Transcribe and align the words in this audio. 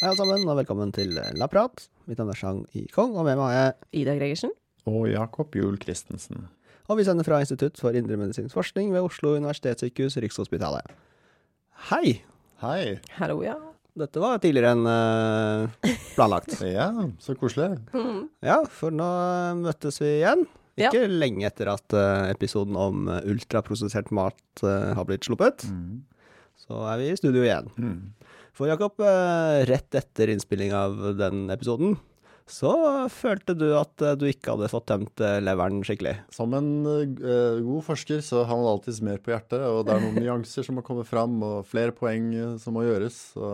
Hei 0.00 0.08
alle 0.08 0.16
sammen, 0.16 0.46
og 0.48 0.56
velkommen 0.56 0.94
til 0.96 1.10
Laprat. 1.36 1.82
Mitt 2.08 2.16
navn 2.16 2.30
er 2.32 2.38
Chang 2.38 2.60
I. 2.72 2.86
Kong, 2.88 3.10
og 3.20 3.26
med 3.26 3.36
meg 3.36 3.42
har 3.44 3.56
jeg 3.56 4.00
Ida 4.00 4.14
Gregersen. 4.16 4.54
Og 4.88 5.10
Jakob 5.10 5.52
Juel 5.58 5.76
Christensen. 5.82 6.46
Og 6.88 6.96
vi 6.96 7.04
sender 7.04 7.26
fra 7.26 7.42
Institutt 7.44 7.76
for 7.76 7.92
indremedisinsk 7.92 8.56
forskning 8.56 8.94
ved 8.94 9.04
Oslo 9.04 9.34
universitetssykehus, 9.36 10.16
Rikshospitalet. 10.24 10.88
Hei! 11.90 12.22
Hei. 12.64 12.96
Hallo, 13.18 13.42
ja. 13.44 13.58
Dette 14.00 14.22
var 14.24 14.40
tidligere 14.40 14.72
enn 14.72 14.88
uh, 14.88 15.92
planlagt. 16.14 16.56
Ja, 16.78 16.88
så 17.20 17.36
koselig. 17.36 17.74
Ja, 18.40 18.62
for 18.72 18.96
nå 18.96 19.04
eh, 19.04 19.60
møttes 19.66 20.00
vi 20.00 20.14
igjen. 20.22 20.46
Ja. 20.78 20.90
Ikke 20.90 21.08
lenge 21.10 21.48
etter 21.48 21.72
at 21.72 21.96
eh, 21.96 22.30
episoden 22.32 22.78
om 22.78 23.08
eh, 23.10 23.24
ultraprosessert 23.30 24.12
mat 24.14 24.64
eh, 24.64 24.92
har 24.96 25.08
blitt 25.08 25.26
sluppet. 25.28 25.66
Mm. 25.70 26.04
Så 26.60 26.84
er 26.86 27.00
vi 27.00 27.10
i 27.10 27.16
studio 27.18 27.42
igjen. 27.42 27.72
For 28.54 28.68
Jakob, 28.68 29.00
rett 29.00 29.96
etter 29.96 30.28
innspilling 30.28 30.74
av 30.76 30.98
den 31.16 31.46
episoden, 31.50 31.94
så 32.50 32.72
følte 33.08 33.54
du 33.56 33.70
at 33.78 34.02
du 34.20 34.26
ikke 34.28 34.52
hadde 34.52 34.68
fått 34.68 34.88
tømt 34.90 35.22
leveren 35.40 35.80
skikkelig. 35.86 36.16
Som 36.34 36.52
en 36.58 36.68
uh, 36.84 37.62
god 37.62 37.86
forsker 37.86 38.20
så 38.26 38.42
har 38.42 38.58
man 38.58 38.68
alltids 38.74 39.00
mer 39.06 39.22
på 39.22 39.32
hjertet, 39.32 39.62
og 39.64 39.86
det 39.86 39.94
er 39.94 40.04
noen 40.04 40.18
nyanser 40.26 40.66
som 40.66 40.76
må 40.76 40.84
komme 40.84 41.06
fram, 41.08 41.38
og 41.46 41.64
flere 41.70 41.94
poeng 41.96 42.28
som 42.60 42.76
må 42.76 42.84
gjøres. 42.84 43.16
Så 43.38 43.50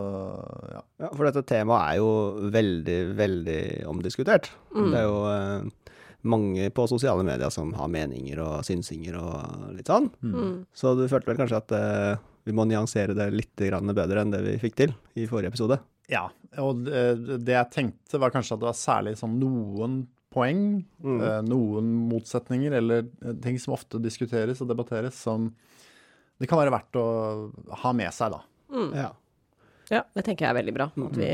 ja. 0.73 0.83
Ja, 1.05 1.13
for 1.13 1.29
dette 1.29 1.45
temaet 1.47 1.93
er 1.93 2.01
jo 2.01 2.11
veldig, 2.57 2.99
veldig 3.21 3.61
omdiskutert. 3.87 4.51
Mm. 4.75 4.89
Det 4.91 4.99
er 4.99 5.07
jo 5.07 5.21
eh, 5.31 5.86
mange 6.23 6.69
på 6.73 6.87
sosiale 6.89 7.23
medier 7.23 7.49
som 7.53 7.73
har 7.77 7.87
meninger 7.93 8.39
og 8.41 8.65
synsinger 8.65 9.19
og 9.21 9.69
litt 9.77 9.87
sånn. 9.91 10.09
Mm. 10.23 10.65
Så 10.73 10.95
du 10.97 11.05
følte 11.07 11.29
vel 11.29 11.37
kanskje 11.37 11.59
at 11.61 11.71
uh, 11.77 12.25
vi 12.47 12.55
må 12.57 12.65
nyansere 12.65 13.13
det 13.15 13.29
litt 13.35 13.55
grann 13.67 13.93
bedre 13.93 14.23
enn 14.23 14.31
det 14.33 14.41
vi 14.45 14.57
fikk 14.61 14.75
til 14.79 14.93
i 15.15 15.27
forrige 15.29 15.53
episode? 15.53 15.79
ja. 16.09 16.29
Og 16.57 16.87
eh, 16.89 17.13
det 17.43 17.53
jeg 17.53 17.69
tenkte 17.69 18.17
var 18.17 18.31
kanskje 18.33 18.55
at 18.55 18.61
det 18.63 18.65
var 18.69 18.77
særlig 18.79 19.11
sånn 19.19 19.35
noen 19.37 19.97
poeng, 20.33 20.61
Mm. 21.03 21.19
eh, 21.21 21.41
noen 21.45 21.91
motsetninger, 22.09 22.73
eller 22.79 23.03
ting 23.43 23.59
som 23.61 23.75
ofte 23.75 23.99
diskuteres 24.01 24.61
og 24.63 24.71
debatteres, 24.71 25.13
som 25.21 25.51
det 26.39 26.47
kan 26.49 26.57
være 26.57 26.73
verdt 26.73 26.97
å 26.97 27.05
ha 27.83 27.91
med 27.93 28.09
seg, 28.15 28.33
da. 28.33 28.39
Mm. 28.73 28.89
Ja. 28.95 29.11
Ja, 29.91 30.01
det 30.15 30.23
tenker 30.25 30.47
jeg 30.47 30.49
er 30.55 30.57
veldig 30.63 30.73
bra. 30.79 30.87
At 31.05 31.19
vi, 31.19 31.29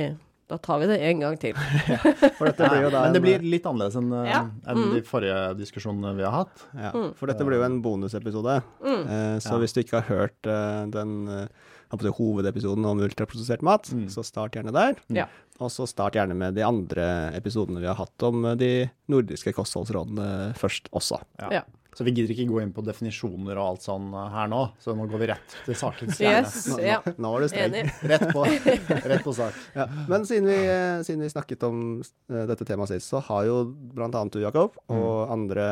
da 0.52 0.58
tar 0.58 0.80
vi 0.81 0.88
det 0.91 0.97
en 1.08 1.19
gang 1.23 1.38
til. 1.39 1.53
For 2.38 2.49
dette 2.49 2.67
blir 2.69 2.83
jo 2.86 2.89
da 2.94 3.03
Men 3.08 3.13
det 3.16 3.22
blir 3.23 3.45
litt 3.45 3.63
annerledes 3.69 3.95
enn 3.99 4.09
eh, 4.13 4.30
Ja. 4.31 4.41
en 4.67 4.77
Mm. 4.83 4.94
de 4.95 5.02
forrige 5.08 5.38
diskusjonene 5.58 6.16
vi 6.17 6.23
har 6.27 6.31
hatt. 6.44 6.66
Ja, 6.75 6.91
for 7.16 7.27
dette 7.31 7.45
blir 7.47 7.58
jo 7.61 7.63
en 7.67 7.81
bonusepisode. 7.81 8.61
Mm. 8.83 9.03
Eh, 9.08 9.38
så 9.39 9.53
Ja. 9.55 9.59
hvis 9.63 9.73
du 9.73 9.81
ikke 9.83 10.02
har 10.02 10.09
hørt 10.09 10.45
eh, 10.50 10.85
den 10.91 11.27
eh, 11.30 11.47
hovedepisoden 11.94 12.85
om 12.85 13.00
ultraprosessert 13.00 13.61
mat, 13.61 13.83
Mm. 13.94 14.08
så 14.09 14.23
start 14.25 14.52
gjerne 14.58 14.73
der. 14.73 14.95
Ja. 15.09 15.27
Og 15.59 15.69
så 15.69 15.88
start 15.88 16.13
gjerne 16.13 16.35
med 16.35 16.55
de 16.55 16.63
andre 16.66 17.31
episodene 17.35 17.80
vi 17.80 17.85
har 17.88 17.95
hatt 17.95 18.23
om 18.23 18.44
eh, 18.45 18.55
de 18.55 18.89
nordiske 19.07 19.53
kostholdsrådene 19.53 20.55
først 20.57 20.89
også. 20.91 21.22
Ja. 21.52 21.61
Så 21.94 22.03
vi 22.08 22.11
gidder 22.16 22.33
ikke 22.33 22.47
gå 22.49 22.61
inn 22.63 22.72
på 22.73 22.81
definisjoner 22.86 23.58
og 23.59 23.66
alt 23.75 23.83
sånn 23.86 24.08
eh, 24.17 24.30
her 24.33 24.47
nå, 24.49 24.61
så 24.81 24.95
nå 24.97 25.05
går 25.11 25.22
vi 25.22 25.27
rett 25.33 25.58
til 25.67 25.75
sakens 25.77 26.17
kjerne. 26.17 26.41
Yes, 26.47 26.67
ja. 26.81 27.00
nå, 27.05 27.13
nå 27.22 27.31
var 27.35 27.45
du 27.45 27.47
streng. 27.52 27.75
Enig. 27.83 27.94
Rett 28.13 28.25
på, 28.33 28.45
rett 29.13 29.23
på 29.27 29.33
sak. 29.38 29.59
Ja. 29.77 29.85
Men 30.09 30.25
siden 30.30 30.50
vi, 30.50 30.58
eh, 30.66 31.03
siden 31.05 31.22
vi 31.22 31.30
snakket 31.30 31.63
om 31.69 31.83
eh, 32.02 32.44
dette 32.50 32.66
temaet 32.66 32.89
sist, 32.95 33.11
så 33.13 33.22
har 33.30 33.45
jo 33.50 33.59
annet 34.02 34.33
du, 34.33 34.41
Jakob, 34.41 34.75
og 34.89 35.31
andre 35.33 35.67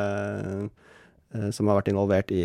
eh, 1.32 1.48
som 1.50 1.64
har 1.70 1.78
vært 1.80 1.88
involvert 1.88 2.30
i 2.36 2.42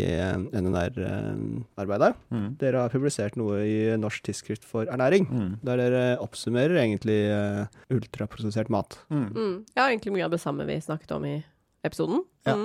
NNR-arbeidet, 0.88 2.14
Mm. 2.32 2.58
dere 2.58 2.86
har 2.86 2.90
publisert 2.94 3.36
noe 3.36 3.60
i 3.68 3.98
Norsk 4.00 4.24
tidsskrift 4.24 4.64
for 4.64 4.86
ernæring, 4.88 5.28
Mm. 5.30 5.60
der 5.64 5.78
dere 5.78 6.04
oppsummerer 6.24 6.78
egentlig 6.80 7.20
ultraprosessert 7.92 8.70
mat. 8.70 8.98
Mm. 9.12 9.28
Mm. 9.36 9.66
Ja, 9.76 9.88
egentlig 9.90 10.14
mye 10.14 10.26
av 10.26 10.32
det 10.32 10.40
samme 10.40 10.66
vi 10.66 10.80
snakket 10.80 11.12
om 11.12 11.26
i 11.26 11.44
episoden. 11.84 12.24
Ja. 12.46 12.56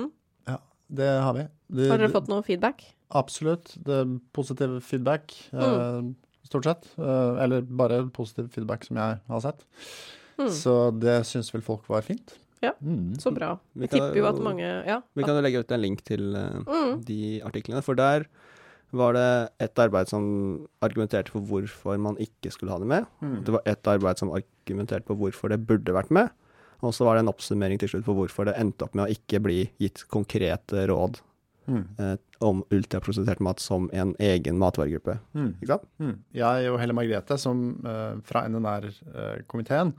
Mm. 0.89 0.95
Det 0.99 1.09
har 1.23 1.33
vi. 1.33 1.45
Det, 1.73 1.89
Har 1.89 1.97
dere 1.97 2.11
fått 2.13 2.27
noe 2.29 2.43
feedback? 2.45 2.83
Absolutt. 3.13 3.75
Det 3.83 3.93
er 4.03 4.19
positiv 4.33 4.79
feedback, 4.83 5.33
eh, 5.53 6.01
stort 6.47 6.63
sett. 6.65 6.87
Eh, 6.97 7.43
eller 7.43 7.61
bare 7.61 8.03
positiv 8.13 8.49
feedback 8.53 8.83
som 8.85 8.97
jeg 8.97 9.19
har 9.27 9.39
sett. 9.41 9.63
Mm. 10.37 10.49
Så 10.49 10.99
det 10.99 11.19
syns 11.29 11.51
vel 11.53 11.61
folk 11.61 11.87
var 11.89 12.01
fint. 12.01 12.35
Ja. 12.63 12.71
Mm. 12.81 13.15
Så 13.19 13.31
bra. 13.35 13.57
Vi 13.75 13.87
Jeg 13.87 13.89
tipper 13.91 14.15
jo 14.17 14.25
at 14.25 14.39
mange 14.39 14.63
Ja. 14.85 15.01
Vi 15.15 15.23
kan 15.23 15.35
jo 15.35 15.41
legge 15.41 15.59
ut 15.59 15.71
en 15.71 15.81
link 15.81 16.03
til 16.03 16.35
eh, 16.35 16.63
Mm. 16.65 17.03
de 17.05 17.41
artiklene, 17.43 17.83
for 17.83 17.93
der 17.95 18.25
var 18.93 19.13
det 19.13 19.49
et 19.59 19.75
arbeid 19.75 20.07
som 20.07 20.67
argumenterte 20.81 21.29
for 21.31 21.41
hvorfor 21.41 21.99
man 21.99 22.15
ikke 22.17 22.51
skulle 22.51 22.71
ha 22.71 22.77
det 22.77 22.87
med. 22.87 23.05
Mm. 23.21 23.43
Det 23.43 23.51
var 23.51 23.61
et 23.65 23.83
arbeid 23.83 24.17
som 24.17 24.29
argumenterte 24.31 25.05
på 25.05 25.15
hvorfor 25.17 25.49
det 25.49 25.65
burde 25.67 25.91
vært 25.93 26.11
med. 26.11 26.29
Og 26.83 26.91
så 26.95 27.07
var 27.07 27.15
det 27.15 27.23
en 27.23 27.31
oppsummering 27.31 27.79
til 27.79 27.93
slutt 27.93 28.07
på 28.07 28.15
hvorfor 28.17 28.49
det 28.49 28.57
endte 28.59 28.85
opp 28.85 28.97
med 28.97 29.07
å 29.07 29.13
ikke 29.13 29.39
bli 29.43 29.61
gitt 29.81 30.03
konkrete 30.11 30.87
råd 30.91 31.21
Mm. 31.63 31.85
eh, 31.97 32.17
om 32.43 32.63
ultraprosessert 32.75 33.39
mat 33.39 33.59
som 33.63 33.89
en 33.93 34.09
egen 34.19 34.57
matvaregruppe. 34.59 35.13
Mm. 35.33 35.53
Ikke 35.61 35.69
sant? 35.69 35.85
Mm. 35.99 36.17
Jeg 36.35 36.71
og 36.71 36.79
Helle 36.81 36.95
Margrethe, 36.97 37.37
som 37.39 37.61
eh, 37.87 38.17
fra 38.27 38.43
NNR-komiteen, 38.49 39.93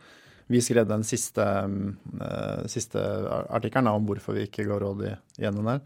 vi 0.53 0.61
skrev 0.61 0.85
den 0.89 1.05
siste, 1.09 1.41
mm, 1.65 1.95
eh, 2.21 2.67
siste 2.69 3.01
artikkelen 3.49 3.89
om 3.89 4.05
hvorfor 4.05 4.37
vi 4.37 4.45
ikke 4.45 4.67
ga 4.69 4.77
råd 4.83 5.07
i, 5.09 5.15
i 5.41 5.49
NNR. 5.49 5.81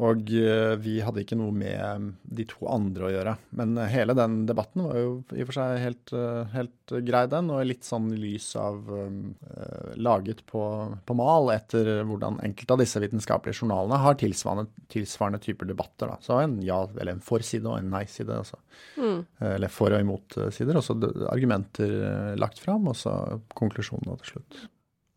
Og 0.00 0.30
eh, 0.32 0.74
vi 0.80 0.94
hadde 1.04 1.20
ikke 1.20 1.36
noe 1.36 1.52
med 1.52 1.76
mm, 1.76 2.04
de 2.38 2.44
to 2.48 2.64
andre 2.72 3.04
å 3.04 3.10
gjøre. 3.12 3.34
Men 3.58 3.74
eh, 3.76 3.90
hele 3.92 4.14
den 4.16 4.46
debatten 4.48 4.86
var 4.86 4.96
jo 4.96 5.10
i 5.36 5.42
og 5.44 5.50
for 5.50 5.58
seg 5.58 5.80
helt, 5.82 6.12
eh, 6.16 6.46
helt 6.54 6.94
grei, 7.04 7.26
den. 7.28 7.50
Og 7.52 7.66
litt 7.68 7.84
sånn 7.84 8.06
i 8.14 8.20
lys 8.22 8.46
av 8.56 8.88
eh, 8.96 9.90
laget 10.00 10.40
på, 10.48 10.62
på 11.04 11.16
mal 11.18 11.50
etter 11.52 11.90
hvordan 12.08 12.40
enkelte 12.46 12.76
av 12.78 12.80
disse 12.80 13.02
vitenskapelige 13.04 13.60
journalene 13.60 13.98
har 14.00 14.16
tilsvarende, 14.22 14.70
tilsvarende 14.94 15.42
typer 15.44 15.68
debatter. 15.68 16.14
Da. 16.14 16.16
Så 16.24 16.40
en 16.40 16.56
ja- 16.64 16.80
eller 16.96 17.12
en 17.18 17.20
for-side 17.20 17.66
og 17.68 17.76
en 17.82 17.92
nei-side. 17.92 18.32
Altså 18.40 18.56
Mm. 18.96 19.24
eller 19.40 19.68
for 19.68 19.92
og 19.92 20.00
imot-sider, 20.00 20.76
og 20.76 20.82
så 20.84 20.94
argumenter 21.30 22.34
lagt 22.40 22.58
fram, 22.58 22.88
og 22.88 22.96
så 22.96 23.12
konklusjonen 23.54 24.16
til 24.22 24.32
slutt. 24.34 24.62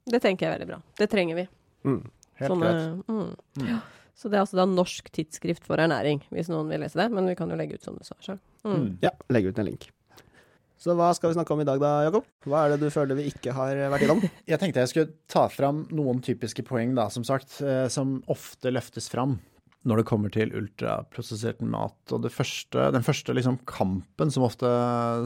Det 0.05 0.19
tenker 0.21 0.45
jeg 0.45 0.51
er 0.51 0.57
veldig 0.57 0.67
bra. 0.73 0.79
Det 0.99 1.07
trenger 1.11 1.35
vi. 1.39 1.45
Mm. 1.87 2.01
Helt 2.41 2.51
Sånne- 2.51 2.71
greit. 2.73 3.07
Mm. 3.07 3.35
Mm. 3.63 3.67
Ja. 3.69 3.79
Så 4.17 4.29
det 4.29 4.37
er 4.37 4.43
altså 4.45 4.59
da 4.59 4.67
Norsk 4.69 5.09
tidsskrift 5.13 5.65
for 5.67 5.81
ernæring, 5.81 6.21
hvis 6.33 6.51
noen 6.51 6.69
vil 6.69 6.83
lese 6.85 6.99
det. 6.99 7.09
Men 7.13 7.27
vi 7.31 7.35
kan 7.39 7.49
jo 7.49 7.57
legge 7.59 7.79
ut 7.79 7.85
som 7.85 7.97
du 7.97 8.05
sa. 8.05 8.17
Sjang. 8.23 8.39
Mm. 8.63 8.73
Mm. 8.73 8.89
Ja, 9.03 9.11
legge 9.33 9.51
ut 9.51 9.61
en 9.61 9.69
link. 9.71 9.89
Så 10.83 10.95
hva 10.99 11.13
skal 11.15 11.31
vi 11.31 11.37
snakke 11.37 11.55
om 11.55 11.61
i 11.63 11.67
dag 11.67 11.79
da, 11.79 11.93
Jakob? 12.03 12.25
Hva 12.43 12.65
er 12.65 12.73
det 12.73 12.83
du 12.83 12.91
føler 12.91 13.15
vi 13.15 13.29
ikke 13.31 13.53
har 13.55 13.77
vært 13.93 14.03
innom? 14.03 14.19
Jeg 14.51 14.59
tenkte 14.59 14.83
jeg 14.83 14.91
skulle 14.91 15.13
ta 15.31 15.45
fram 15.51 15.85
noen 15.95 16.19
typiske 16.25 16.65
poeng, 16.67 16.91
da, 16.97 17.07
som 17.13 17.23
sagt, 17.23 17.61
eh, 17.63 17.85
som 17.93 18.17
ofte 18.31 18.73
løftes 18.73 19.07
fram 19.13 19.37
når 19.87 19.99
det 19.99 20.07
kommer 20.07 20.31
til 20.31 20.51
ultraprosessert 20.55 21.63
mat. 21.67 21.97
Og 22.15 22.23
det 22.23 22.31
første, 22.31 22.89
den 22.95 23.03
første 23.03 23.35
liksom 23.35 23.61
kampen 23.67 24.31
som 24.31 24.45
ofte 24.47 24.67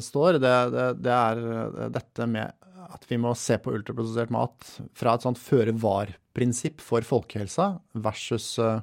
står, 0.05 0.39
det, 0.41 0.53
det, 0.73 0.87
det 1.05 1.13
er 1.13 1.41
eh, 1.41 1.89
dette 1.93 2.29
med 2.29 2.53
at 2.93 3.05
vi 3.09 3.17
må 3.21 3.33
se 3.37 3.57
på 3.61 3.73
ultraprosessert 3.75 4.31
mat 4.33 4.67
fra 4.97 5.13
et 5.17 5.25
sånt 5.25 5.39
føre-var-prinsipp 5.41 6.81
for 6.83 7.01
folkehelsa 7.05 7.79
versus, 7.93 8.57
eh, 8.59 8.79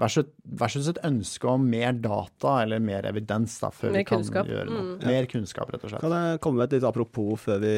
versus, 0.00 0.26
versus 0.44 0.88
et 0.92 1.00
ønske 1.06 1.48
om 1.50 1.64
mer 1.70 1.92
data 1.98 2.60
eller 2.62 2.78
mer 2.82 3.08
evidens 3.08 3.56
da, 3.62 3.70
før 3.74 3.90
Mer 3.90 3.98
vi 3.98 4.04
kan 4.04 4.20
kunnskap. 4.20 4.46
gjøre 4.46 4.66
noe. 4.70 4.82
Mm. 5.00 5.06
Mer 5.08 5.26
kunnskap, 5.32 5.72
rett 5.72 5.82
og 5.84 5.90
slett. 5.90 6.04
Kan 6.04 6.14
jeg 6.14 6.40
komme 6.44 6.60
med 6.60 6.68
et 6.68 6.76
litt 6.78 6.86
apropos 6.90 7.40
før 7.42 7.58
vi, 7.64 7.72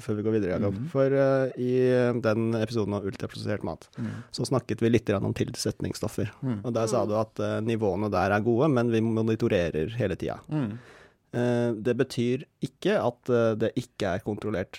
før 0.00 0.16
vi 0.16 0.22
går 0.28 0.36
videre, 0.38 0.54
Jakob? 0.56 0.78
Mm. 0.80 0.86
For 0.94 1.18
uh, 1.18 1.52
i 1.60 1.74
den 2.24 2.54
episoden 2.62 2.94
av 2.96 3.04
ultraprosessert 3.10 3.66
mat, 3.68 3.88
Mm. 3.98 4.08
så 4.32 4.46
snakket 4.48 4.80
vi 4.80 4.88
litt 4.90 5.10
om 5.12 5.34
tilsetningsstoffer. 5.36 6.32
Mm. 6.42 6.64
Og 6.64 6.72
der 6.72 6.86
sa 6.88 7.04
du 7.04 7.14
at 7.20 7.38
uh, 7.40 7.60
nivåene 7.60 8.10
der 8.10 8.32
er 8.32 8.40
gode, 8.40 8.70
men 8.72 8.90
vi 8.90 9.00
monitorerer 9.04 9.92
hele 9.98 10.16
tida. 10.16 10.40
Mm. 10.48 10.78
Eh, 11.32 11.72
det 11.80 11.94
betyr 11.96 12.42
ikke 12.60 12.98
at 13.00 13.30
eh, 13.32 13.54
det 13.56 13.70
ikke 13.80 14.10
er 14.18 14.24
kontrollert 14.24 14.76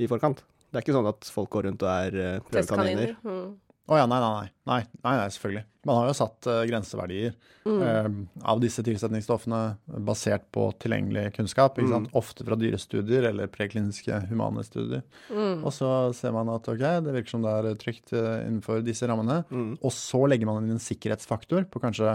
i 0.00 0.10
forkant. 0.10 0.44
Det 0.70 0.78
er 0.78 0.84
ikke 0.86 0.94
sånn 0.98 1.10
at 1.10 1.26
folk 1.34 1.50
går 1.50 1.66
rundt 1.70 1.82
og 1.82 1.90
er 1.90 2.20
uh, 2.38 2.46
prøvekaniner. 2.50 3.16
Å 3.24 3.26
Mm. 3.30 3.50
Å 3.90 3.96
ja, 3.98 4.04
nei, 4.06 4.20
nei, 4.22 4.28
nei, 4.30 4.50
nei. 4.70 4.82
Nei, 5.02 5.12
nei, 5.18 5.30
selvfølgelig. 5.34 5.64
Man 5.88 5.96
har 5.98 6.04
jo 6.06 6.12
satt 6.14 6.46
uh, 6.46 6.60
grenseverdier 6.68 7.32
Mm. 7.66 7.80
uh, 7.82 8.44
av 8.48 8.60
disse 8.62 8.80
tilsetningsstoffene 8.86 9.58
basert 10.06 10.46
på 10.54 10.68
tilgjengelig 10.80 11.34
kunnskap. 11.36 11.76
Ikke 11.76 11.90
sant? 11.90 12.12
Ofte 12.16 12.46
fra 12.46 12.56
dyrestudier 12.56 13.26
eller 13.28 13.50
prekliniske 13.52 14.14
humane 14.30 14.62
studier. 14.64 15.02
Mm. 15.28 15.64
Og 15.66 15.74
så 15.74 15.90
ser 16.16 16.32
man 16.32 16.48
at 16.54 16.70
ok, 16.70 16.80
det 17.04 17.16
virker 17.18 17.34
som 17.34 17.42
det 17.44 17.52
er 17.58 17.76
trygt 17.82 18.14
uh, 18.14 18.38
innenfor 18.46 18.80
disse 18.86 19.10
rammene. 19.10 19.42
Mm. 19.50 19.74
Og 19.82 19.92
så 19.92 20.22
legger 20.30 20.48
man 20.48 20.62
inn 20.64 20.78
en 20.78 20.82
sikkerhetsfaktor 20.86 21.66
på 21.68 21.82
kanskje 21.82 22.14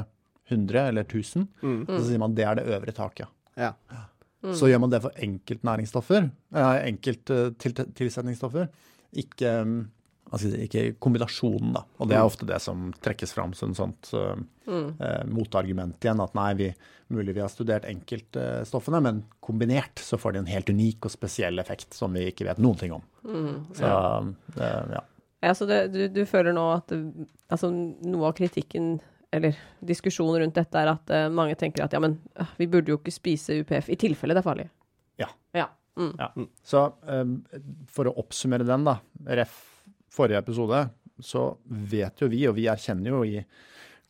100 0.50 0.88
eller 0.94 1.04
1000. 1.06 1.46
Mm. 1.62 1.82
Og 1.90 1.94
så 2.00 2.04
sier 2.08 2.24
man 2.24 2.34
det 2.40 2.48
er 2.48 2.56
det 2.62 2.68
øvre 2.72 2.96
taket. 2.96 3.28
Ja. 3.60 3.74
Mm. 4.46 4.54
Så 4.56 4.70
gjør 4.70 4.82
man 4.84 4.94
det 4.94 5.02
for 5.02 5.26
enkeltnæringsstoffer, 5.26 6.30
eh, 6.56 6.72
enkelt 6.92 7.34
eh, 7.34 7.48
til. 7.58 8.66
Ikke 9.16 9.52
mm, 9.66 9.80
si, 10.42 10.52
ikke 10.66 10.84
kombinasjonen, 11.02 11.72
da. 11.78 11.86
Og 11.98 12.12
det 12.12 12.18
er 12.18 12.28
ofte 12.28 12.48
det 12.50 12.60
som 12.64 12.92
trekkes 13.06 13.34
fram 13.34 13.56
som 13.58 13.74
et 13.74 13.80
sånt 13.80 14.12
mm. 14.14 14.90
eh, 15.00 15.24
motargument 15.32 15.98
igjen. 16.04 16.22
At 16.22 16.38
nei, 16.38 16.52
vi, 16.60 16.70
mulig 17.16 17.38
vi 17.38 17.44
har 17.44 17.52
studert 17.54 17.88
enkeltstoffene, 17.90 19.02
men 19.02 19.24
kombinert 19.40 20.04
så 20.04 20.20
får 20.22 20.36
de 20.36 20.44
en 20.44 20.54
helt 20.54 20.70
unik 20.70 21.10
og 21.10 21.16
spesiell 21.16 21.64
effekt 21.64 21.98
som 21.98 22.14
vi 22.14 22.28
ikke 22.30 22.48
vet 22.50 22.62
noen 22.62 22.80
ting 22.82 22.96
om. 22.96 23.06
Så 23.74 23.98
det, 24.56 24.72
ja. 25.00 25.04
Ja, 25.46 25.52
så 25.54 25.68
det, 25.70 25.80
du, 25.94 26.08
du 26.10 26.24
føler 26.26 26.56
nå 26.58 26.64
at 26.74 26.92
altså, 27.54 27.70
noe 27.70 28.32
av 28.32 28.38
kritikken, 28.38 28.96
eller 29.36 29.58
diskusjonen 29.86 30.42
rundt 30.44 30.58
dette, 30.58 30.82
er 30.82 30.94
at 30.94 31.14
uh, 31.14 31.28
mange 31.34 31.58
tenker 31.60 31.86
at 31.86 31.96
ja, 31.96 32.02
men 32.04 32.18
uh, 32.40 32.56
vi 32.60 32.70
burde 32.72 32.94
jo 32.94 33.00
ikke 33.00 33.14
spise 33.14 33.60
UPF 33.62 33.92
i 33.94 34.00
tilfelle 34.00 34.36
det 34.36 34.44
er 34.44 34.48
farlig. 34.48 34.68
Ja. 35.22 35.30
Ja. 35.56 35.70
Mm. 36.00 36.12
Ja. 36.20 36.30
Så 36.66 36.84
um, 37.08 37.38
for 37.92 38.10
å 38.10 38.16
oppsummere 38.22 38.68
den, 38.68 38.88
da. 38.88 39.00
Ref 39.40 39.56
forrige 40.16 40.40
episode, 40.44 40.86
så 41.24 41.48
vet 41.66 42.22
jo 42.22 42.30
vi, 42.32 42.44
og 42.50 42.56
vi 42.58 42.68
erkjenner 42.72 43.16
jo 43.16 43.24
i 43.28 43.44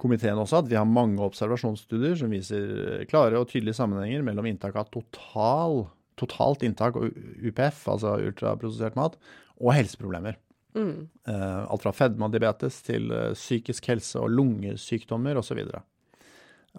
komiteen 0.01 0.39
også, 0.42 0.60
at 0.62 0.69
vi 0.69 0.77
har 0.77 0.88
mange 0.89 1.24
observasjonsstudier 1.24 2.18
som 2.19 2.33
viser 2.33 3.06
klare 3.10 3.39
og 3.39 3.48
tydelige 3.51 3.78
sammenhenger 3.78 4.25
mellom 4.28 4.50
inntak 4.50 4.75
av 4.80 4.89
total, 4.94 5.86
totalt 6.19 6.66
inntak 6.68 6.98
av 7.00 7.07
UPF, 7.07 7.86
altså 7.94 8.18
ultraprosessert 8.28 8.98
mat, 9.00 9.16
og 9.62 9.71
helseproblemer. 9.78 10.38
Mm. 10.75 11.07
Eh, 11.27 11.63
alt 11.72 11.83
fra 11.86 11.94
fedme 11.95 12.27
og 12.27 12.36
diabetes 12.36 12.81
til 12.86 13.10
eh, 13.16 13.33
psykisk 13.38 13.88
helse 13.94 14.19
og 14.22 14.31
lungesykdommer 14.33 15.39
osv. 15.39 15.62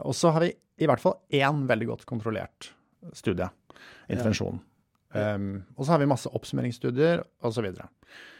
Og 0.04 0.16
så 0.16 0.32
har 0.34 0.44
vi 0.44 0.52
i 0.76 0.88
hvert 0.88 1.00
fall 1.00 1.16
én 1.32 1.64
veldig 1.68 1.92
godt 1.94 2.08
kontrollert 2.08 2.72
studie, 3.16 3.48
intervensjon. 4.10 4.60
Um, 5.16 5.62
og 5.78 5.86
så 5.86 5.94
har 5.94 6.00
vi 6.02 6.08
masse 6.10 6.28
oppsummeringsstudier 6.34 7.22
osv. 7.40 7.54
Så, 7.56 7.62
videre. 7.64 7.86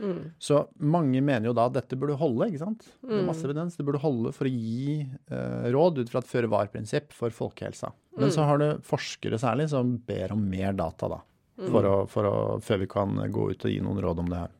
Mm. 0.00 0.32
så 0.38 0.58
mange 0.76 1.20
mener 1.24 1.48
jo 1.48 1.54
da 1.56 1.66
at 1.70 1.76
dette 1.78 1.96
burde 1.98 2.18
holde, 2.20 2.50
ikke 2.50 2.60
sant? 2.60 2.84
Det 3.00 3.20
er 3.20 3.24
masse 3.24 3.46
evidens. 3.46 3.78
Det 3.78 3.86
burde 3.86 4.02
holde 4.02 4.32
for 4.36 4.48
å 4.48 4.52
gi 4.52 4.98
uh, 5.30 5.70
råd 5.72 6.02
ut 6.02 6.12
fra 6.12 6.20
et 6.20 6.28
føre-var-prinsipp 6.28 7.16
for 7.16 7.32
folkehelsa. 7.32 7.92
Men 8.20 8.34
så 8.34 8.44
har 8.48 8.60
du 8.60 8.84
forskere 8.84 9.40
særlig 9.40 9.70
som 9.72 9.96
ber 10.04 10.34
om 10.36 10.44
mer 10.50 10.76
data, 10.76 11.08
da. 11.16 11.22
For 11.56 11.88
å, 11.88 11.96
for 12.10 12.28
å, 12.28 12.36
før 12.60 12.82
vi 12.82 12.88
kan 12.92 13.16
gå 13.32 13.50
ut 13.54 13.64
og 13.64 13.72
gi 13.72 13.80
noen 13.80 14.02
råd 14.04 14.20
om 14.20 14.32
det 14.32 14.42
her. 14.42 14.52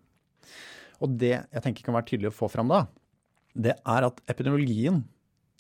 Og 1.05 1.19
det 1.21 1.35
jeg 1.35 1.63
tenker 1.65 1.87
kan 1.87 1.97
være 1.97 2.09
tydelig 2.13 2.31
å 2.33 2.39
få 2.39 2.49
fram 2.53 2.73
da, 2.73 2.87
det 3.57 3.77
er 3.77 4.07
at 4.09 4.19
epidemiologien, 4.29 5.03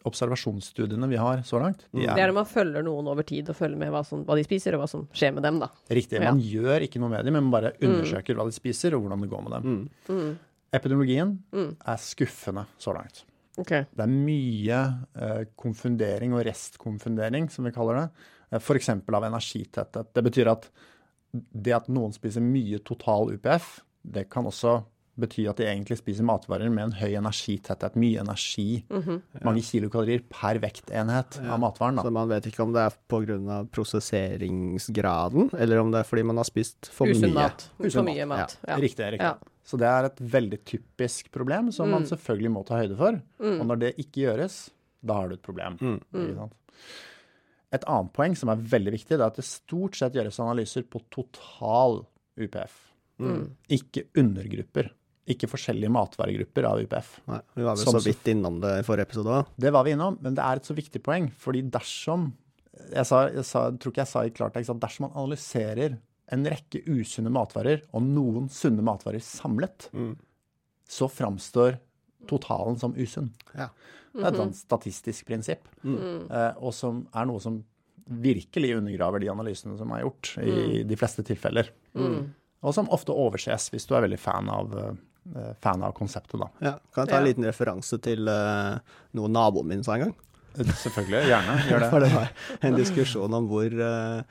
observasjonsstudiene 0.06 1.08
vi 1.10 1.18
har 1.18 1.40
så 1.48 1.58
langt, 1.58 1.86
de 1.90 2.04
Det 2.04 2.10
er 2.12 2.28
er 2.28 2.30
når 2.30 2.36
man 2.38 2.48
følger 2.50 2.84
noen 2.86 3.08
over 3.10 3.26
tid 3.26 3.48
og 3.50 3.56
følger 3.58 3.80
med 3.80 3.90
hva, 3.90 4.04
som, 4.06 4.22
hva 4.28 4.36
de 4.38 4.44
spiser, 4.46 4.76
og 4.76 4.84
hva 4.84 4.90
som 4.90 5.06
skjer 5.10 5.32
med 5.34 5.42
dem, 5.46 5.58
da. 5.64 5.70
riktig. 5.90 6.20
Ja. 6.20 6.30
Man 6.30 6.42
gjør 6.44 6.86
ikke 6.86 7.02
noe 7.02 7.10
med 7.10 7.26
dem, 7.26 7.34
men 7.34 7.48
man 7.48 7.54
bare 7.56 7.72
undersøker 7.82 8.38
hva 8.38 8.46
de 8.46 8.54
spiser 8.54 8.94
og 8.94 9.02
hvordan 9.02 9.24
det 9.24 9.30
går 9.32 9.46
med 9.46 9.56
dem. 9.56 9.80
Mm. 10.06 10.28
Epidemiologien 10.76 11.32
er 11.56 11.98
skuffende 12.02 12.66
så 12.78 12.94
langt. 12.94 13.24
Okay. 13.56 13.86
Det 13.96 14.04
er 14.04 14.12
mye 14.12 14.80
eh, 15.16 15.44
konfundering 15.56 16.34
og 16.36 16.44
restkonfundering, 16.46 17.48
som 17.52 17.64
vi 17.66 17.72
kaller 17.74 18.02
det. 18.02 18.26
Eh, 18.50 18.60
F.eks. 18.60 18.90
av 18.92 19.26
energitetthet. 19.26 20.12
Det 20.12 20.24
betyr 20.26 20.52
at 20.52 20.68
det 21.32 21.74
at 21.76 21.88
noen 21.92 22.12
spiser 22.14 22.44
mye 22.44 22.80
total 22.84 23.32
UPF, 23.34 23.78
det 24.06 24.28
kan 24.32 24.46
også 24.48 24.78
bety 25.20 25.46
at 25.48 25.56
de 25.60 25.64
egentlig 25.66 25.96
spiser 26.00 26.26
matvarer 26.28 26.68
med 26.72 26.84
en 26.90 26.94
høy 27.00 27.14
energitetthet. 27.16 27.96
Mye 27.96 28.20
energi. 28.22 28.82
Mange 29.44 29.62
kilokalorier 29.64 30.22
per 30.28 30.60
vektenhet 30.62 31.38
av 31.44 31.60
matvaren. 31.62 32.00
Så 32.04 32.12
man 32.12 32.28
vet 32.32 32.46
ikke 32.50 32.64
om 32.66 32.74
det 32.76 32.84
er 32.86 32.96
pga. 33.08 33.60
prosesseringsgraden, 33.72 35.50
eller 35.58 35.80
om 35.82 35.90
det 35.92 36.00
er 36.02 36.08
fordi 36.08 36.24
man 36.28 36.36
har 36.40 36.48
spist 36.48 36.90
for 36.92 37.08
Usunn 37.10 37.30
mye. 37.30 37.34
mat. 37.34 37.68
Usunn 37.80 38.04
mat. 38.04 38.14
mye 38.14 38.26
mat. 38.26 38.56
Ja. 38.68 38.76
Riktig. 38.76 39.10
riktig. 39.16 39.24
Ja. 39.24 39.34
Så 39.66 39.78
det 39.80 39.88
er 39.90 40.04
et 40.06 40.20
veldig 40.20 40.60
typisk 40.64 41.30
problem 41.34 41.72
som 41.74 41.90
man 41.90 42.04
selvfølgelig 42.06 42.52
må 42.54 42.64
ta 42.68 42.78
høyde 42.82 42.96
for. 43.00 43.20
Og 43.42 43.64
når 43.66 43.80
det 43.82 43.94
ikke 43.98 44.22
gjøres, 44.28 44.70
da 45.02 45.14
har 45.20 45.28
du 45.28 45.34
et 45.34 45.42
problem. 45.42 45.78
Ikke 46.14 46.36
sant? 46.36 46.54
Et 47.74 47.82
annet 47.90 48.12
poeng 48.14 48.36
som 48.38 48.48
er 48.52 48.60
veldig 48.62 48.92
viktig, 48.94 49.16
det 49.16 49.20
er 49.20 49.26
at 49.26 49.40
det 49.40 49.44
stort 49.44 49.96
sett 49.98 50.14
gjøres 50.14 50.38
analyser 50.40 50.84
på 50.86 51.00
total 51.10 52.04
UPF. 52.38 52.76
Ikke 53.72 54.06
undergrupper. 54.16 54.92
Ikke 55.26 55.48
forskjellige 55.50 55.90
matvaregrupper 55.90 56.66
av 56.68 56.80
UPF. 56.86 57.12
Nei, 57.26 57.40
vi 57.58 57.64
var 57.66 57.74
vel 57.74 57.88
Som 57.88 57.96
så 57.98 58.02
vidt 58.04 58.28
innom 58.30 58.60
det 58.62 58.72
i 58.78 58.84
forrige 58.86 59.08
episode 59.08 59.38
òg. 59.40 59.54
Det 59.58 59.72
var 59.74 59.86
vi 59.86 59.94
innom, 59.96 60.18
men 60.22 60.36
det 60.38 60.44
er 60.44 60.60
et 60.60 60.68
så 60.68 60.76
viktig 60.76 61.02
poeng. 61.02 61.30
fordi 61.34 61.64
dersom 61.70 62.32
Jeg, 62.92 63.06
sa, 63.08 63.22
jeg, 63.32 63.44
sa, 63.48 63.70
tror 63.72 63.92
ikke 63.92 64.02
jeg 64.04 64.12
sa 64.12 64.22
i 64.28 64.30
klartekst 64.36 64.70
at 64.70 64.80
dersom 64.82 65.06
man 65.08 65.16
analyserer 65.16 65.96
en 66.34 66.44
rekke 66.44 66.82
usunne 66.86 67.30
matvarer 67.32 67.82
og 67.94 68.02
noen 68.04 68.50
sunne 68.52 68.82
matvarer 68.84 69.22
samlet, 69.22 69.88
så 70.86 71.08
framstår 71.08 71.78
totalen 72.28 72.78
som 72.78 72.94
usunn. 72.98 73.30
Ja. 73.54 73.70
Det 74.12 74.24
er 74.24 74.28
et 74.32 74.40
sånt 74.40 74.58
statistisk 74.58 75.26
prinsipp, 75.28 75.66
eh, 75.84 76.52
og 76.56 76.72
som 76.74 77.06
er 77.14 77.26
noe 77.28 77.40
som 77.42 77.60
virkelig 78.06 78.76
undergraver 78.76 79.20
de 79.20 79.30
analysene 79.32 79.76
som 79.78 79.90
er 79.92 80.04
gjort 80.04 80.36
i 80.44 80.82
de 80.86 80.98
fleste 80.98 81.24
tilfeller. 81.26 81.72
Og 82.62 82.74
som 82.74 82.88
ofte 82.94 83.14
overses 83.14 83.68
hvis 83.72 83.86
du 83.86 83.94
er 83.96 84.06
veldig 84.06 84.18
fan 84.20 84.48
av, 84.50 84.76
eh, 84.78 84.92
fan 85.60 85.82
av 85.82 85.92
konseptet, 85.96 86.38
da. 86.40 86.48
Ja, 86.60 86.74
kan 86.94 87.04
jeg 87.04 87.10
ta 87.12 87.16
en 87.18 87.24
Ja. 87.24 87.28
liten 87.30 87.44
referanse 87.48 87.98
til 88.02 88.28
uh, 88.28 88.78
noe 89.18 89.28
naboen 89.28 89.66
min 89.68 89.82
sa 89.84 89.94
en 89.98 90.06
gang? 90.06 90.14
Selvfølgelig. 90.56 91.26
Gjerne. 91.28 91.56
Gjør 91.68 91.82
det. 91.84 91.90
For 91.92 92.00
det 92.00 92.12
var 92.14 92.30
en 92.64 92.76
diskusjon 92.78 93.34
om 93.36 93.48
hvor 93.50 93.66
eh, 93.68 94.22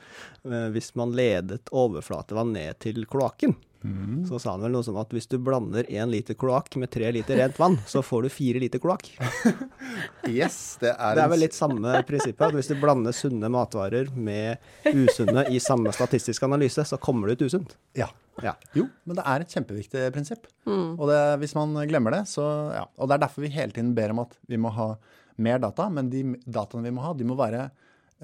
eh, 0.42 0.64
Hvis 0.74 0.88
man 0.98 1.12
ledet 1.14 1.68
overflatevann 1.70 2.50
ned 2.56 2.78
til 2.82 3.04
kloakken, 3.06 3.54
Mm. 3.86 4.24
så 4.26 4.40
sa 4.40 4.50
han 4.56 4.62
vel 4.64 4.72
noe 4.74 4.82
som 4.82 4.96
at 4.98 5.12
hvis 5.14 5.28
du 5.30 5.36
blander 5.38 5.84
én 5.86 6.08
liter 6.10 6.34
kloakk 6.34 6.74
med 6.80 6.90
tre 6.90 7.06
liter 7.14 7.36
rent 7.38 7.58
vann, 7.60 7.76
så 7.86 8.00
får 8.02 8.24
du 8.24 8.28
fire 8.34 8.58
liter 8.58 8.80
kloakk. 8.82 9.12
Yes, 10.26 10.76
det 10.80 10.90
er, 10.96 11.14
Det 11.14 11.22
er 11.22 11.30
vel 11.30 11.42
litt 11.44 11.54
samme 11.54 11.92
prinsippet. 12.08 12.48
at 12.48 12.56
Hvis 12.56 12.70
du 12.72 12.74
blander 12.80 13.14
sunne 13.14 13.46
matvarer 13.52 14.08
med 14.16 14.58
usunne 14.90 15.44
i 15.54 15.60
samme 15.62 15.92
statistisk 15.94 16.42
analyse, 16.48 16.82
så 16.88 16.98
kommer 16.98 17.28
det 17.30 17.38
ut 17.38 17.46
usunt. 17.52 17.76
Ja. 17.94 18.08
Ja. 18.44 18.52
Jo, 18.76 18.86
men 19.08 19.18
det 19.18 19.24
er 19.26 19.42
et 19.42 19.52
kjempeviktig 19.54 20.06
prinsipp. 20.14 20.48
Og 20.68 21.06
det, 21.10 21.20
hvis 21.42 21.54
man 21.56 21.74
glemmer 21.88 22.18
det, 22.18 22.24
så 22.30 22.44
ja. 22.74 22.84
Og 22.98 23.08
det 23.08 23.16
er 23.16 23.24
derfor 23.26 23.46
vi 23.46 23.52
hele 23.54 23.72
tiden 23.72 23.94
ber 23.96 24.12
om 24.12 24.24
at 24.26 24.36
vi 24.50 24.60
må 24.60 24.72
ha 24.76 24.92
mer 25.42 25.60
data, 25.62 25.88
men 25.92 26.10
de 26.12 26.22
dataene 26.44 26.88
vi 26.88 26.94
må 26.96 27.04
ha, 27.04 27.12
de 27.16 27.26
må 27.28 27.36
være 27.38 27.66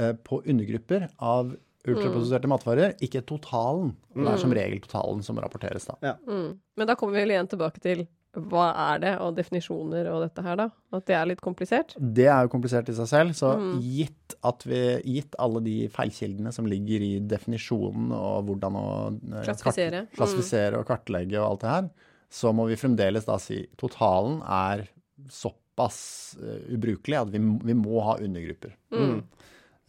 eh, 0.00 0.14
på 0.24 0.40
undergrupper 0.48 1.10
av 1.20 1.52
ultraprosesserte 1.82 2.50
matvarer, 2.50 2.94
ikke 3.02 3.24
totalen. 3.26 3.94
Det 4.14 4.26
er 4.30 4.40
som 4.40 4.54
regel 4.54 4.82
totalen 4.84 5.24
som 5.26 5.40
rapporteres, 5.42 5.88
da. 5.88 6.14
Mm. 6.28 6.60
Men 6.78 6.88
da 6.88 6.94
kommer 6.98 7.16
vi 7.16 7.24
vel 7.24 7.34
igjen 7.34 7.50
tilbake 7.50 7.82
til 7.82 8.04
hva 8.32 8.66
er 8.94 9.00
det, 9.02 9.10
og 9.20 9.34
definisjoner 9.36 10.06
og 10.08 10.22
dette 10.24 10.40
her, 10.46 10.56
da. 10.56 10.66
At 10.96 11.04
det 11.10 11.16
er 11.18 11.26
litt 11.28 11.42
komplisert. 11.44 11.92
Det 12.00 12.24
er 12.32 12.46
jo 12.46 12.52
komplisert 12.54 12.88
i 12.88 12.94
seg 12.96 13.08
selv, 13.10 13.34
så 13.36 13.50
gitt, 13.84 14.36
at 14.48 14.64
vi, 14.64 14.78
gitt 15.18 15.36
alle 15.42 15.60
de 15.66 15.74
feilkildene 15.92 16.52
som 16.56 16.64
ligger 16.70 17.04
i 17.04 17.10
definisjonen 17.28 18.08
og 18.16 18.46
hvordan 18.48 18.78
å 18.80 18.86
eh, 19.12 19.42
Klassifisere. 19.44 20.04
kart- 20.06 20.16
klassifisere 20.16 20.80
og 20.80 20.88
kartlegge 20.88 21.36
og 21.42 21.50
alt 21.50 21.60
det 21.66 21.74
her, 21.74 21.90
så 22.32 22.54
må 22.56 22.64
vi 22.70 22.78
fremdeles 22.80 23.26
da 23.28 23.36
si 23.42 23.60
totalen 23.76 24.40
er 24.48 24.86
såpass 25.28 26.00
eh, 26.40 26.72
ubrukelig 26.72 27.18
at 27.20 27.32
vi, 27.34 27.40
vi 27.68 27.76
må 27.76 28.00
ha 28.06 28.16
undergrupper. 28.22 28.72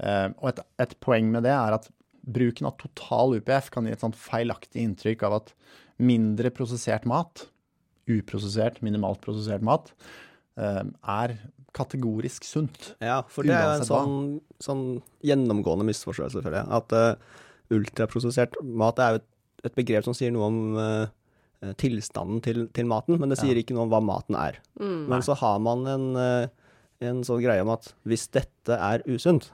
Eh, 0.03 0.29
og 0.41 0.47
et, 0.51 0.59
et 0.83 0.95
poeng 1.03 1.31
med 1.31 1.45
det 1.47 1.53
er 1.55 1.77
at 1.77 1.87
bruken 2.23 2.67
av 2.69 2.77
total 2.79 3.37
UPF 3.39 3.69
kan 3.73 3.87
gi 3.87 3.93
et 3.95 4.03
sånt 4.03 4.15
feilaktig 4.19 4.83
inntrykk 4.83 5.25
av 5.27 5.39
at 5.41 5.51
mindre 6.03 6.49
prosessert 6.55 7.03
mat, 7.07 7.45
uprosessert, 8.11 8.81
minimalt 8.85 9.21
prosessert 9.23 9.63
mat, 9.65 9.91
eh, 10.59 10.83
er 10.83 11.37
kategorisk 11.73 12.45
sunt. 12.45 12.93
Ja, 13.01 13.23
for 13.27 13.47
det 13.47 13.55
er 13.57 13.79
en 13.79 13.87
sånn, 13.87 14.17
sånn 14.61 14.83
gjennomgående 15.25 15.87
misforståelse, 15.87 16.43
føler 16.45 16.59
jeg. 16.59 16.69
At 16.77 16.93
uh, 16.93 17.39
ultraprosessert 17.73 18.59
mat 18.61 19.01
er 19.01 19.15
jo 19.15 19.21
et, 19.23 19.25
et 19.65 19.79
begrep 19.79 20.05
som 20.05 20.13
sier 20.13 20.29
noe 20.35 20.51
om 20.51 20.59
uh, 20.77 21.73
tilstanden 21.81 22.43
til, 22.45 22.67
til 22.77 22.85
maten, 22.85 23.17
men 23.17 23.33
det 23.33 23.39
sier 23.39 23.57
ikke 23.57 23.73
noe 23.73 23.87
om 23.87 23.93
hva 23.95 24.03
maten 24.05 24.37
er. 24.37 24.59
Men 24.77 25.25
så 25.25 25.33
har 25.39 25.57
man 25.63 25.87
en, 25.87 26.07
en 27.01 27.21
sånn 27.25 27.41
greie 27.41 27.63
om 27.63 27.71
at 27.71 27.87
hvis 28.05 28.27
dette 28.35 28.75
er 28.75 29.01
usunt, 29.07 29.47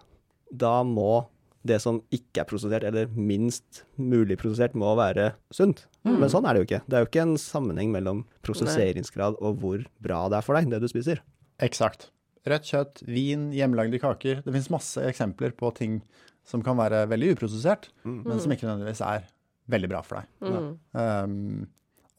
da 0.49 0.79
må 0.83 1.21
det 1.67 1.79
som 1.83 1.99
ikke 2.15 2.43
er 2.43 2.47
prosessert, 2.47 2.85
eller 2.87 3.09
minst 3.15 3.83
mulig 3.99 4.37
prosessert, 4.39 4.77
må 4.79 4.93
være 4.99 5.33
sunt. 5.55 5.85
Men 6.07 6.31
sånn 6.31 6.47
er 6.47 6.55
det 6.55 6.61
jo 6.61 6.67
ikke. 6.69 6.81
Det 6.87 6.95
er 6.95 7.03
jo 7.03 7.09
ikke 7.09 7.25
en 7.25 7.35
sammenheng 7.41 7.91
mellom 7.93 8.23
prosesseringsgrad 8.47 9.39
og 9.43 9.59
hvor 9.59 9.83
bra 10.03 10.21
det 10.31 10.39
er 10.39 10.45
for 10.45 10.55
deg, 10.55 10.69
det 10.71 10.79
du 10.83 10.87
spiser. 10.91 11.23
Eksakt. 11.63 12.07
Rødt 12.47 12.69
kjøtt, 12.69 13.01
vin, 13.09 13.49
hjemmelagde 13.51 13.99
kaker. 14.01 14.39
Det 14.45 14.53
finnes 14.53 14.71
masse 14.71 15.03
eksempler 15.09 15.51
på 15.59 15.73
ting 15.75 15.99
som 16.47 16.63
kan 16.65 16.79
være 16.79 17.03
veldig 17.11 17.35
uprosessert, 17.35 17.91
men 18.07 18.39
som 18.41 18.55
ikke 18.55 18.65
nødvendigvis 18.65 19.03
er 19.05 19.27
veldig 19.69 19.89
bra 19.91 19.99
for 20.05 20.21
deg. 20.21 20.71
Um, 20.95 21.67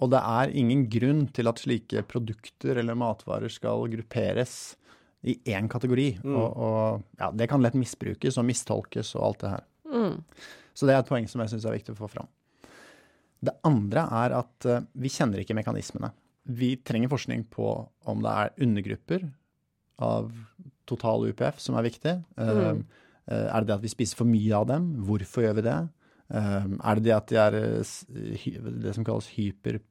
og 0.01 0.13
det 0.13 0.21
er 0.21 0.53
ingen 0.57 0.85
grunn 0.93 1.25
til 1.35 1.51
at 1.51 1.61
slike 1.61 2.05
produkter 2.09 2.79
eller 2.81 2.97
matvarer 2.99 3.53
skal 3.53 3.89
grupperes 3.93 4.55
i 5.25 5.35
én 5.53 5.69
kategori. 5.69 6.21
Og, 6.25 6.57
og 6.57 7.03
ja, 7.21 7.31
det 7.37 7.49
kan 7.51 7.61
lett 7.63 7.75
misbrukes 7.77 8.39
og 8.41 8.47
mistolkes 8.49 9.15
og 9.19 9.27
alt 9.27 9.43
det 9.45 9.51
her. 9.57 9.67
Så 10.75 10.87
det 10.87 10.95
er 10.95 11.03
et 11.03 11.09
poeng 11.11 11.27
som 11.29 11.41
jeg 11.43 11.51
syns 11.53 11.67
er 11.69 11.75
viktig 11.77 11.93
å 11.97 11.99
få 11.99 12.09
fram. 12.13 12.29
Det 13.41 13.53
andre 13.65 14.05
er 14.23 14.35
at 14.39 14.67
eh, 14.69 14.83
vi 15.01 15.09
kjenner 15.13 15.41
ikke 15.43 15.57
mekanismene. 15.57 16.13
vi 16.51 16.75
trenger 16.77 17.09
forskning 17.13 17.45
på 17.53 17.67
om 18.11 18.23
det 18.25 18.31
er 18.33 18.55
undergrupper 18.65 19.29
av 20.03 20.31
total 20.89 21.29
UPF 21.31 21.61
som 21.61 21.77
er 21.79 21.85
viktig. 21.87 22.15
Mm. 22.37 22.83
Eh, 23.31 23.47
Er 23.55 23.61
det 23.61 23.67
det 23.69 23.75
at 23.77 23.83
vi 23.85 23.89
spiser 23.93 24.17
for 24.19 24.27
mye 24.27 24.53
av 24.57 24.67
dem? 24.67 24.89
Hvorfor 25.07 25.45
gjør 25.45 25.55
vi 25.61 25.63
det? 25.69 25.77
Eh, 26.35 26.67
Er 26.91 26.95
det 26.99 27.05
det 27.05 27.15
at 27.17 27.27
de 27.31 27.37
er 27.37 27.55
eh, 27.61 28.37
hy- 28.45 28.59
det 28.83 28.95
som 28.97 29.05
kalles 29.05 29.29
hyper, 29.37 29.75
eh, 29.77 29.85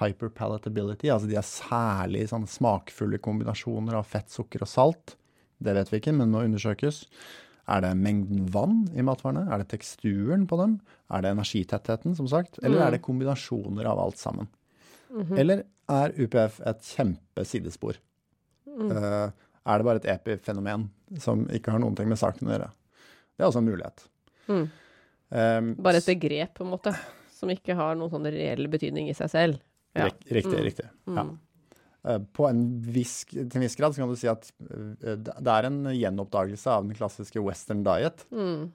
hyperpalatability, 0.00 1.08
altså 1.12 1.28
de 1.30 1.36
er 1.38 1.46
særlig 1.46 2.24
sånn 2.30 2.46
smakfulle 2.50 3.18
kombinasjoner 3.22 3.94
av 3.98 4.06
fett, 4.10 4.30
sukker 4.32 4.64
og 4.66 4.70
salt? 4.70 5.16
Det 5.62 5.74
vet 5.76 5.90
vi 5.92 6.00
ikke, 6.00 6.14
men 6.16 6.32
må 6.34 6.42
undersøkes. 6.44 7.04
Er 7.68 7.80
det 7.82 7.92
mengden 7.98 8.44
vann 8.54 8.84
i 8.94 9.02
matvarene? 9.06 9.46
Er 9.50 9.62
det 9.62 9.68
teksturen 9.72 10.44
på 10.50 10.58
dem? 10.60 10.76
Er 11.10 11.22
det 11.24 11.32
energitettheten, 11.34 12.14
som 12.18 12.28
sagt? 12.30 12.58
Eller 12.62 12.78
Mm. 12.80 12.86
er 12.86 12.90
det 12.92 13.02
kombinasjoner 13.02 13.86
av 13.86 13.98
alt 13.98 14.18
sammen? 14.18 14.48
Mhm. 15.10 15.38
Eller 15.38 15.64
er 15.88 16.12
UPF 16.18 16.60
et 16.66 16.80
kjempesidespor? 16.82 17.96
Mm. 18.68 18.90
Uh, 18.90 19.30
er 19.66 19.78
det 19.78 19.84
bare 19.84 19.96
et 20.04 20.20
epifenomen 20.20 20.90
som 21.18 21.46
ikke 21.46 21.70
har 21.72 21.78
noen 21.78 21.96
ting 21.96 22.08
med 22.08 22.18
saken 22.18 22.46
å 22.48 22.52
gjøre? 22.58 22.70
Det 23.36 23.42
er 23.44 23.48
også 23.48 23.58
en 23.58 23.70
mulighet. 23.70 24.08
Mm. 24.48 24.70
Um, 25.30 25.74
Bare 25.82 25.96
et 25.96 26.06
begrep, 26.06 26.54
på 26.54 26.64
en 26.64 26.70
måte, 26.70 26.92
som 27.36 27.50
ikke 27.52 27.76
har 27.76 27.96
noen 27.98 28.10
sånn 28.12 28.28
reell 28.32 28.66
betydning 28.72 29.10
i 29.12 29.16
seg 29.16 29.28
selv. 29.32 29.58
Ja. 29.96 30.08
Riktig, 30.08 30.44
Mm. 30.56 30.64
riktig. 30.64 30.86
Ja. 31.06 31.22
Mm. 31.24 31.38
Eh, 32.06 32.18
På 32.32 32.48
en 32.48 32.80
viss, 32.80 33.24
til 33.28 33.44
en 33.48 33.60
viss 33.64 33.76
grad 33.76 33.92
så 33.94 34.02
kan 34.02 34.08
du 34.12 34.16
si 34.16 34.28
at 34.30 34.50
eh, 34.70 35.16
det 35.16 35.52
er 35.52 35.66
en 35.68 35.82
gjenoppdagelse 35.90 36.66
av 36.70 36.84
den 36.86 36.94
klassiske 36.96 37.42
western 37.42 37.82
diet 37.84 38.24
Mm. 38.30 38.70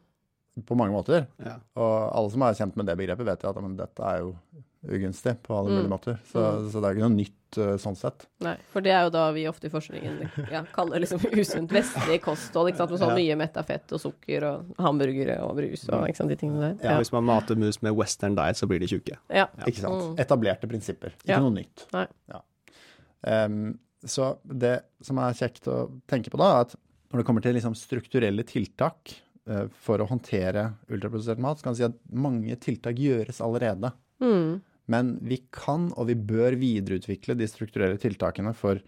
på 0.65 0.75
mange 0.77 0.91
måter. 0.93 1.27
Ja. 1.39 1.57
Og 1.75 2.11
alle 2.13 2.29
som 2.31 2.41
er 2.43 2.53
kjent 2.53 2.75
med 2.75 2.85
det 2.87 2.97
begrepet, 2.97 3.25
vet 3.25 3.41
jo 3.43 3.49
at 3.49 3.61
men, 3.61 3.77
dette 3.77 3.99
er 4.03 4.19
jo 4.19 4.35
ugunstig 4.85 5.37
på 5.43 5.55
alle 5.57 5.69
Mm. 5.69 5.77
mulige 5.77 5.93
måter. 5.93 6.19
Så, 6.27 6.71
så 6.71 6.81
det 6.81 6.89
er 6.89 6.95
ikke 6.97 7.09
noe 7.09 7.17
nytt 7.17 7.40
eh, 7.57 7.73
sånn 7.81 7.95
sett. 7.97 8.27
Nei, 8.45 8.53
for 8.71 8.81
det 8.85 8.91
er 8.95 9.03
jo 9.07 9.09
da 9.13 9.23
vi 9.35 9.47
ofte 9.49 9.67
i 9.67 9.71
forskningen 9.73 10.19
ja, 10.51 10.61
kaller 10.75 11.01
liksom 11.03 11.19
usunt 11.31 11.71
vestlig 11.75 12.21
kosthold. 12.23 12.69
Ikke 12.71 12.77
sant? 12.83 12.91
Med 12.91 12.99
så 13.01 13.09
Ja. 13.11 13.15
mye 13.17 13.37
metta 13.41 13.63
fett 13.67 13.91
og 13.91 13.99
sukker 14.03 14.45
og 14.47 14.75
hamburgere 14.79 15.39
og 15.43 15.55
brus 15.57 15.87
og 15.89 16.07
ikke 16.07 16.17
sant, 16.21 16.29
de 16.29 16.35
tingene 16.39 16.61
der. 16.77 16.89
Ja, 16.91 16.97
Hvis 17.01 17.11
man 17.11 17.25
mater 17.27 17.55
mus 17.59 17.81
med 17.81 17.93
western 17.97 18.35
diet, 18.35 18.55
så 18.61 18.67
blir 18.67 18.79
de 18.79 18.87
tjukke. 18.87 19.17
Ja. 19.29 19.47
Ikke 19.65 19.81
sant? 19.83 20.01
Mm. 20.11 20.15
Etablerte 20.25 20.67
prinsipper, 20.71 21.13
ikke 21.19 21.35
Ja. 21.35 21.39
noe 21.39 21.51
nytt. 21.51 21.87
Nei. 21.93 22.07
Ja. 22.29 22.41
Em, 23.23 23.79
så 24.05 24.37
det 24.47 24.81
som 25.05 25.19
er 25.21 25.33
kjekt 25.37 25.67
å 25.69 25.89
tenke 26.09 26.31
på 26.33 26.37
da, 26.41 26.47
er 26.57 26.61
at 26.65 26.75
når 27.11 27.21
det 27.21 27.25
kommer 27.27 27.43
til 27.43 27.53
liksom 27.57 27.75
strukturelle 27.75 28.43
tiltak 28.47 29.11
uh, 29.49 29.65
for 29.83 29.99
å 29.99 30.07
håndtere 30.07 30.69
ultraprodusert 30.89 31.37
mat, 31.43 31.59
så 31.59 31.63
kan 31.65 31.73
man 31.73 31.75
si 31.75 31.83
at 31.83 31.97
mange 32.13 32.55
tiltak 32.63 32.95
gjøres 32.95 33.41
allerede. 33.43 33.91
Mm. 34.23 34.61
Men 34.87 35.19
vi 35.21 35.43
kan 35.53 35.91
og 35.95 36.07
vi 36.09 36.15
bør 36.15 36.55
videreutvikle 36.59 37.35
de 37.37 37.47
strukturelle 37.47 37.99
tiltakene 38.01 38.53
for, 38.57 38.79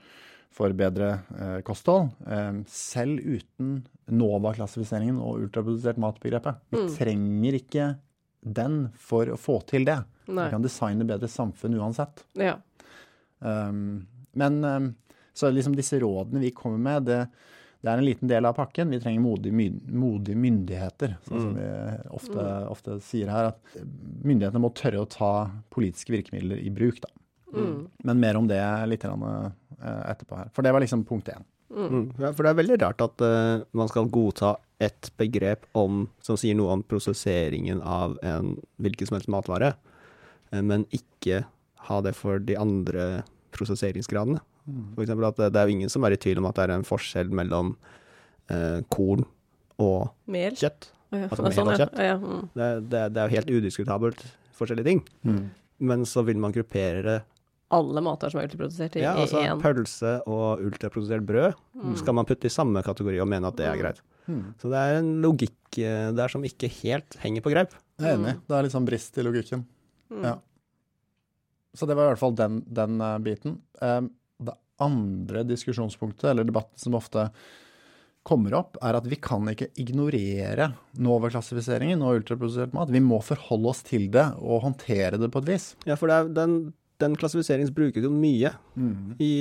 for 0.53 0.73
bedre 0.73 1.11
eh, 1.37 1.59
kosthold, 1.65 2.09
eh, 2.27 2.63
selv 2.67 3.19
uten 3.21 3.83
NOVA-klassifiseringen 4.11 5.19
og 5.21 5.45
ultraprodusert 5.45 5.97
mat-begrepet. 6.01 6.59
Vi 6.73 6.81
Mm. 6.81 6.89
trenger 6.97 7.53
ikke 7.59 7.85
den 8.43 8.89
for 8.99 9.25
å 9.31 9.37
få 9.39 9.61
til 9.65 9.85
det. 9.85 10.03
Nei. 10.27 10.45
Vi 10.49 10.51
kan 10.51 10.61
designe 10.65 11.05
bedre 11.07 11.29
samfunn 11.31 11.77
uansett. 11.79 12.23
Ja. 12.35 12.57
Um, 13.39 14.05
men 14.35 14.63
um, 14.65 14.95
så 15.33 15.51
liksom 15.51 15.75
disse 15.75 15.99
rådene 15.99 16.41
vi 16.43 16.51
kommer 16.51 16.77
med, 16.79 17.05
det, 17.05 17.21
det 17.83 17.91
er 17.91 17.99
en 17.99 18.07
liten 18.07 18.29
del 18.31 18.47
av 18.47 18.55
pakken. 18.55 18.93
Vi 18.95 19.01
trenger 19.03 19.19
modige, 19.19 19.55
myn- 19.59 19.81
modige 19.91 20.39
myndigheter, 20.39 21.17
sånn 21.27 21.41
som 21.41 21.55
vi 21.57 21.65
ofte, 22.15 22.45
ofte 22.71 22.95
sier 23.03 23.31
her. 23.31 23.49
At 23.51 23.81
myndighetene 24.23 24.61
må 24.63 24.69
tørre 24.77 25.01
å 25.03 25.09
ta 25.11 25.33
politiske 25.73 26.15
virkemidler 26.15 26.61
i 26.63 26.71
bruk, 26.71 27.01
da. 27.03 27.11
Mm. 27.53 27.89
Men 28.07 28.21
mer 28.21 28.39
om 28.39 28.47
det 28.47 28.61
litt 28.87 29.03
eh, 29.03 29.51
etterpå 29.83 30.39
her. 30.39 30.53
For 30.55 30.65
det 30.65 30.71
var 30.73 30.81
liksom 30.81 31.03
punkt 31.09 31.27
én. 31.33 31.43
Mm. 31.73 32.13
Ja, 32.21 32.31
for 32.31 32.45
det 32.45 32.53
er 32.53 32.61
veldig 32.61 32.79
rart 32.85 33.01
at 33.03 33.21
uh, 33.25 33.65
man 33.75 33.89
skal 33.89 34.07
godta 34.13 34.55
et 34.83 35.09
begrep 35.19 35.65
om, 35.77 36.05
som 36.23 36.37
sier 36.39 36.55
noe 36.57 36.77
om 36.77 36.83
prosesseringen 36.85 37.81
av 37.81 38.15
en 38.23 38.55
hvilken 38.83 39.09
som 39.09 39.17
helst 39.17 39.31
matvare, 39.31 39.73
eh, 40.53 40.63
men 40.63 40.87
ikke 40.95 41.43
ha 41.89 42.01
det 42.05 42.15
for 42.15 42.39
de 42.39 42.55
andre 42.59 43.25
prosesseringsgradene. 43.53 44.39
For 44.95 45.03
eksempel 45.03 45.25
at 45.27 45.35
det, 45.41 45.49
det 45.53 45.59
er 45.61 45.67
jo 45.67 45.73
ingen 45.75 45.89
som 45.91 46.03
er 46.07 46.15
i 46.15 46.19
tvil 46.23 46.39
om 46.39 46.45
at 46.47 46.55
det 46.55 46.63
er 46.69 46.73
en 46.77 46.85
forskjell 46.87 47.29
mellom 47.35 47.73
eh, 48.49 48.79
korn 48.93 49.25
og 49.83 50.13
Mel? 50.31 50.55
kjøtt. 50.55 50.89
Ja. 51.13 51.27
Altså 51.27 51.43
Sånn, 51.43 51.49
mel 51.51 51.67
og 51.67 51.73
ja. 51.73 51.81
kjøtt. 51.83 51.99
Ja, 51.99 52.05
ja. 52.07 52.15
Mm. 52.21 52.47
Det, 52.55 52.69
det, 52.93 53.01
det 53.13 53.21
er 53.21 53.27
jo 53.29 53.35
helt 53.35 53.51
udiskutabelt 53.57 54.23
forskjellige 54.57 54.87
ting. 54.87 55.01
Mm. 55.27 55.43
Men 55.91 56.05
så 56.09 56.23
vil 56.25 56.37
man 56.39 56.53
gruppere 56.55 57.19
Alle 57.73 58.01
mater 58.05 58.29
som 58.31 58.39
er 58.39 58.47
ultraprodusert 58.47 58.95
i 58.99 59.03
ja, 59.03 59.11
altså, 59.17 59.41
en. 59.41 59.59
pølse 59.61 60.13
og 60.29 60.61
ultraprodusert 60.63 61.25
brød 61.27 61.59
Mm. 61.73 61.95
skal 61.97 62.13
man 62.15 62.25
putte 62.29 62.45
i 62.47 62.53
samme 62.53 62.79
kategori 62.85 63.17
og 63.19 63.27
mene 63.27 63.49
at 63.49 63.55
det 63.57 63.65
er 63.65 63.73
Mm. 63.75 63.81
greit. 63.81 64.01
Mm. 64.29 64.43
Så 64.61 64.69
det 64.71 64.77
er 64.79 64.99
en 65.01 65.07
logikk 65.21 65.77
eh, 65.81 66.11
der 66.15 66.27
som 66.31 66.43
ikke 66.47 66.69
helt 66.79 67.17
henger 67.19 67.41
på 67.43 67.51
greip. 67.51 67.73
Jeg 67.99 68.13
er 68.13 68.17
enig. 68.19 68.35
Det 68.47 68.55
er 68.55 68.63
litt 68.63 68.71
sånn 68.71 68.85
brist 68.87 69.17
i 69.17 69.25
logikken. 69.25 69.65
Mm. 70.13 70.23
Ja. 70.23 70.35
Så 71.75 71.87
det 71.89 71.95
var 71.97 72.05
i 72.05 72.13
hvert 72.13 72.21
fall 72.21 72.35
den, 72.37 72.61
den 72.69 73.01
uh, 73.01 73.17
biten. 73.25 73.57
Um, 73.81 74.11
andre 74.83 75.43
diskusjonspunktet, 75.47 76.29
eller 76.31 76.47
debatten 76.47 76.79
som 76.79 76.97
ofte 76.99 77.29
kommer 78.23 78.55
opp, 78.55 78.77
er 78.83 78.95
at 78.95 79.07
vi 79.09 79.17
kan 79.19 79.49
ikke 79.51 79.67
ignorere 79.81 80.69
NOVA-klassifiseringen 81.03 82.03
og 82.05 82.21
ultraprodusert 82.21 82.75
mat. 82.75 82.91
Vi 82.93 83.01
må 83.03 83.19
forholde 83.23 83.73
oss 83.73 83.83
til 83.83 84.07
det 84.13 84.29
og 84.39 84.63
håndtere 84.63 85.19
det 85.19 85.27
på 85.33 85.41
et 85.43 85.49
vis. 85.51 85.65
Ja, 85.89 85.97
for 85.99 86.11
det 86.11 86.31
den, 86.37 86.55
den 87.03 87.17
klassifiseringen 87.19 87.73
brukes 87.75 88.05
jo 88.05 88.13
mye 88.13 88.53
i, 89.19 89.33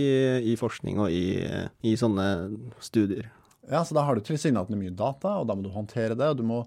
i 0.51 0.57
forskning 0.59 0.99
og 1.05 1.15
i, 1.15 1.47
i 1.87 1.95
sånne 1.99 2.27
studier. 2.83 3.31
Ja, 3.71 3.85
så 3.87 3.95
da 3.95 4.03
har 4.03 4.19
du 4.19 4.27
tilsynelatende 4.27 4.81
mye 4.81 4.97
data, 4.99 5.37
og 5.39 5.47
da 5.47 5.55
må 5.55 5.63
du 5.63 5.71
håndtere 5.71 6.19
det, 6.19 6.33
og 6.33 6.41
du 6.41 6.45
må 6.49 6.65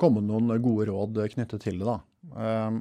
komme 0.00 0.22
med 0.24 0.32
noen 0.32 0.64
gode 0.64 0.88
råd 0.88 1.20
knyttet 1.34 1.62
til 1.62 1.82
det, 1.82 1.84
da. 1.86 1.98
Um, 2.32 2.80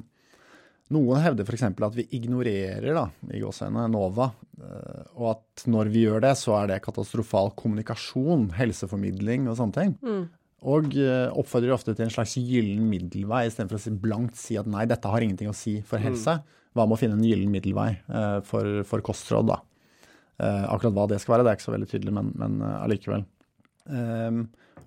noen 0.91 1.23
hevder 1.23 1.47
f.eks. 1.47 1.63
at 1.69 1.95
vi 1.95 2.05
ignorerer 2.17 2.93
da, 2.97 3.05
i 3.31 3.41
gåsene, 3.41 3.87
NOVA, 3.91 4.27
eh, 4.59 5.01
og 5.15 5.27
at 5.33 5.65
når 5.71 5.91
vi 5.93 6.05
gjør 6.05 6.23
det, 6.25 6.35
så 6.39 6.57
er 6.59 6.71
det 6.71 6.81
katastrofal 6.85 7.53
kommunikasjon, 7.59 8.49
helseformidling 8.57 9.49
og 9.49 9.57
sånne 9.59 9.77
ting. 9.77 9.95
Mm. 10.03 10.23
Og 10.71 10.95
eh, 10.99 11.27
oppfordrer 11.31 11.73
ofte 11.73 11.95
til 11.95 12.05
en 12.05 12.13
slags 12.13 12.35
gyllen 12.37 12.85
middelvei, 12.91 13.45
istedenfor 13.47 13.79
å 13.79 13.83
si 13.83 13.95
blankt 14.03 14.39
si 14.39 14.59
at 14.59 14.69
nei, 14.69 14.85
dette 14.89 15.09
har 15.09 15.25
ingenting 15.25 15.51
å 15.51 15.57
si 15.57 15.79
for 15.87 16.03
helse. 16.03 16.39
Hva 16.71 16.87
med 16.87 16.95
å 16.95 17.01
finne 17.01 17.17
en 17.17 17.25
gyllen 17.27 17.51
middelvei 17.51 17.89
eh, 17.97 18.39
for, 18.47 18.81
for 18.87 19.03
kostråd, 19.05 19.53
da? 19.55 19.61
Akkurat 20.41 20.95
hva 20.95 21.03
det 21.05 21.19
skal 21.21 21.35
være, 21.35 21.43
det 21.45 21.51
er 21.51 21.57
ikke 21.59 21.67
så 21.67 21.73
veldig 21.75 21.87
tydelig, 21.91 22.11
men, 22.17 22.29
men 22.41 22.53
allikevel. 22.65 23.27
Ehm, 23.93 24.39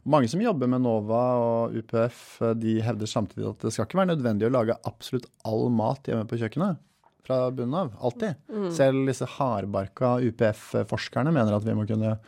mange 0.05 0.29
som 0.29 0.43
jobber 0.43 0.71
med 0.71 0.85
NOVA 0.85 1.23
og 1.41 1.77
UPF, 1.81 2.25
eh, 2.43 2.57
de 2.61 2.79
hevder 2.85 3.11
samtidig 3.11 3.47
at 3.51 3.65
det 3.65 3.73
skal 3.75 3.89
ikke 3.89 4.01
være 4.03 4.13
nødvendig 4.13 4.49
å 4.49 4.55
lage 4.55 4.79
absolutt 4.89 5.31
all 5.49 5.71
mat 5.73 6.11
hjemme 6.11 6.29
på 6.29 6.41
kjøkkenet. 6.43 6.83
Fra 7.25 7.39
bunnen 7.49 7.79
av. 7.79 7.95
Alltid. 8.05 8.37
Selv 8.77 9.09
disse 9.09 9.25
hardbarka 9.39 10.19
UPF-forskerne 10.27 11.33
mener 11.33 11.57
at 11.57 11.65
vi 11.65 11.77
må 11.77 11.87
kunne 11.89 12.19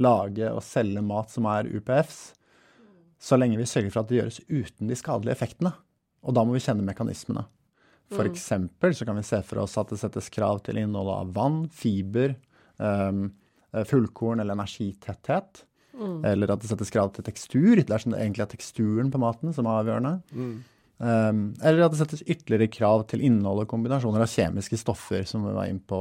lage 0.00 0.48
og 0.48 0.62
selge 0.64 1.02
mat 1.04 1.34
som 1.34 1.44
er 1.52 1.68
UPFs, 1.68 2.32
så 3.20 3.36
lenge 3.36 3.58
vi 3.60 3.66
sørger 3.68 3.92
for 3.92 4.06
at 4.06 4.08
det 4.08 4.20
gjøres 4.20 4.40
uten 4.48 4.88
de 4.88 4.96
skadelige 4.96 5.36
effektene. 5.36 5.74
Og 6.24 6.32
da 6.32 6.46
må 6.46 6.54
vi 6.56 6.62
kjenne 6.64 6.86
mekanismene. 6.86 7.44
For 8.14 8.24
eksempel 8.24 8.94
så 8.96 9.04
kan 9.04 9.18
vi 9.18 9.26
se 9.26 9.42
for 9.44 9.60
oss 9.60 9.76
at 9.80 9.92
det 9.92 9.98
settes 10.00 10.30
krav 10.32 10.62
til 10.64 10.80
innholdet 10.80 11.16
av 11.18 11.32
vann, 11.36 11.58
fiber, 11.68 12.38
ehm, 12.80 13.26
fullkorn 13.84 14.40
eller 14.40 14.56
energitetthet. 14.56 15.66
Eller 16.28 16.54
at 16.54 16.62
det 16.62 16.70
settes 16.70 16.92
krav 16.94 17.12
til 17.14 17.26
tekstur. 17.26 17.78
Det 17.80 17.94
er 17.94 18.04
sånn 18.04 18.16
egentlig 18.18 18.46
er 18.46 18.52
teksturen 18.52 19.12
på 19.12 19.20
maten 19.22 19.54
som 19.56 19.68
er 19.68 19.80
avgjørende. 19.82 20.18
Um, 20.98 21.52
eller 21.62 21.84
at 21.84 21.92
det 21.94 22.00
settes 22.00 22.24
ytterligere 22.26 22.66
krav 22.74 23.04
til 23.10 23.22
innhold 23.22 23.62
og 23.62 23.68
kombinasjoner 23.70 24.24
av 24.24 24.30
kjemiske 24.32 24.80
stoffer, 24.80 25.22
som 25.30 25.44
vi 25.46 25.54
var 25.54 25.70
inne 25.70 25.84
på 25.86 26.00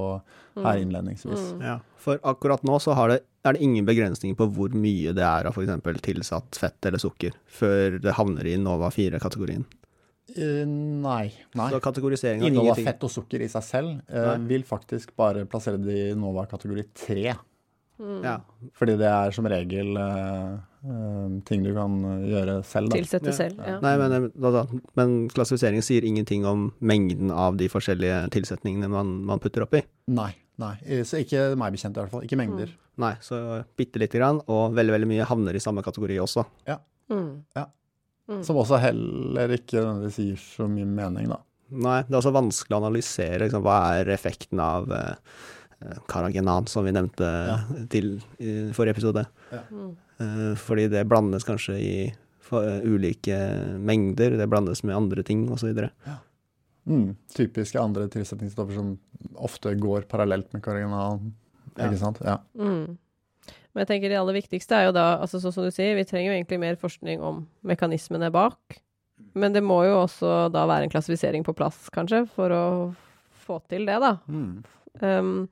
her 0.64 0.82
innledningsvis. 0.82 1.52
Ja. 1.62 1.76
For 2.02 2.22
akkurat 2.26 2.64
nå 2.66 2.80
så 2.82 2.96
har 2.98 3.14
det, 3.14 3.20
er 3.46 3.54
det 3.54 3.62
ingen 3.66 3.86
begrensninger 3.86 4.38
på 4.40 4.48
hvor 4.56 4.74
mye 4.74 5.14
det 5.14 5.26
er 5.26 5.50
av 5.50 5.54
f.eks. 5.54 6.02
tilsatt 6.08 6.58
fett 6.58 6.90
eller 6.90 7.02
sukker, 7.02 7.38
før 7.46 8.00
det 8.02 8.16
havner 8.18 8.50
i 8.50 8.56
Nova 8.62 8.90
4-kategorien. 8.94 9.68
Uh, 10.34 10.66
nei. 10.66 11.30
nei. 11.56 11.70
Så 11.72 11.80
kategorisering 11.84 12.42
av 12.42 12.50
Innholdet 12.50 12.74
av 12.74 12.90
fett 12.90 13.06
og 13.06 13.14
sukker 13.14 13.46
i 13.46 13.52
seg 13.54 13.64
selv 13.64 14.02
uh, 14.10 14.34
vil 14.50 14.66
faktisk 14.68 15.14
bare 15.18 15.46
plassere 15.50 15.80
det 15.82 16.00
i 16.10 16.18
Nova 16.18 16.48
kategori 16.50 16.90
3. 17.06 17.38
Ja. 18.00 18.38
Fordi 18.78 18.96
det 19.00 19.08
er 19.10 19.34
som 19.34 19.48
regel 19.50 19.98
uh, 19.98 20.58
eh, 20.86 21.38
ting 21.48 21.64
du 21.66 21.72
kan 21.76 21.96
gjøre 22.28 22.60
selv. 22.68 22.92
Da. 22.92 23.00
Tilsette 23.00 23.32
Ja. 23.32 23.38
selv. 23.40 23.62
Ja. 23.66 23.78
Nei, 23.84 23.94
men, 24.02 24.28
da, 24.36 24.52
da, 24.54 24.66
men 25.00 25.16
klassifiseringen 25.34 25.86
sier 25.86 26.06
ingenting 26.06 26.46
om 26.46 26.68
mengden 26.80 27.32
av 27.34 27.58
de 27.58 27.70
forskjellige 27.74 28.28
tilsetningene 28.36 28.90
man, 28.94 29.16
man 29.26 29.42
putter 29.44 29.66
oppi. 29.66 29.82
Nei, 30.14 30.32
nei. 30.62 30.76
Eh, 30.86 31.02
Så 31.08 31.24
ikke 31.24 31.50
meg 31.58 31.74
bekjent 31.74 31.98
i 31.98 32.04
hvert 32.04 32.14
fall. 32.14 32.28
Ikke 32.28 32.40
mengder. 32.40 32.70
Nei, 33.02 33.16
så 33.22 33.64
bitte 33.78 34.02
lite 34.02 34.18
grann, 34.18 34.42
og 34.50 34.78
veldig, 34.78 34.94
veldig 34.96 35.10
mye 35.10 35.26
havner 35.30 35.58
i 35.58 35.62
samme 35.62 35.84
kategori 35.86 36.18
også. 36.24 36.46
Mm. 37.10 37.44
ja. 37.56 37.68
Som 38.44 38.58
også 38.60 38.80
heller 38.84 39.54
ikke 39.56 39.80
nødvendigvis 39.80 40.18
gir 40.20 40.40
så 40.42 40.66
mye 40.68 40.88
mening, 40.90 41.30
da. 41.32 41.38
Nei, 41.68 42.02
det 42.08 42.14
er 42.16 42.20
også 42.22 42.34
vanskelig 42.36 42.76
å 42.76 42.80
analysere 42.82 43.40
liksom, 43.44 43.64
hva 43.64 43.78
er 44.00 44.10
effekten 44.16 44.60
av 44.64 44.88
eh, 44.96 45.38
Karagenan, 46.10 46.68
som 46.68 46.86
vi 46.86 46.92
nevnte 46.96 47.22
Ja. 47.24 47.58
til 47.90 48.16
i 48.40 48.72
forrige 48.74 48.96
episode. 48.98 49.26
Ja. 49.52 49.60
Eh, 50.20 50.56
fordi 50.58 50.88
det 50.90 51.08
blandes 51.08 51.44
kanskje 51.46 51.76
i 51.80 52.14
for, 52.40 52.64
ulike 52.84 53.36
mengder, 53.78 54.38
det 54.38 54.48
blandes 54.50 54.84
med 54.84 54.96
andre 54.96 55.24
ting 55.24 55.50
osv. 55.52 55.90
Mm, 56.88 57.16
typiske 57.36 57.80
andre 57.80 58.08
tilsetningsstoffer 58.08 58.74
som 58.74 58.98
ofte 59.36 59.76
går 59.76 60.08
parallelt 60.08 60.52
med 60.54 60.64
karagenal. 60.64 61.20
Ja. 61.78 61.86
Ikke 61.90 62.00
sant? 62.00 62.22
Ja. 62.24 62.38
Mm. 62.58 62.98
Men 63.74 63.84
jeg 63.86 63.88
tenker 63.92 64.10
det 64.10 64.18
aller 64.18 64.34
viktigste 64.34 64.72
er 64.80 64.86
jo 64.88 64.94
da, 64.96 65.20
altså 65.22 65.42
sånn 65.44 65.54
som 65.54 65.68
du 65.68 65.70
sier, 65.76 65.94
vi 66.00 66.06
trenger 66.08 66.32
jo 66.32 66.38
egentlig 66.40 66.60
mer 66.64 66.76
forskning 66.80 67.22
om 67.22 67.44
mekanismene 67.68 68.32
bak. 68.34 68.80
Men 69.36 69.54
det 69.54 69.62
må 69.62 69.84
jo 69.86 70.00
også 70.06 70.48
da 70.52 70.64
være 70.66 70.88
en 70.88 70.90
klassifisering 70.94 71.44
på 71.46 71.54
plass, 71.54 71.90
kanskje, 71.94 72.24
for 72.34 72.50
å 72.50 72.64
få 73.46 73.60
til 73.70 73.86
det, 73.86 74.00
da. 74.02 74.16
Mm. 74.28 74.64
Um, 75.02 75.48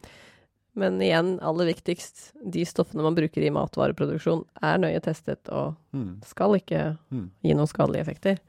men 0.75 0.97
igjen, 1.01 1.39
aller 1.39 1.65
viktigst, 1.73 2.33
de 2.51 2.65
stoffene 2.67 3.01
man 3.05 3.15
bruker 3.15 3.41
i 3.45 3.49
matvareproduksjon 3.55 4.41
er 4.61 4.77
nøye 4.77 4.99
testet 5.01 5.47
og 5.49 5.75
Mm. 5.95 6.21
skal 6.25 6.57
ikke 6.59 6.97
Mm. 7.11 7.29
gi 7.43 7.53
noen 7.53 7.67
skadelige 7.67 8.01
effekter. 8.03 8.39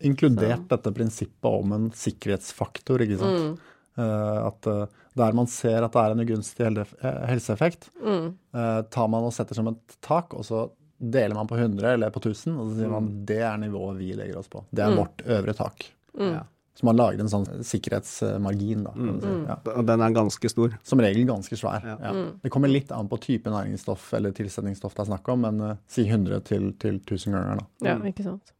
Inkludert 0.00 0.68
dette 0.70 0.92
prinsippet 0.96 1.44
om 1.50 1.72
en 1.76 1.90
sikkerhetsfaktor, 1.90 3.02
ikke 3.04 3.18
sant. 3.20 3.42
Mm. 3.42 3.58
Eh, 4.00 4.46
at 4.46 4.66
uh, 4.70 4.86
der 5.18 5.32
man 5.36 5.46
ser 5.50 5.82
at 5.84 5.92
det 5.92 6.00
er 6.04 6.14
en 6.14 6.22
ugunstig 6.24 6.66
eh, 6.78 7.26
helseeffekt, 7.28 7.90
Mm. 8.00 8.30
eh, 8.54 8.82
tar 8.88 9.08
man 9.08 9.24
og 9.24 9.32
setter 9.32 9.54
som 9.58 9.68
et 9.68 9.96
tak, 10.00 10.32
og 10.34 10.44
så 10.46 10.70
deler 11.00 11.34
man 11.34 11.46
på 11.48 11.56
100 11.58 11.92
eller 11.94 12.10
på 12.10 12.20
1000, 12.22 12.56
og 12.56 12.70
så 12.70 12.76
sier 12.78 12.88
man 12.92 13.24
det 13.26 13.40
er 13.40 13.56
nivået 13.58 13.98
vi 13.98 14.12
legger 14.14 14.38
oss 14.38 14.48
på. 14.48 14.64
Det 14.72 14.84
er 14.84 14.90
Mm. 14.94 14.96
vårt 15.02 15.26
øvre 15.26 15.54
tak. 15.56 15.84
Mm. 16.16 16.32
Ja. 16.32 16.42
Så 16.78 16.86
man 16.86 16.96
lager 16.96 17.20
en 17.20 17.28
sånn 17.28 17.44
sikkerhetsmargin, 17.66 18.84
da. 18.86 18.92
kan 18.94 19.08
man 19.08 19.18
si. 19.20 19.30
Mm. 19.32 19.40
Ja. 19.50 19.56
Og 19.74 19.86
den 19.88 20.04
er 20.06 20.14
ganske 20.16 20.50
stor. 20.52 20.76
Som 20.86 21.02
regel 21.02 21.26
ganske 21.28 21.58
svær. 21.58 21.82
Ja. 21.84 21.96
Ja. 22.00 22.12
Mm. 22.14 22.28
Det 22.44 22.52
kommer 22.54 22.70
litt 22.70 22.92
an 22.94 23.10
på 23.10 23.18
type 23.20 23.50
næringsstoff 23.52 24.12
eller 24.16 24.32
tilsetningsstoff 24.36 24.94
det 24.96 25.02
er 25.04 25.10
snakk 25.10 25.28
om, 25.34 25.42
men 25.44 25.60
uh, 25.60 25.74
si 25.90 26.06
100 26.06 26.40
til, 26.48 26.70
til 26.80 27.00
1000 27.02 27.36
ganger, 27.36 27.60
da. 27.60 27.68
Ja, 27.90 27.96
Mm. 28.00 28.06
ikke 28.12 28.24
sant. 28.28 28.54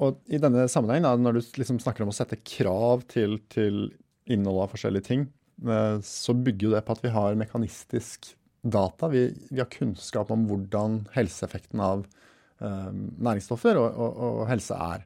Og 0.00 0.16
i 0.32 0.40
denne 0.40 0.64
sammenhengen, 0.72 1.04
da, 1.04 1.14
når 1.20 1.36
du 1.38 1.40
liksom 1.60 1.78
snakker 1.82 2.06
om 2.06 2.10
å 2.10 2.16
sette 2.16 2.40
krav 2.40 3.04
til, 3.12 3.36
til 3.52 3.90
innholdet 4.32 4.64
av 4.64 4.72
forskjellige 4.72 5.04
ting, 5.10 5.26
eh, 5.68 5.98
så 6.00 6.32
bygger 6.34 6.70
jo 6.70 6.74
det 6.74 6.84
på 6.86 6.96
at 6.96 7.02
vi 7.04 7.12
har 7.12 7.36
mekanistisk 7.36 8.30
data. 8.64 9.10
Vi, 9.12 9.26
vi 9.50 9.60
har 9.60 9.68
kunnskap 9.72 10.32
om 10.32 10.46
hvordan 10.48 11.02
helseeffekten 11.14 11.80
av 11.84 12.06
uh, 12.64 12.88
næringsstoffer 12.92 13.76
og, 13.80 13.92
og, 13.92 14.16
og 14.40 14.48
helse 14.50 14.76
er. 14.76 15.04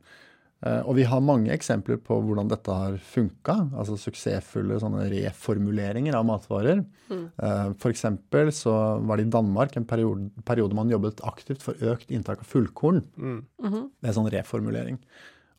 Eh, 0.65 0.81
og 0.89 0.97
vi 0.97 1.05
har 1.05 1.21
mange 1.21 1.53
eksempler 1.53 1.99
på 2.01 2.17
hvordan 2.25 2.49
dette 2.49 2.73
har 2.73 2.95
funka, 3.11 3.57
altså 3.77 3.99
suksessfulle 4.01 4.79
sånne 4.81 5.05
reformuleringer 5.13 6.17
av 6.17 6.25
matvarer. 6.29 6.81
Mm. 7.11 7.27
Eh, 7.37 7.69
For 7.83 7.93
eksempel 7.93 8.49
så 8.55 8.73
var 9.05 9.21
det 9.21 9.27
i 9.27 9.35
Danmark 9.35 9.77
en 9.77 9.85
periode, 9.85 10.31
periode 10.49 10.77
man 10.79 10.93
jobbet 10.93 11.21
aktivt 11.29 11.63
for 11.67 11.75
økt 11.93 12.09
inntak 12.11 12.41
av 12.41 12.49
fullkorn. 12.49 13.03
Mm. 13.17 13.39
Mhm. 13.61 13.87
Det 14.01 14.09
er 14.09 14.17
sånn 14.17 14.33
reformulering. 14.33 14.99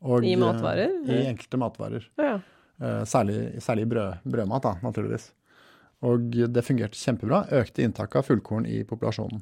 Og, 0.02 0.26
I 0.26 0.34
eh, 0.34 0.42
matvarer? 0.42 0.98
I 1.06 1.22
enkelte 1.30 1.62
matvarer. 1.62 2.10
Ja. 2.18 2.40
Eh, 2.82 3.04
Særlig, 3.06 3.62
særlig 3.62 3.86
i 3.86 3.92
brød, 3.94 4.26
brødmat, 4.26 4.64
da, 4.66 4.74
naturligvis. 4.82 5.30
Og 6.06 6.32
det 6.32 6.66
fungerte 6.66 6.98
kjempebra. 7.00 7.46
Økte 7.62 7.86
inntaket 7.86 8.20
av 8.20 8.26
fullkorn 8.28 8.66
i 8.68 8.82
populasjonen. 8.84 9.42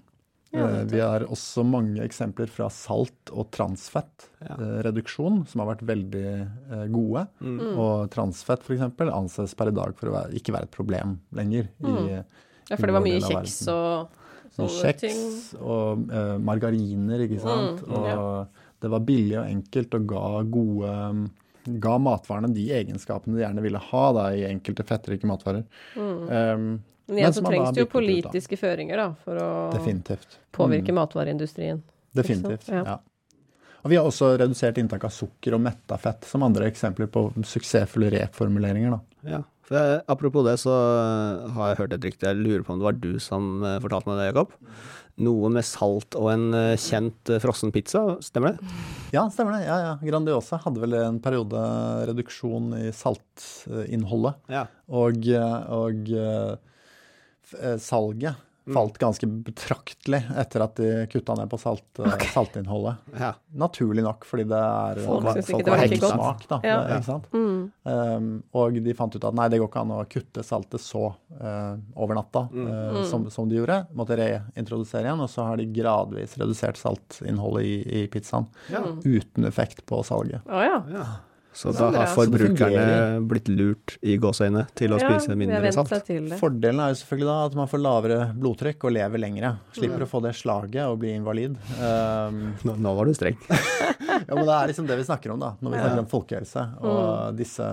Ja, 0.54 0.68
Eh, 0.70 0.84
Vi 0.86 1.00
har 1.02 1.24
også 1.26 1.64
mange 1.66 2.04
eksempler 2.06 2.48
fra 2.48 2.68
salt- 2.70 3.32
og 3.32 3.48
Ja. 3.50 3.58
transfettreduksjon, 3.58 5.48
som 5.48 5.62
har 5.64 5.76
vært 5.76 5.86
veldig 5.88 6.26
eh, 6.72 6.88
gode. 6.94 7.28
Mm. 7.42 7.60
Mm. 7.60 7.78
Og 7.80 8.10
transfett 8.14 8.62
f.eks. 8.62 8.82
anses 9.10 9.56
per 9.58 9.68
i 9.72 9.76
dag 9.76 9.96
for 9.98 10.10
å 10.12 10.14
være, 10.18 10.34
ikke 10.38 10.54
være 10.54 10.70
et 10.70 10.76
problem 10.76 11.20
lenger. 11.34 11.70
I, 11.82 12.24
ja, 12.70 12.76
for 12.78 12.86
det 12.88 12.94
var 12.94 13.02
mye 13.06 13.22
kjeks 13.22 13.68
og 13.74 14.10
sånne 14.54 14.94
ting. 15.00 15.10
kjeks 15.18 15.56
og 15.60 16.06
uh, 16.14 16.38
margariner, 16.38 17.26
ikke 17.26 17.42
sant. 17.42 17.82
Mm, 17.88 17.98
og 18.14 18.48
det 18.84 18.92
var 18.94 19.00
billig 19.08 19.38
og 19.40 19.48
enkelt 19.50 19.96
og 20.00 20.08
ga 20.14 20.44
gode 20.44 21.30
Ga 21.80 21.94
matvarene 21.96 22.50
de 22.52 22.66
egenskapene 22.76 23.38
de 23.38 23.44
gjerne 23.46 23.62
ville 23.64 23.80
ha 23.80 24.02
da, 24.12 24.24
i 24.36 24.42
enkelte 24.50 24.84
fettrike 24.84 25.24
matvarer. 25.24 25.62
Mm. 25.96 26.18
Um, 26.28 26.66
Men 27.08 27.18
igjen 27.20 27.34
så 27.36 27.42
trengs 27.44 27.74
det 27.76 27.84
jo 27.84 27.90
politiske 27.92 28.56
ut, 28.56 28.62
føringer 28.62 28.98
da, 29.02 29.08
for 29.26 29.36
å 29.44 29.48
definitivt. 29.74 30.38
påvirke 30.56 30.94
Mm, 30.94 31.00
matvareindustrien. 31.02 31.82
definitivt. 32.16 32.70
Ja. 32.70 32.84
Ja. 32.86 33.00
Og 33.84 33.92
vi 33.92 33.98
har 34.00 34.06
også 34.08 34.38
redusert 34.40 34.78
inntak 34.80 35.04
av 35.04 35.12
sukker 35.12 35.54
og 35.58 35.62
metta 35.66 35.98
fett 36.00 36.24
som 36.24 36.44
andre 36.44 36.70
eksempler 36.72 37.10
på 37.12 37.26
suksessfulle 37.44 38.10
reformuleringer. 38.14 38.92
da. 38.96 39.00
Ja. 39.30 39.42
For 39.64 39.76
jeg, 39.80 40.02
apropos 40.08 40.44
det, 40.48 40.58
så 40.60 40.72
eh, 40.72 41.52
har 41.56 41.70
jeg 41.74 41.78
hørt 41.82 41.94
et 41.94 42.04
rykte, 42.08 42.28
jeg 42.32 42.40
lurer 42.40 42.64
på 42.64 42.74
om 42.74 42.80
det 42.80 42.88
var 42.88 42.98
du 43.00 43.20
som 43.20 43.64
eh, 43.64 43.80
fortalte 43.84 44.08
meg 44.08 44.18
det, 44.20 44.30
Jakob. 44.34 44.52
Noe 45.24 45.50
med 45.54 45.64
salt 45.64 46.16
og 46.20 46.32
en 46.32 46.54
eh, 46.58 46.76
kjent 46.80 47.32
frossen 47.44 47.72
pizza, 47.76 48.18
stemmer 48.24 48.56
det? 48.56 48.72
Ja, 49.14 49.28
stemmer 49.32 49.56
det. 49.60 49.66
Ja, 49.68 49.78
ja. 49.84 49.94
Grandiosa 50.04 50.60
hadde 50.64 50.80
vel 50.84 50.94
en 51.00 51.20
periode 51.24 51.60
reduksjon 52.08 52.72
i 52.80 52.92
saltinnholdet. 52.96 54.36
Ja. 54.52 54.66
Og, 54.88 55.28
og 55.28 56.12
salget 57.80 58.36
Mm. 58.64 58.78
falt 58.78 58.96
ganske 58.96 59.28
betraktelig 59.44 60.22
etter 60.40 60.64
at 60.64 60.78
de 60.80 60.86
kutta 61.12 61.34
ned 61.36 61.50
på 61.52 61.58
salt, 61.60 61.84
okay. 62.00 62.30
saltinnholdet. 62.32 62.96
ja. 63.20 63.34
Naturlig 63.60 64.06
nok, 64.06 64.24
fordi 64.24 64.46
det 64.48 64.56
er 64.56 65.02
Folk 65.04 65.26
eh, 65.28 65.34
syns 65.36 65.50
ikke 65.52 65.66
det 65.68 65.74
var 65.74 65.82
har 65.82 65.90
like 65.92 66.00
godt. 66.06 66.14
smak, 66.16 66.46
da. 66.48 66.60
Ja. 66.64 66.78
Det, 66.88 66.94
ikke 67.02 67.10
sant? 67.10 67.26
Mm. 67.36 67.58
Um, 67.92 68.30
og 68.56 68.78
de 68.86 68.94
fant 68.96 69.18
ut 69.20 69.28
at 69.28 69.36
nei, 69.36 69.50
det 69.52 69.60
går 69.60 69.68
ikke 69.68 69.82
an 69.84 69.92
å 69.92 70.06
kutte 70.08 70.46
saltet 70.48 70.80
så 70.80 71.04
uh, 71.12 71.76
over 72.00 72.16
natta 72.16 72.46
Mm. 72.54 72.68
eh, 72.72 73.02
Mm. 73.02 73.06
som, 73.12 73.28
som 73.36 73.50
de 73.52 73.60
gjorde. 73.60 73.82
Måtte 74.00 74.16
reintrodusere 74.16 75.10
igjen, 75.12 75.20
og 75.20 75.28
så 75.36 75.44
har 75.50 75.58
de 75.60 75.68
gradvis 75.82 76.38
redusert 76.40 76.80
saltinnholdet 76.80 77.66
i, 77.68 77.76
i 78.04 78.08
pizzaen. 78.08 78.48
Ja. 78.72 78.80
Uten 79.04 79.44
effekt 79.44 79.84
på 79.86 80.00
salget. 80.08 80.40
Å 80.48 80.64
ja. 80.64 80.80
Så 81.54 81.70
Så 81.74 81.92
da 81.94 82.02
har 82.02 82.08
forbrukerne 82.16 83.22
blitt 83.30 83.48
lurt 83.54 83.98
i 84.02 84.16
gåseøyne 84.18 84.64
til 84.76 84.94
å 84.96 84.98
ja, 85.00 85.10
spise 85.12 85.36
mindre 85.38 85.72
salt. 85.76 85.92
Fordelen 86.40 86.80
er 86.82 86.94
jo 86.94 86.98
selvfølgelig 87.04 87.28
da 87.30 87.36
at 87.46 87.58
man 87.60 87.70
får 87.70 87.82
lavere 87.84 88.18
blodtrykk 88.42 88.88
og 88.90 88.96
lever 88.96 89.22
lengre. 89.22 89.52
Slipper 89.78 90.02
Mm. 90.02 90.06
å 90.08 90.10
få 90.10 90.22
det 90.26 90.34
slaget 90.36 90.84
og 90.90 90.98
bli 91.04 91.12
invalid. 91.14 91.58
Um, 91.78 92.40
Nå, 92.66 92.76
nå 92.82 92.94
var 92.98 93.06
du 93.06 93.14
streng. 93.14 93.38
ja, 93.50 94.34
men 94.34 94.46
det 94.50 94.56
er 94.58 94.72
liksom 94.74 94.88
det 94.90 94.98
vi 94.98 95.06
snakker 95.06 95.32
om 95.36 95.40
da, 95.40 95.54
når 95.62 95.70
vi 95.70 95.78
Ja. 95.78 95.84
snakker 95.86 96.04
om 96.04 96.10
folkehelse. 96.10 96.66
Og 96.82 97.38
disse 97.38 97.68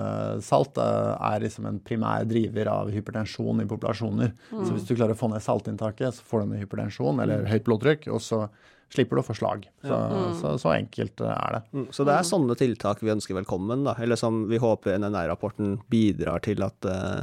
salt 0.44 0.76
eh, 0.78 1.32
er 1.32 1.40
liksom 1.46 1.66
en 1.70 1.80
primær 1.80 2.26
driver 2.28 2.68
av 2.74 2.90
hypertensjon 2.92 3.62
i 3.64 3.68
populasjoner. 3.70 4.34
Så 4.50 4.74
hvis 4.74 4.86
du 4.88 4.94
klarer 4.94 5.16
å 5.16 5.20
få 5.20 5.30
ned 5.32 5.40
saltinntaket, 5.44 6.12
så 6.20 6.22
får 6.28 6.44
du 6.44 6.52
ned 6.52 6.60
hypertensjon 6.66 7.22
eller 7.24 7.46
høyt 7.48 7.64
blodtrykk, 7.64 8.08
og 8.12 8.20
så 8.20 8.44
slipper 8.90 9.18
du 9.18 9.22
å 9.22 9.26
få 9.26 9.36
slag. 9.38 9.68
Så, 9.86 9.98
så, 10.40 10.54
så 10.58 10.74
enkelt 10.74 11.22
eh, 11.22 11.32
er 11.32 11.58
det. 11.58 11.62
Mm, 11.76 11.88
Så 11.94 12.06
det 12.08 12.16
er 12.16 12.26
sånne 12.26 12.58
tiltak 12.58 13.02
vi 13.04 13.14
ønsker 13.14 13.38
velkommen, 13.38 13.86
da. 13.86 13.96
Eller 14.02 14.18
som 14.20 14.44
vi 14.50 14.60
håper 14.60 14.98
NNR-rapporten 14.98 15.78
bidrar 15.92 16.42
til 16.46 16.64
at, 16.66 16.90
eh, 16.90 17.20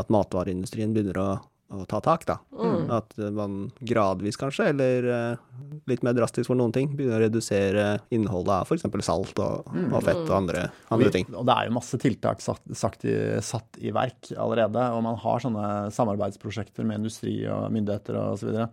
at 0.00 0.12
matvareindustrien 0.12 0.94
begynner 0.96 1.20
å, 1.20 1.28
å 1.72 1.84
ta 1.88 2.00
tak, 2.04 2.24
da. 2.30 2.38
Mm. 2.56 2.88
At 2.96 3.12
man 3.36 3.60
gradvis 3.84 4.40
kanskje, 4.40 4.70
eller 4.72 5.10
eh, 5.12 5.44
litt 5.92 6.04
mer 6.06 6.16
drastisk 6.16 6.48
for 6.48 6.56
noen 6.56 6.72
ting, 6.72 6.94
begynner 6.96 7.20
å 7.20 7.26
redusere 7.26 7.86
innholdet 8.14 8.56
av 8.62 8.72
f.eks. 8.72 8.88
salt 9.04 9.44
og, 9.44 9.68
og 9.68 10.00
fett 10.08 10.24
og 10.24 10.34
andre, 10.40 10.66
andre 10.96 11.12
ting. 11.12 11.28
Og 11.36 11.44
det 11.48 11.58
er 11.58 11.68
jo 11.68 11.76
masse 11.76 12.00
tiltak 12.00 12.40
satt, 12.44 12.64
sagt 12.72 13.04
i, 13.04 13.18
satt 13.44 13.80
i 13.84 13.92
verk 13.92 14.32
allerede, 14.32 14.88
og 14.96 15.04
man 15.10 15.20
har 15.20 15.44
sånne 15.44 15.70
samarbeidsprosjekter 15.92 16.88
med 16.88 17.02
industri 17.02 17.42
og 17.52 17.68
myndigheter 17.74 18.22
videre. 18.40 18.70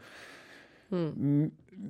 Mm, 0.89 1.49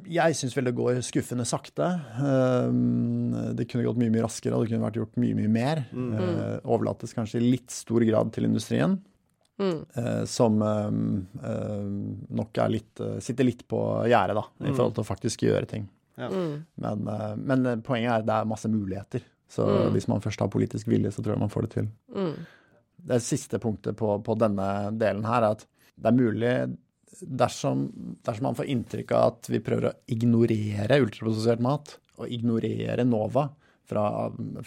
Jeg 0.09 0.35
syns 0.37 0.53
vel 0.57 0.67
det 0.69 0.75
går 0.77 0.99
skuffende 1.05 1.45
sakte. 1.49 1.87
Um, 2.21 3.31
Det 3.57 3.65
kunne 3.69 3.83
gått 3.87 3.97
mye 3.97 4.11
mye 4.13 4.25
raskere, 4.25 4.53
og 4.53 4.65
det 4.65 4.71
kunne 4.73 4.85
vært 4.85 4.99
gjort 5.01 5.17
mye 5.17 5.37
mye 5.37 5.49
mer. 5.49 5.81
Mm. 5.93 6.61
Overlates 6.65 7.13
kanskje 7.17 7.39
i 7.41 7.47
litt 7.51 7.71
stor 7.73 8.05
grad 8.05 8.31
til 8.35 8.45
industrien, 8.49 8.99
Mm. 9.59 9.79
uh, 9.97 10.23
som 10.25 10.55
nok 12.29 12.57
er 12.63 12.69
litt, 12.71 13.01
sitter 13.19 13.43
litt 13.47 13.65
på 13.67 13.79
gjerdet, 14.07 14.37
da, 14.37 14.45
i 14.67 14.71
forhold 14.73 14.95
til 14.95 15.03
å 15.03 15.09
faktisk 15.09 15.43
gjøre 15.47 15.67
ting. 15.67 15.89
Mm. 16.19 16.65
Men, 16.83 17.03
men 17.43 17.81
poenget 17.85 18.11
er 18.11 18.21
at 18.21 18.25
det 18.27 18.37
er 18.37 18.47
masse 18.49 18.69
muligheter. 18.71 19.21
Så 19.49 19.65
Mm. 19.65 19.91
hvis 19.95 20.07
man 20.07 20.21
først 20.21 20.39
har 20.39 20.47
politisk 20.53 20.87
vilje, 20.87 21.11
så 21.11 21.23
tror 21.23 21.33
jeg 21.33 21.39
man 21.39 21.49
får 21.49 21.61
det 21.65 21.71
til. 21.71 21.87
Mm. 22.15 22.35
Det 23.09 23.21
siste 23.23 23.57
punktet 23.59 23.95
på, 23.97 24.21
på 24.23 24.35
denne 24.37 24.91
delen 24.99 25.23
her 25.25 25.41
er 25.41 25.51
at 25.55 25.65
det 25.99 26.05
er 26.05 26.15
mulig 26.15 26.77
dersom, 27.21 27.87
dersom 28.25 28.49
man 28.49 28.57
får 28.57 28.69
inntrykk 28.73 29.13
av 29.17 29.33
at 29.33 29.49
vi 29.51 29.61
prøver 29.63 29.89
å 29.89 29.95
ignorere 30.11 31.01
ultraprosessert 31.03 31.63
mat, 31.63 31.97
og 32.19 32.31
ignorere 32.35 33.05
NOVA 33.07 33.45
fra, 33.87 34.05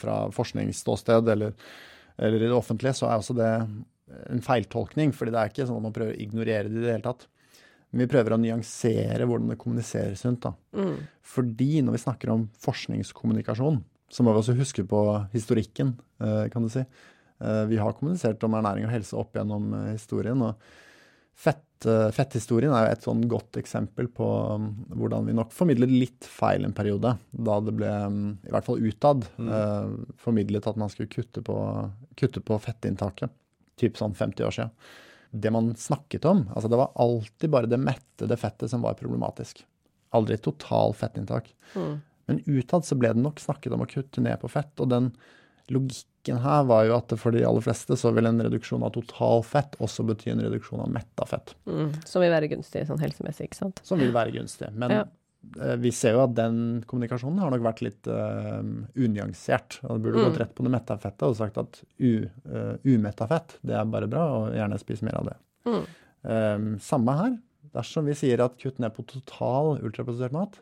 fra 0.01 0.17
forskningsståsted 0.33 1.29
eller, 1.35 1.53
eller 2.17 2.41
i 2.41 2.49
det 2.49 2.57
offentlige, 2.57 2.97
så 2.97 3.11
er 3.11 3.21
også 3.21 3.37
det 3.37 3.51
en 4.33 4.43
feiltolkning. 4.45 5.13
fordi 5.13 5.35
det 5.35 5.41
er 5.41 5.53
ikke 5.53 5.69
sånn 5.69 5.81
at 5.81 5.87
man 5.87 5.95
prøver 5.97 6.17
å 6.17 6.23
ignorere 6.25 6.69
det 6.69 6.81
i 6.81 6.85
det 6.85 6.97
hele 6.97 7.07
tatt. 7.07 7.27
Men 7.93 8.07
vi 8.07 8.13
prøver 8.15 8.35
å 8.35 8.41
nyansere 8.41 9.27
hvordan 9.29 9.53
det 9.53 9.61
kommuniseres 9.61 10.25
rundt. 10.25 10.47
da. 10.49 10.55
Mm. 10.73 11.09
Fordi 11.35 11.73
når 11.85 11.99
vi 11.99 12.05
snakker 12.07 12.33
om 12.33 12.47
forskningskommunikasjon, 12.65 13.83
så 14.13 14.25
må 14.25 14.33
vi 14.33 14.43
også 14.43 14.57
huske 14.57 14.85
på 14.89 15.03
historikken, 15.33 15.95
eh, 16.21 16.49
kan 16.53 16.65
du 16.65 16.71
si. 16.73 16.85
Eh, 17.41 17.65
vi 17.69 17.77
har 17.81 17.93
kommunisert 17.93 18.43
om 18.45 18.57
ernæring 18.57 18.87
og 18.87 18.93
helse 18.93 19.17
opp 19.17 19.37
gjennom 19.37 19.73
eh, 19.75 19.93
historien. 19.93 20.41
og 20.41 20.57
fett, 21.35 21.65
eh, 21.89 22.09
Fetthistorien 22.15 22.73
er 22.75 22.87
jo 22.87 22.95
et 22.95 23.07
sånn 23.07 23.23
godt 23.31 23.59
eksempel 23.61 24.09
på 24.13 24.27
um, 24.55 24.69
hvordan 24.95 25.29
vi 25.29 25.35
nok 25.37 25.53
formidlet 25.55 25.93
litt 25.93 26.29
feil 26.29 26.67
en 26.67 26.75
periode. 26.77 27.15
Da 27.31 27.59
det 27.65 27.75
ble, 27.79 27.91
um, 28.07 28.21
i 28.47 28.53
hvert 28.53 28.67
fall 28.69 28.83
utad, 28.83 29.27
eh, 29.43 29.93
formidlet 30.23 30.69
at 30.69 30.81
man 30.81 30.93
skulle 30.93 31.13
kutte 31.13 31.45
på, 31.47 31.57
kutte 32.19 32.43
på 32.45 32.59
fettinntaket. 32.63 33.33
Typ 33.81 33.99
sånn 33.99 34.17
50 34.19 34.49
år 34.49 34.57
siden. 34.59 34.73
Det 35.33 35.53
man 35.55 35.73
snakket 35.81 36.27
om, 36.29 36.45
altså 36.53 36.69
det 36.69 36.81
var 36.81 36.93
alltid 37.01 37.53
bare 37.53 37.71
det 37.71 37.81
mettede 37.81 38.37
fettet 38.37 38.71
som 38.71 38.85
var 38.85 38.99
problematisk. 38.99 39.65
Aldri 40.13 40.37
total 40.45 40.93
fettinntak. 40.97 41.49
Mm. 41.73 41.95
Men 42.29 42.43
utad 42.47 42.85
så 42.85 42.99
ble 43.01 43.15
det 43.17 43.23
nok 43.25 43.41
snakket 43.41 43.73
om 43.73 43.85
å 43.85 43.89
kutte 43.89 44.25
ned 44.25 44.39
på 44.43 44.51
fett, 44.53 44.75
og 44.81 44.91
den 44.93 45.09
logikken 45.71 46.39
her 46.43 46.65
var 46.65 46.85
jo 46.87 46.97
at 46.97 47.13
for 47.19 47.31
de 47.33 47.45
aller 47.45 47.61
fleste 47.61 47.97
så 47.99 48.13
vil 48.15 48.27
en 48.27 48.41
reduksjon 48.43 48.83
av 48.83 48.93
total 48.93 49.43
fett 49.43 49.77
også 49.81 50.05
bety 50.07 50.31
en 50.33 50.41
reduksjon 50.41 50.81
av 50.81 50.89
metta 50.91 51.27
fett, 51.27 51.55
Mm. 51.67 51.93
Som 52.07 52.23
vil 52.23 52.31
være 52.31 52.49
gunstig 52.51 52.87
sånn 52.87 53.01
helsemessig, 53.01 53.49
ikke 53.51 53.57
sant. 53.59 53.81
som 53.85 53.99
vil 53.99 54.13
være 54.13 54.33
gunstig. 54.33 54.73
Men 54.73 54.91
Ja. 54.91 55.05
eh, 55.61 55.77
vi 55.77 55.91
ser 55.91 56.13
jo 56.13 56.23
at 56.25 56.35
den 56.35 56.85
kommunikasjonen 56.87 57.39
har 57.39 57.51
nok 57.51 57.63
vært 57.63 57.83
litt 57.83 58.07
uh, 58.07 58.63
unyansert. 58.97 59.81
Og 59.85 59.99
det 60.01 60.03
burde 60.13 60.19
Mm. 60.23 60.31
gått 60.31 60.39
rett 60.41 60.55
på 60.55 60.63
det 60.65 60.71
metta 60.71 60.97
fettet 60.99 61.23
og 61.23 61.37
sagt 61.37 61.59
at 61.59 61.83
u, 61.99 62.29
uh, 62.49 62.77
umetta 62.85 63.27
fett, 63.29 63.59
det 63.65 63.75
er 63.75 63.85
bare 63.85 64.07
bra, 64.09 64.27
og 64.47 64.53
gjerne 64.55 64.79
spis 64.79 65.03
mer 65.03 65.15
av 65.19 65.25
det. 65.27 65.37
Mm. 65.67 65.87
Um, 66.25 66.79
samme 66.79 67.17
her. 67.19 67.39
Dersom 67.75 68.05
vi 68.05 68.13
sier 68.15 68.41
at 68.45 68.59
kutt 68.59 68.79
ned 68.79 68.95
på 68.95 69.05
total 69.07 69.79
ultraprosessert 69.83 70.33
mat, 70.33 70.59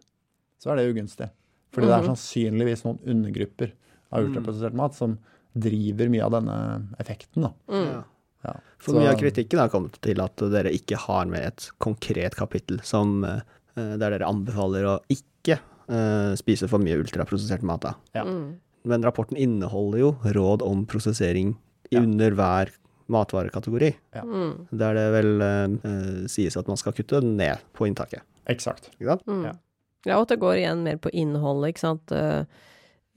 så 0.63 0.71
er 0.73 0.77
det 0.77 0.95
ugunstig. 0.95 1.31
Fordi 1.73 1.87
det 1.87 1.95
er 1.99 2.03
Mhm. 2.03 2.17
sannsynligvis 2.17 2.85
noen 2.85 2.99
undergrupper 3.07 3.73
av 4.13 4.21
Mm. 4.23 4.31
ultraprosessert 4.31 4.75
mat 4.75 4.95
som 4.95 5.19
driver 5.55 6.09
mye 6.09 6.25
av 6.25 6.31
denne 6.31 6.57
effekten. 6.99 7.43
Da. 7.43 7.53
Mm. 7.73 7.87
Ja. 7.93 8.03
Ja. 8.45 8.55
For 8.79 8.95
mye 8.97 9.11
av 9.13 9.19
kritikken 9.21 9.59
har 9.59 9.69
kommet 9.69 9.99
til 10.01 10.21
at 10.23 10.37
dere 10.37 10.71
ikke 10.73 10.97
har 10.97 11.27
med 11.27 11.45
et 11.45 11.71
konkret 11.79 12.35
kapittel 12.39 12.81
som, 12.83 13.25
eh, 13.25 13.41
der 13.77 13.99
dere 14.11 14.27
anbefaler 14.29 14.85
å 14.85 14.99
ikke 15.09 15.59
uh, 15.91 16.37
spise 16.39 16.69
for 16.71 16.79
mye 16.79 16.97
ultraprosessert 17.03 17.63
mat. 17.67 17.81
Da. 17.83 17.95
Ja. 18.15 18.23
Mm. 18.23 18.61
Men 18.85 19.03
rapporten 19.03 19.37
inneholder 19.37 19.99
jo 19.99 20.13
råd 20.23 20.63
om 20.63 20.87
prosessering 20.87 21.57
Ja. 21.91 21.99
under 22.01 22.31
hver 22.31 22.71
matvarekategori. 23.11 23.95
Mm. 24.15 24.69
Der 24.79 24.95
det 24.95 25.07
vel 25.13 25.43
uh, 25.43 26.29
sies 26.29 26.57
at 26.57 26.69
man 26.69 26.77
skal 26.79 26.93
kutte 26.93 27.21
ned 27.25 27.59
på 27.75 27.89
inntaket. 27.91 28.23
Eksakt. 28.47 28.91
Ikke 29.01 29.17
sant? 29.17 29.27
Mm. 29.27 29.43
Ja. 29.45 29.53
Ja. 30.07 30.17
og 30.17 30.23
at 30.23 30.29
det 30.29 30.41
går 30.41 30.55
igjen 30.63 30.83
mer 30.87 30.97
på 30.97 31.11
innholdet, 31.13 31.75
ikke 31.75 31.83
sant. 31.83 32.13
Eh, 32.13 32.45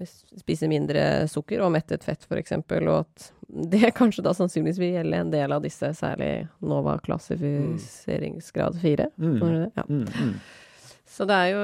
Spise 0.06 0.68
mindre 0.70 1.28
sukker 1.32 1.62
og 1.66 1.72
mettet 1.76 2.04
fett, 2.04 2.26
eksempel, 2.38 2.88
og 2.90 3.06
at 3.06 3.32
det 3.74 3.94
kanskje 3.96 4.24
da 4.26 4.32
sannsynligvis 4.34 4.80
vil 4.82 4.96
gjelde 4.98 5.20
en 5.20 5.32
del 5.34 5.52
av 5.54 5.62
disse, 5.62 5.92
særlig 5.98 6.48
Nova 6.62 6.98
klassifiseringsgrad 7.06 8.80
4. 8.82 9.08
Mm. 9.18 9.72
Ja. 9.76 9.84
Mm, 9.90 10.06
mm. 10.08 10.34
Så 11.14 11.28
det 11.30 11.36
er 11.38 11.50
jo 11.52 11.64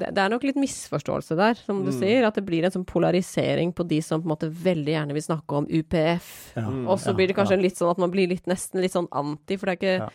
det, 0.00 0.18
er 0.18 0.30
nok 0.32 0.42
litt 0.48 0.56
misforståelse 0.58 1.36
der, 1.38 1.54
som 1.62 1.84
du 1.84 1.92
Mm. 1.92 1.98
sier. 2.00 2.24
At 2.26 2.34
det 2.34 2.44
blir 2.44 2.64
en 2.64 2.72
sånn 2.74 2.84
polarisering 2.86 3.72
på 3.72 3.86
de 3.86 4.00
som 4.02 4.20
på 4.20 4.26
en 4.26 4.34
måte 4.34 4.50
veldig 4.50 4.92
gjerne 4.96 5.14
vil 5.14 5.22
snakke 5.22 5.52
om 5.60 5.66
UPF. 5.70 6.56
Ja. 6.56 6.66
Og 6.66 6.98
så 6.98 7.10
Ja, 7.10 7.12
blir 7.14 7.28
det 7.28 7.36
kanskje 7.36 7.60
litt 7.62 7.76
sånn 7.78 7.90
at 7.90 7.98
man 7.98 8.10
blir 8.10 8.26
litt, 8.28 8.46
nesten 8.46 8.80
litt 8.80 8.92
sånn 8.92 9.06
anti, 9.12 9.56
for 9.56 9.66
det 9.66 9.78
er 9.82 10.00
ikke. 10.00 10.10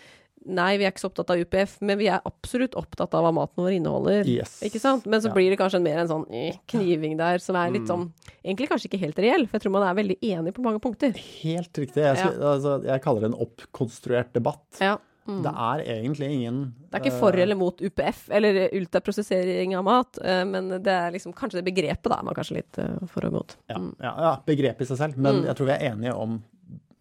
Nei, 0.46 0.78
vi 0.78 0.86
er 0.86 0.92
ikke 0.92 1.02
så 1.02 1.10
opptatt 1.10 1.32
av 1.34 1.40
UPF, 1.42 1.78
men 1.82 1.98
vi 1.98 2.06
er 2.08 2.22
absolutt 2.26 2.76
opptatt 2.78 3.14
av 3.18 3.24
hva 3.26 3.32
maten 3.34 3.64
vår 3.64 3.80
inneholder. 3.80 4.28
Yes. 4.30 4.60
Ikke 4.62 4.80
sant? 4.80 5.06
Men 5.10 5.20
så 5.22 5.30
Ja. 5.30 5.34
blir 5.34 5.50
det 5.50 5.58
kanskje 5.58 5.82
mer 5.82 5.98
en 6.00 6.08
sånn 6.08 6.26
eh, 6.32 6.56
kniving 6.68 7.18
der, 7.18 7.40
som 7.40 7.56
er 7.56 7.72
litt 7.72 7.82
Mm. 7.84 7.88
sånn 7.88 8.12
Egentlig 8.46 8.70
kanskje 8.70 8.90
ikke 8.92 9.00
helt 9.00 9.18
reell, 9.18 9.48
for 9.48 9.58
jeg 9.58 9.62
tror 9.64 9.72
man 9.72 9.84
er 9.90 9.96
veldig 10.04 10.20
enig 10.22 10.54
på 10.54 10.62
mange 10.62 10.80
punkter. 10.80 11.16
Helt 11.42 11.74
riktig. 11.74 11.96
Jeg, 12.04 12.18
skal, 12.18 12.34
altså, 12.40 12.84
jeg 12.86 13.02
kaller 13.02 13.22
det 13.22 13.34
en 13.34 13.40
oppkonstruert 13.48 14.34
debatt. 14.34 14.62
Ja. 14.80 14.98
Mm. 15.28 15.42
Det 15.42 15.52
er 15.52 15.80
egentlig 16.06 16.30
ingen 16.30 16.74
Det 16.92 16.94
er 17.02 17.10
ikke 17.10 17.20
for 17.20 17.32
eller 17.34 17.56
mot 17.56 17.76
UPF, 17.82 18.30
eller 18.30 18.70
ultraprosessering 18.72 19.76
av 19.76 19.84
mat, 19.84 20.20
eh, 20.24 20.44
men 20.46 20.70
det 20.70 20.88
er 20.88 21.12
liksom 21.12 21.34
kanskje 21.34 21.64
det 21.64 21.74
begrepet 21.74 22.04
da 22.12 22.20
er 22.20 22.24
man 22.24 22.36
kanskje 22.36 22.58
litt 22.60 22.78
eh, 22.78 23.08
for 23.08 23.26
og 23.26 23.34
mot. 23.34 23.56
Ja, 23.68 23.78
Mm. 23.80 23.96
ja, 24.00 24.14
ja, 24.20 24.36
begrep 24.46 24.82
i 24.82 24.86
seg 24.86 24.98
selv. 24.98 25.18
Men 25.18 25.42
Mm. 25.42 25.46
jeg 25.48 25.56
tror 25.56 25.66
vi 25.66 25.72
er 25.74 25.92
enige 25.92 26.14
om 26.16 26.44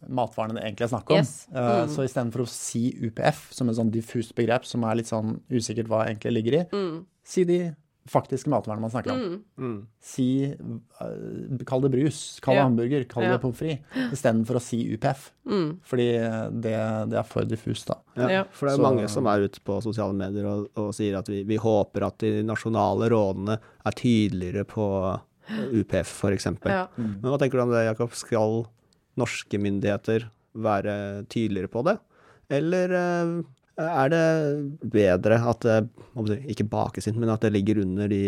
matvarene 0.08 0.54
det 0.54 0.64
egentlig 0.64 0.86
er 0.88 0.92
snakk 0.98 1.10
om. 1.10 1.16
Yes. 1.16 1.48
Eh, 1.54 1.84
Mm. 1.84 1.88
Så 1.94 2.04
istedenfor 2.04 2.42
å 2.44 2.48
si 2.48 2.92
UPF 3.08 3.52
som 3.52 3.68
et 3.68 3.76
sånn 3.76 3.90
diffust 3.90 4.34
begrep 4.34 4.64
som 4.64 4.84
er 4.84 4.94
litt 4.96 5.06
sånn 5.06 5.40
usikkert 5.50 5.86
hva 5.88 6.06
egentlig 6.06 6.32
ligger 6.32 6.60
i, 6.60 6.64
Mm. 6.72 7.04
si 7.24 7.44
de 7.44 7.74
faktiske 8.06 8.48
matvarene 8.52 8.80
man 8.82 8.90
snakker 8.90 9.12
om. 9.12 9.18
Mm. 9.18 9.42
Mm. 9.58 9.86
Si 9.98 10.44
eh, 10.44 11.64
Kall 11.64 11.80
det 11.80 11.90
brus, 11.90 12.38
kall 12.42 12.54
det 12.54 12.58
Ja. 12.58 12.64
hamburger, 12.68 13.04
kall 13.08 13.22
Ja. 13.24 13.32
det 13.32 13.40
pommes 13.40 13.56
frites, 13.56 13.80
istedenfor 14.12 14.56
å 14.56 14.60
si 14.60 14.92
UPF. 14.94 15.30
Mm. 15.48 15.78
Fordi 15.82 16.60
det, 16.60 17.08
det 17.10 17.18
er 17.18 17.22
for 17.22 17.44
diffust, 17.44 17.86
da. 17.86 17.94
Ja. 18.16 18.44
For 18.50 18.66
det 18.66 18.74
er 18.74 18.76
jo 18.76 18.84
Så- 18.84 18.94
mange 18.94 19.08
som 19.08 19.26
er 19.26 19.40
ute 19.48 19.58
på 19.64 19.82
sosiale 19.82 20.12
medier 20.14 20.44
og, 20.46 20.68
og 20.76 20.92
sier 20.92 21.16
at 21.18 21.26
vi, 21.28 21.42
vi 21.44 21.56
håper 21.56 22.06
at 22.06 22.18
de 22.18 22.42
nasjonale 22.42 23.08
rådene 23.08 23.58
er 23.86 23.92
tydeligere 23.92 24.64
på 24.66 25.18
UPF, 25.72 26.06
f.eks. 26.24 26.46
Ja. 26.64 26.86
Men 26.96 27.20
hva 27.22 27.38
tenker 27.38 27.52
du 27.52 27.60
om 27.62 27.70
det, 27.70 27.84
Jakob? 27.96 28.12
Skal 28.16 28.66
norske 29.20 29.60
myndigheter 29.60 30.28
være 30.54 31.24
tydeligere 31.32 31.70
på 31.72 31.84
det? 31.86 31.98
Eller 32.54 32.94
eh, 32.98 33.34
er 33.80 34.10
det 34.12 34.26
bedre 34.92 35.38
at 35.50 35.64
det 35.64 36.36
ikke 36.52 36.66
bakes 36.70 37.08
inn, 37.10 37.18
men 37.18 37.32
at 37.32 37.42
det 37.42 37.54
ligger 37.56 37.80
under 37.82 38.10
de, 38.10 38.20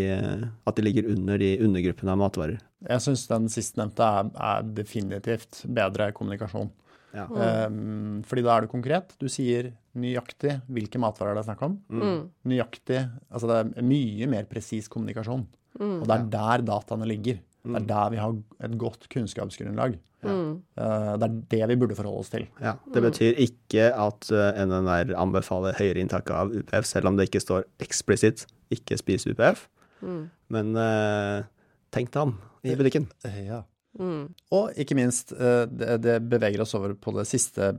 at 0.66 0.78
det 0.78 0.86
ligger 0.88 1.12
under 1.12 1.38
de 1.38 1.52
undergruppene 1.62 2.16
av 2.16 2.18
matvarer? 2.24 2.64
Jeg 2.86 3.04
syns 3.04 3.26
den 3.30 3.46
sistnevnte 3.52 4.08
er, 4.18 4.32
er 4.34 4.66
definitivt 4.74 5.62
bedre 5.70 6.10
kommunikasjon. 6.16 6.72
Ja. 7.16 7.26
Um, 7.70 8.22
fordi 8.26 8.44
da 8.44 8.56
er 8.56 8.66
du 8.66 8.72
konkret. 8.72 9.14
Du 9.20 9.28
sier 9.32 9.70
nøyaktig 9.96 10.58
hvilke 10.68 11.00
matvarer 11.00 11.36
det 11.36 11.44
er 11.44 11.48
snakk 11.48 11.62
om. 11.64 11.78
Mm. 11.88 12.18
Nøyaktig 12.50 12.98
Altså 13.30 13.48
det 13.48 13.60
er 13.62 13.86
mye 13.86 14.28
mer 14.30 14.48
presis 14.50 14.90
kommunikasjon. 14.92 15.46
Mm. 15.78 16.00
Og 16.00 16.04
det 16.08 16.16
er 16.16 16.26
der 16.34 16.66
dataene 16.66 17.08
ligger. 17.08 17.40
Det 17.66 17.76
er 17.76 17.82
Mm. 17.82 17.86
der 17.88 18.10
vi 18.10 18.16
har 18.16 18.36
et 18.62 18.78
godt 18.78 19.08
kunnskapsgrunnlag. 19.12 19.98
Mm. 20.22 20.62
Uh, 20.78 21.16
det 21.18 21.26
er 21.26 21.42
det 21.50 21.68
vi 21.68 21.76
burde 21.76 21.94
forholde 21.94 22.18
oss 22.18 22.30
til. 22.30 22.46
Ja, 22.60 22.74
Det 22.92 23.02
betyr 23.02 23.38
ikke 23.38 23.92
at 23.94 24.30
eh, 24.30 24.64
NNR 24.64 25.14
anbefaler 25.14 25.76
høyere 25.78 26.00
inntak 26.00 26.30
av 26.30 26.50
UPF, 26.50 26.84
selv 26.84 27.06
om 27.06 27.16
det 27.16 27.28
ikke 27.28 27.42
står 27.42 27.64
eksplisitt 27.78 28.46
'ikke 28.70 28.98
spis 28.98 29.26
UPF'. 29.26 29.66
Mm. 30.02 30.30
Men 30.50 30.76
eh, 30.76 31.44
tenk 31.92 32.10
deg 32.10 32.22
om 32.22 32.38
i 32.64 32.74
butikken. 32.74 33.08
Ja. 33.24 33.62
Mm. 33.98 34.34
Og 34.52 34.72
ikke 34.76 34.94
minst, 34.94 35.30
det, 35.30 36.02
det 36.02 36.28
beveger 36.28 36.60
oss 36.60 36.74
over 36.74 36.94
på 36.94 37.14
det 37.16 37.26
siste 37.26 37.72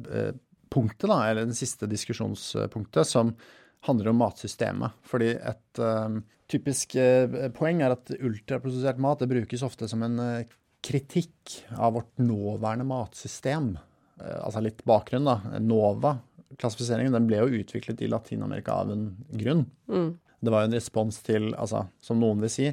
punktet, 0.69 1.07
da, 1.09 1.29
eller 1.29 1.45
det 1.45 1.55
siste 1.55 1.87
diskusjonspunktet, 1.87 3.05
som 3.05 3.35
handler 3.85 4.11
om 4.11 4.21
matsystemet. 4.21 4.95
Fordi 5.07 5.33
et 5.35 5.81
uh, 5.81 6.17
typisk 6.51 6.95
uh, 6.97 7.49
poeng 7.55 7.83
er 7.85 7.95
at 7.95 8.11
ultraprosessert 8.17 9.01
mat 9.03 9.21
det 9.21 9.29
brukes 9.31 9.65
ofte 9.65 9.89
som 9.91 10.05
en 10.07 10.17
uh, 10.19 10.55
kritikk 10.87 11.59
av 11.75 11.97
vårt 11.97 12.13
nåværende 12.21 12.85
matsystem. 12.87 13.75
Altså 14.17 14.61
litt 14.65 14.79
bakgrunn, 14.87 15.27
da. 15.27 15.59
Nova, 15.61 16.15
klassifiseringen, 16.57 17.13
den 17.13 17.27
ble 17.29 17.41
jo 17.41 17.59
utviklet 17.59 17.99
i 18.01 18.07
Latin-Amerika 18.09 18.77
av 18.81 18.93
en 18.93 19.03
grunn. 19.29 19.65
Mm. 19.91 20.07
Det 20.39 20.53
var 20.53 20.63
jo 20.63 20.69
en 20.69 20.77
respons 20.77 21.19
til, 21.25 21.49
altså, 21.57 21.83
som 22.01 22.21
noen 22.21 22.41
vil 22.45 22.53
si, 22.53 22.69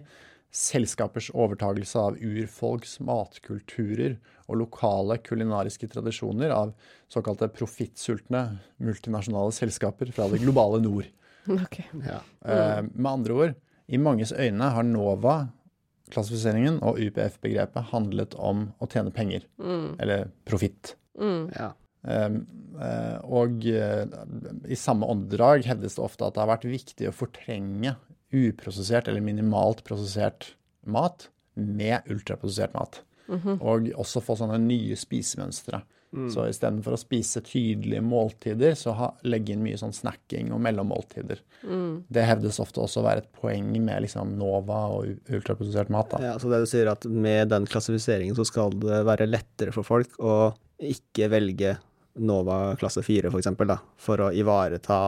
selskapers 0.55 1.31
overtagelse 1.35 1.99
av 1.99 2.19
urfolks 2.23 3.01
matkulturer 3.03 4.17
og 4.47 4.61
lokale 4.61 5.17
kulinariske 5.25 5.89
tradisjoner 5.91 6.53
av 6.55 6.73
såkalte 7.11 7.49
profittsultne 7.51 8.45
multinasjonale 8.85 9.53
selskaper 9.57 10.13
fra 10.15 10.29
det 10.33 10.43
globale 10.45 10.83
nord. 10.85 11.11
Okay. 11.45 11.85
Ja. 12.01 12.23
Eh, 12.49 12.83
med 12.95 13.11
andre 13.11 13.35
ord, 13.37 13.55
i 13.93 13.99
manges 14.01 14.31
øyne 14.33 14.71
har 14.73 14.87
NOVA-klassifiseringen 14.89 16.79
og 16.81 16.97
UPF-begrepet 17.05 17.91
handlet 17.91 18.33
om 18.41 18.71
å 18.81 18.89
tjene 18.89 19.13
penger, 19.13 19.45
Mm. 19.61 20.01
eller 20.01 20.31
profitt. 20.49 20.95
Mm. 21.21 21.51
Ja. 21.53 21.69
Um, 22.01 22.47
uh, 22.81 23.19
og 23.29 23.61
uh, 23.69 24.05
i 24.69 24.77
samme 24.77 25.05
åndedrag 25.05 25.65
hevdes 25.69 25.95
det 25.97 26.05
ofte 26.05 26.25
at 26.27 26.35
det 26.35 26.43
har 26.43 26.51
vært 26.55 26.65
viktig 26.69 27.09
å 27.09 27.15
fortrenge 27.17 27.95
uprosessert 28.35 29.09
eller 29.09 29.25
minimalt 29.25 29.85
prosessert 29.87 30.53
mat 30.85 31.29
med 31.55 32.11
ultraprosessert 32.11 32.75
mat. 32.75 33.03
Mhm. 33.31 33.61
Og 33.63 33.91
også 33.95 34.23
få 34.25 34.37
sånne 34.37 34.59
nye 34.61 34.97
spisemønstre. 34.99 35.85
Mm. 36.15 36.29
Så 36.31 36.45
istedenfor 36.47 36.95
å 36.95 36.99
spise 37.01 37.41
tydelige 37.43 38.03
måltider, 38.05 38.77
så 38.79 38.93
ha, 38.95 39.09
legge 39.27 39.55
inn 39.55 39.65
mye 39.65 39.79
sånn 39.81 39.95
snacking 39.95 40.53
og 40.55 40.61
mellommåltider. 40.63 41.41
Mm. 41.67 42.05
Det 42.07 42.27
hevdes 42.29 42.61
ofte 42.63 42.85
også 42.85 43.03
å 43.03 43.07
være 43.09 43.25
et 43.25 43.33
poeng 43.35 43.73
med 43.83 44.05
liksom 44.05 44.37
Nova 44.39 44.85
og 44.95 45.11
ultraprosessert 45.27 45.91
mat. 45.95 46.13
Da. 46.13 46.21
Ja, 46.29 46.37
så 46.39 46.53
det 46.53 46.63
du 46.63 46.69
sier 46.71 46.93
at 46.93 47.07
med 47.09 47.51
den 47.51 47.67
klassifiseringen 47.71 48.39
så 48.39 48.47
skal 48.47 48.77
det 48.79 49.03
være 49.09 49.27
lettere 49.27 49.75
for 49.75 49.87
folk 49.87 50.15
å 50.23 50.37
ikke 50.79 51.33
velge 51.33 51.75
Nova 52.23 52.77
klasse 52.79 53.03
4 53.03 53.33
for 53.33 53.43
eksempel, 53.43 53.75
for 53.99 54.23
å 54.23 54.31
ivareta 54.31 55.01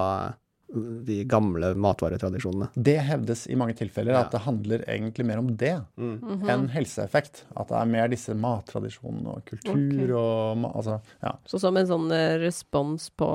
de 1.07 1.25
gamle 1.25 1.75
matvaretradisjonene. 1.79 2.69
Det 2.75 2.97
hevdes 3.07 3.47
i 3.47 3.55
mange 3.55 3.75
tilfeller 3.79 4.13
Ja. 4.13 4.21
at 4.25 4.33
det 4.33 4.41
handler 4.43 4.83
egentlig 4.89 5.25
mer 5.27 5.39
om 5.39 5.57
det 5.57 5.77
Mm. 5.97 6.43
enn 6.49 6.69
helseeffekt. 6.69 7.45
At 7.57 7.69
det 7.69 7.77
er 7.77 7.87
mer 7.87 8.09
disse 8.09 8.35
mattradisjonene 8.35 9.29
og 9.37 9.45
kultur 9.45 10.03
okay. 10.03 10.11
og 10.11 10.75
Altså, 10.77 11.01
ja. 11.23 11.33
Så 11.47 11.61
som 11.61 11.77
en 11.77 11.87
sånn 11.87 12.11
eh, 12.13 12.39
respons 12.39 13.11
på 13.11 13.27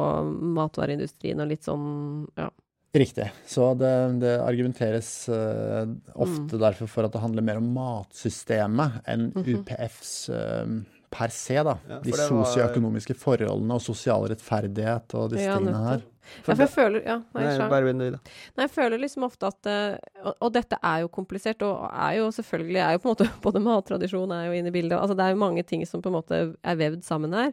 matvareindustrien 0.57 1.39
og 1.41 1.47
litt 1.47 1.63
sånn 1.63 2.27
ja. 2.37 2.49
Riktig. 2.93 3.29
Så 3.47 3.69
det, 3.79 4.19
det 4.19 4.33
argumenteres 4.41 5.29
uh, 5.29 5.85
ofte 6.13 6.57
Mm. 6.57 6.59
derfor 6.59 6.87
for 6.91 7.05
at 7.05 7.13
det 7.13 7.21
handler 7.21 7.41
mer 7.41 7.57
om 7.61 7.73
matsystemet 7.73 9.01
enn 9.07 9.31
-hmm. 9.31 9.45
UPFs 9.61 10.29
eh, 10.29 10.65
per 11.11 11.29
se, 11.35 11.57
da. 11.67 11.75
Ja, 11.89 11.99
De 11.99 12.11
sosioøkonomiske 12.15 13.13
var- 13.17 13.21
forholdene 13.25 13.75
og 13.77 13.81
sosial 13.83 14.23
rettferdighet 14.31 15.13
og 15.19 15.29
disse 15.33 15.45
Ja, 15.49 15.57
tingene 15.59 15.83
her. 15.89 16.01
For 16.45 16.51
Ja, 16.51 16.55
for 16.55 16.61
jeg 16.63 16.69
føler 16.71 17.03
ja, 17.05 17.15
nei, 17.33 17.43
Nei, 17.43 17.67
bare 17.67 17.83
begynn 17.83 17.99
du, 17.99 18.11
da. 18.13 18.19
Nei, 18.55 18.65
jeg 18.67 18.71
føler 18.71 18.99
liksom 19.01 19.23
ofte 19.25 19.47
at 19.49 19.65
eh, 19.67 19.97
og, 20.23 20.35
og 20.39 20.53
dette 20.53 20.77
er 20.81 21.01
jo 21.01 21.07
komplisert, 21.09 21.61
og 21.65 21.89
er 21.91 22.17
jo 22.19 22.27
selvfølgelig 22.31 22.81
er 22.85 22.91
jo 22.95 22.99
på 23.03 23.09
en 23.09 23.15
måte 23.15 23.29
Både 23.45 23.59
mattradisjon 23.65 24.31
er 24.31 24.45
jo 24.47 24.53
inne 24.59 24.69
i 24.71 24.75
bildet. 24.75 24.99
Altså 24.99 25.17
det 25.17 25.25
er 25.25 25.33
jo 25.33 25.41
mange 25.41 25.63
ting 25.67 25.83
som 25.89 26.01
på 26.01 26.07
en 26.13 26.17
måte 26.19 26.41
er 26.63 26.75
vevd 26.79 27.03
sammen 27.03 27.33
her. 27.33 27.51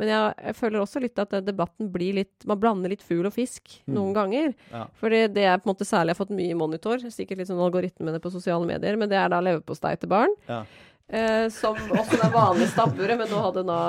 Men 0.00 0.08
jeg, 0.08 0.34
jeg 0.46 0.56
føler 0.56 0.80
også 0.80 1.00
litt 1.02 1.18
at 1.20 1.34
debatten 1.44 1.90
blir 1.92 2.14
litt 2.16 2.46
Man 2.48 2.60
blander 2.60 2.88
litt 2.88 3.02
fugl 3.04 3.26
og 3.28 3.34
fisk 3.34 3.80
Mm. 3.88 3.94
noen 3.96 4.14
ganger. 4.14 4.54
Ja. 4.70 4.84
For 5.00 5.10
det 5.12 5.32
det 5.34 5.44
er 5.48 5.58
på 5.58 5.66
en 5.68 5.74
måte 5.74 5.88
særlig 5.88 6.12
jeg 6.12 6.16
har 6.16 6.20
fått 6.26 6.36
mye 6.36 6.52
i 6.54 6.60
monitor, 6.60 6.98
sikkert 7.10 7.38
litt 7.40 7.48
sånn 7.50 7.60
algoritmene 7.60 8.20
på 8.20 8.30
sosiale 8.32 8.64
medier, 8.68 8.96
men 9.00 9.08
det 9.10 9.16
er 9.18 9.28
da 9.32 9.40
leverpostei 9.40 9.96
til 9.98 10.08
barn. 10.12 10.32
Ja. 10.48 10.62
Eh, 11.10 11.48
som 11.50 11.74
også 11.74 12.20
er 12.22 12.30
vanlige 12.30 12.70
stabburet, 12.70 13.18
men 13.18 13.30
nå 13.32 13.40
hadde 13.42 13.64
da, 13.66 13.80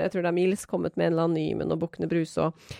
jeg 0.00 0.14
tror 0.14 0.24
det 0.24 0.30
er 0.30 0.38
Mils, 0.38 0.64
kommet 0.68 0.96
med 0.96 1.10
en 1.10 1.12
eller 1.12 1.28
annen 1.28 1.36
ny 1.36 1.58
med 1.58 1.68
noe 1.68 1.80
Bukkene 1.80 2.08
Bruse 2.08 2.46
og 2.46 2.72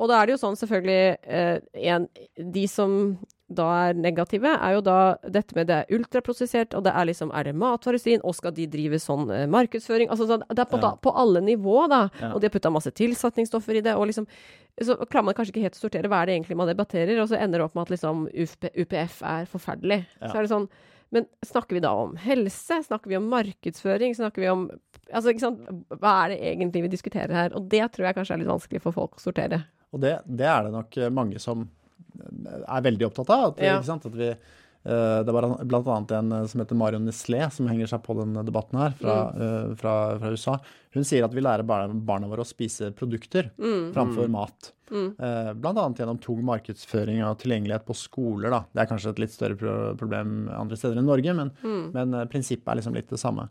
Og 0.00 0.08
da 0.08 0.20
er 0.20 0.28
det 0.28 0.36
jo 0.36 0.40
sånn 0.40 0.56
selvfølgelig 0.56 1.16
eh, 1.26 1.58
en, 1.90 2.06
De 2.54 2.62
som 2.70 3.18
da 3.50 3.66
er 3.88 3.96
negative, 3.98 4.46
er 4.46 4.76
jo 4.76 4.82
da 4.86 4.96
dette 5.26 5.56
med 5.56 5.66
det 5.66 5.80
er 5.80 5.96
ultraprosessert, 5.96 6.76
og 6.78 6.84
det 6.86 6.92
er 6.94 7.08
liksom 7.08 7.32
Er 7.34 7.48
det 7.48 7.56
matvarestrin, 7.58 8.22
og 8.22 8.36
skal 8.38 8.54
de 8.54 8.68
drive 8.70 9.00
sånn 9.02 9.26
eh, 9.34 9.48
markedsføring? 9.50 10.06
Altså 10.08 10.28
så 10.28 10.38
det 10.44 10.62
er 10.62 10.70
på, 10.70 10.78
da, 10.78 10.92
på 11.02 11.10
alle 11.10 11.42
nivå, 11.42 11.88
da. 11.90 12.04
Ja. 12.20 12.30
Og 12.30 12.40
de 12.40 12.46
har 12.46 12.54
putta 12.54 12.70
masse 12.70 12.94
tilsetningsstoffer 12.94 13.80
i 13.80 13.82
det, 13.82 13.96
og 13.98 14.06
liksom 14.06 14.28
Så 14.80 14.94
klarer 15.10 15.26
man 15.26 15.34
kanskje 15.34 15.56
ikke 15.56 15.66
helt 15.66 15.80
å 15.80 15.82
sortere 15.82 16.08
hva 16.08 16.22
er 16.22 16.30
det 16.30 16.38
egentlig 16.38 16.56
man 16.56 16.70
debatterer, 16.70 17.18
og 17.20 17.28
så 17.28 17.40
ender 17.40 17.58
det 17.58 17.66
opp 17.66 17.74
med 17.74 17.88
at 17.88 17.90
liksom 17.96 18.22
UP, 18.30 18.70
UPF 18.70 19.20
er 19.26 19.50
forferdelig. 19.50 20.04
Ja. 20.20 20.30
Så 20.30 20.38
er 20.38 20.46
det 20.46 20.54
sånn 20.54 20.70
men 21.10 21.26
snakker 21.46 21.74
vi 21.76 21.82
da 21.84 21.90
om 22.04 22.14
helse? 22.22 22.80
Snakker 22.86 23.10
vi 23.10 23.18
om 23.18 23.26
markedsføring? 23.32 24.14
Snakker 24.18 24.44
vi 24.44 24.48
om 24.52 24.68
Altså, 25.10 25.32
ikke 25.32 25.42
sant. 25.42 25.62
Hva 25.98 26.10
er 26.22 26.30
det 26.30 26.36
egentlig 26.52 26.84
vi 26.84 26.88
diskuterer 26.92 27.32
her? 27.34 27.54
Og 27.58 27.64
det 27.66 27.82
tror 27.90 28.06
jeg 28.06 28.14
kanskje 28.14 28.36
er 28.36 28.40
litt 28.44 28.50
vanskelig 28.52 28.80
for 28.84 28.94
folk 28.94 29.16
å 29.18 29.22
sortere. 29.24 29.64
Og 29.90 29.98
det, 30.04 30.12
det 30.30 30.46
er 30.46 30.68
det 30.68 30.70
nok 30.70 30.98
mange 31.10 31.40
som 31.42 31.64
er 32.62 32.84
veldig 32.86 33.08
opptatt 33.08 33.32
av. 33.34 33.46
At, 33.48 33.64
Ja. 33.64 33.80
At 33.82 34.06
vi, 34.14 34.28
det 34.82 35.32
var 35.34 35.44
annet 35.44 36.12
en 36.16 36.32
eh, 36.32 36.46
som 36.48 36.62
heter 36.62 36.78
Marion 36.78 37.04
Nestlé, 37.04 37.42
som 37.52 37.68
henger 37.68 37.90
seg 37.90 38.02
på 38.06 38.16
den 38.16 38.34
debatten 38.46 38.80
her, 38.80 38.94
fra, 38.96 39.16
mm. 39.34 39.76
fra, 39.80 39.94
fra 40.22 40.30
USA. 40.32 40.58
Hun 40.96 41.04
sier 41.06 41.26
at 41.26 41.34
vi 41.36 41.44
lærer 41.44 41.66
barna, 41.68 42.28
våre 42.30 42.42
å 42.42 42.48
spise 42.48 42.88
produkter 42.96 43.52
framfor 43.94 44.30
mat. 44.32 44.72
Mm. 44.90 45.10
Bl.a. 45.60 45.84
Gjennom 45.94 46.18
tung 46.18 46.40
markedsføring 46.48 47.20
og 47.22 47.36
tilgjengelighet 47.38 47.84
på 47.86 47.94
skoler. 47.94 48.50
Da. 48.50 48.64
Det 48.72 48.82
er 48.82 48.88
kanskje 48.90 49.12
et 49.12 49.20
litt 49.22 49.34
større 49.36 49.94
problem 50.00 50.48
andre 50.50 50.78
steder 50.80 50.98
enn 50.98 51.06
Norge, 51.06 51.36
men, 51.36 51.52
Mm. 51.62 51.92
men 51.94 52.14
eh, 52.14 52.26
prinsippet 52.32 52.68
er 52.72 52.80
liksom 52.80 52.96
litt 52.96 53.10
det 53.10 53.20
samme. 53.20 53.48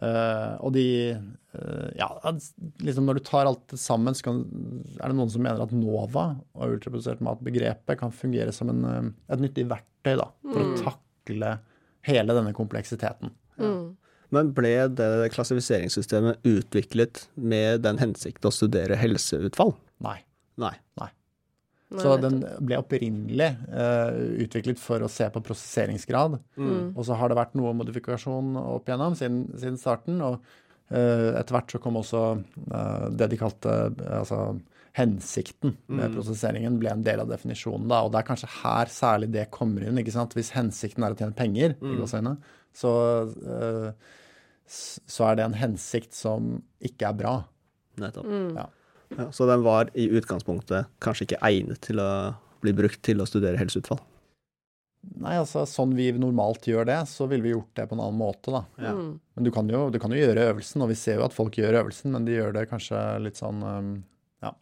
Eh, 0.00 0.52
og 0.64 0.72
de 0.72 0.86
uh, 1.12 1.88
Ja, 1.98 2.08
liksom 2.80 3.04
når 3.04 3.18
du 3.18 3.24
tar 3.26 3.48
alt 3.50 3.74
sammen, 3.76 4.16
så 4.16 4.30
kan, 4.30 4.38
er 4.96 5.10
det 5.12 5.16
noen 5.18 5.32
som 5.32 5.44
mener 5.44 5.60
at 5.60 5.74
NOVA 5.76 6.26
og 6.56 6.76
ultraprodusert 6.76 7.20
mat-begrepet 7.24 8.00
kan 8.00 8.14
fungere 8.14 8.54
som 8.56 8.72
en, 8.72 8.84
eh, 8.88 9.10
et 9.34 9.44
nyttig 9.44 9.66
verktøy 9.68 10.14
da, 10.22 10.30
for 10.46 10.62
å 10.64 10.78
takle 10.80 11.58
hele 12.08 12.36
denne 12.38 12.54
kompleksiteten. 12.56 13.34
Mm. 13.60 13.90
Men 14.32 14.52
ble 14.56 14.72
det 14.94 15.32
klassifiseringssystemet 15.34 16.46
utviklet 16.46 17.26
med 17.34 17.82
den 17.84 17.98
hensikt 18.00 18.46
å 18.46 18.54
studere 18.54 18.96
helseutfall? 18.96 19.74
Nei. 20.06 20.20
Nei. 20.60 20.76
Nei, 21.00 21.10
Så 21.98 22.12
den 22.22 22.36
ble 22.62 22.76
opprinnelig 22.78 23.48
uh, 23.66 24.14
utviklet 24.44 24.78
for 24.78 25.02
å 25.02 25.08
se 25.10 25.26
på 25.34 25.40
prosesseringsgrad. 25.42 26.36
Mm. 26.56 26.92
Og 26.94 27.02
så 27.08 27.16
har 27.18 27.28
det 27.32 27.36
vært 27.40 27.56
noe 27.58 27.72
modifikasjon 27.74 28.52
opp 28.60 28.86
igjennom 28.86 29.16
siden, 29.18 29.40
siden 29.58 29.76
starten. 29.80 30.20
Og 30.22 30.36
uh, 30.94 31.34
etter 31.40 31.56
hvert 31.56 31.74
så 31.74 31.80
kom 31.82 31.98
også 31.98 32.22
uh, 32.70 33.08
det 33.10 33.30
de 33.32 33.40
kalte 33.40 33.74
altså 34.06 34.60
hensikten 34.94 35.76
med 35.86 36.10
Mm. 36.10 36.14
prosesseringen 36.16 36.78
ble 36.78 36.90
en 36.90 37.02
del 37.06 37.20
av 37.22 37.28
definisjonen. 37.30 37.88
da, 37.88 38.02
Og 38.02 38.10
det 38.12 38.18
er 38.20 38.26
kanskje 38.30 38.48
her 38.62 38.86
særlig 38.90 39.32
det 39.32 39.50
kommer 39.50 39.82
inn. 39.86 39.98
ikke 39.98 40.12
sant? 40.14 40.34
Hvis 40.34 40.50
hensikten 40.54 41.04
er 41.04 41.14
å 41.14 41.18
tjene 41.18 41.34
penger, 41.34 41.74
Mm. 41.80 42.36
så, 42.74 42.92
så 44.66 45.24
er 45.30 45.36
det 45.38 45.44
en 45.44 45.58
hensikt 45.58 46.14
som 46.14 46.62
ikke 46.80 47.08
er 47.10 47.16
bra. 47.18 47.34
Nettopp. 48.00 48.26
Ja. 48.56 48.66
Ja, 49.16 49.30
så 49.34 49.46
den 49.50 49.64
var 49.66 49.90
i 49.98 50.06
utgangspunktet 50.14 50.90
kanskje 51.02 51.26
ikke 51.26 51.42
egnet 51.48 51.82
til 51.86 51.98
å 52.02 52.10
bli 52.62 52.74
brukt 52.76 53.02
til 53.06 53.22
å 53.22 53.28
studere 53.28 53.58
helseutfall? 53.60 54.00
Nei, 55.00 55.38
altså 55.40 55.62
sånn 55.68 55.94
vi 55.96 56.10
normalt 56.12 56.66
gjør 56.68 56.84
det, 56.90 56.98
så 57.08 57.24
ville 57.28 57.44
vi 57.44 57.54
gjort 57.54 57.72
det 57.78 57.86
på 57.88 57.96
en 57.96 58.02
annen 58.04 58.20
måte, 58.20 58.52
da. 58.52 58.60
Ja. 58.84 58.92
Mm. 58.92 59.14
Men 59.34 59.46
du 59.46 59.50
kan, 59.54 59.70
jo, 59.72 59.86
du 59.92 59.96
kan 60.02 60.12
jo 60.12 60.20
gjøre 60.20 60.44
øvelsen, 60.50 60.84
og 60.84 60.90
vi 60.92 60.98
ser 61.00 61.16
jo 61.16 61.24
at 61.24 61.36
folk 61.36 61.56
gjør 61.56 61.78
øvelsen, 61.80 62.12
men 62.12 62.26
de 62.28 62.36
gjør 62.36 62.52
det 62.58 62.66
kanskje 62.68 63.00
litt 63.24 63.40
sånn 63.40 63.64
um, 63.64 63.90
Ja. 64.44 64.52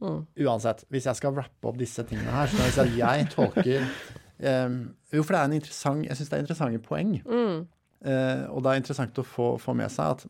Mm. 0.00 0.22
Uansett, 0.46 0.86
hvis 0.92 1.08
jeg 1.10 1.20
skal 1.20 1.36
rappe 1.36 1.68
opp 1.68 1.76
disse 1.80 2.04
tingene 2.08 2.32
her, 2.32 2.48
så 2.48 2.62
hvis 2.62 2.80
jeg 2.80 2.94
si 2.94 3.04
at 3.04 3.20
jeg 3.20 3.28
tolker 3.34 3.84
um, 3.84 4.80
Jo, 5.12 5.20
for 5.20 5.34
det 5.34 5.42
er 5.42 5.50
en 5.50 5.58
interessant 5.58 6.08
Jeg 6.08 6.18
syns 6.18 6.32
det 6.32 6.38
er 6.38 6.46
interessante 6.46 6.82
poeng. 6.88 7.12
Mm. 7.20 7.60
Uh, 8.02 8.40
og 8.56 8.64
det 8.64 8.72
er 8.72 8.80
interessant 8.80 9.20
å 9.20 9.26
få, 9.26 9.50
få 9.62 9.76
med 9.78 9.92
seg 9.92 10.16
at 10.16 10.24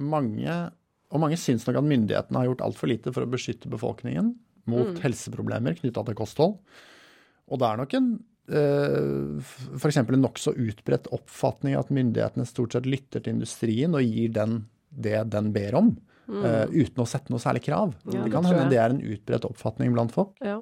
mange 0.00 0.58
Og 1.10 1.22
mange 1.22 1.38
syns 1.40 1.66
nok 1.66 1.80
at 1.80 1.90
myndighetene 1.90 2.40
har 2.40 2.50
gjort 2.50 2.64
altfor 2.68 2.90
lite 2.90 3.12
for 3.14 3.26
å 3.26 3.30
beskytte 3.30 3.70
befolkningen 3.70 4.34
mot 4.70 4.92
Mm. 4.92 5.00
helseproblemer 5.02 5.78
knytta 5.80 6.04
til 6.06 6.18
kosthold. 6.18 6.58
Og 7.50 7.58
det 7.58 7.66
er 7.66 7.80
nok 7.80 7.94
en 7.98 8.10
uh, 8.50 9.40
f.eks. 9.78 9.96
en 9.96 10.22
nokså 10.22 10.54
utbredt 10.54 11.10
oppfatning 11.10 11.74
at 11.78 11.90
myndighetene 11.90 12.46
stort 12.46 12.76
sett 12.76 12.86
lytter 12.86 13.24
til 13.24 13.34
industrien 13.38 13.94
og 13.94 14.06
gir 14.06 14.30
den 14.36 14.64
det 14.90 15.30
den 15.30 15.52
ber 15.54 15.76
om, 15.78 15.92
mm. 16.26 16.74
uten 16.74 16.98
å 16.98 17.06
sette 17.06 17.30
noe 17.30 17.38
særlig 17.38 17.62
krav. 17.62 17.92
Ja, 18.10 18.24
det 18.24 18.32
kan 18.32 18.42
hende 18.42 18.64
det 18.72 18.80
er 18.82 18.90
en 18.90 18.98
utbredt 18.98 19.46
oppfatning 19.46 19.92
blant 19.94 20.10
folk. 20.10 20.32
Ja. 20.42 20.56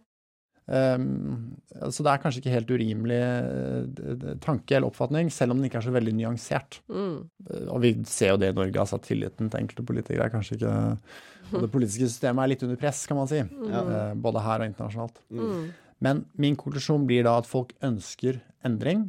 Um, 0.69 1.57
så 1.89 2.05
det 2.05 2.11
er 2.13 2.21
kanskje 2.21 2.43
ikke 2.43 2.53
helt 2.53 2.71
urimelig 2.75 3.19
eh, 3.19 4.35
tanke 4.45 4.77
eller 4.77 4.91
oppfatning, 4.91 5.31
selv 5.33 5.55
om 5.55 5.61
den 5.63 5.71
ikke 5.71 5.79
er 5.81 5.87
så 5.87 5.95
veldig 5.95 6.13
nyansert. 6.19 6.81
Mm. 6.93 7.15
Eh, 7.49 7.63
Og 7.73 7.81
vi 7.87 7.93
ser 8.05 8.35
jo 8.35 8.41
det 8.43 8.51
i 8.53 8.57
Norge, 8.59 8.77
altså 8.83 8.99
at 9.01 9.07
tilliten 9.09 9.49
til 9.49 9.63
enkelte 9.63 9.87
politikere 9.89 10.27
er 10.29 10.35
kanskje 10.35 10.59
ikke 10.59 10.75
og 11.55 11.63
Det 11.65 11.71
politiske 11.73 12.05
systemet 12.11 12.45
er 12.45 12.51
litt 12.53 12.63
under 12.67 12.77
press, 12.77 13.07
kan 13.09 13.17
man 13.17 13.31
si. 13.31 13.39
Ja. 13.41 13.81
Eh, 13.81 14.15
Både 14.21 14.43
her 14.45 14.61
og 14.61 14.69
internasjonalt. 14.69 15.23
Mm. 15.33 15.63
Men 16.05 16.21
min 16.37 16.59
konklusjon 16.61 17.07
blir 17.09 17.25
da 17.25 17.39
at 17.41 17.49
folk 17.49 17.73
ønsker 17.83 18.43
endring. 18.69 19.07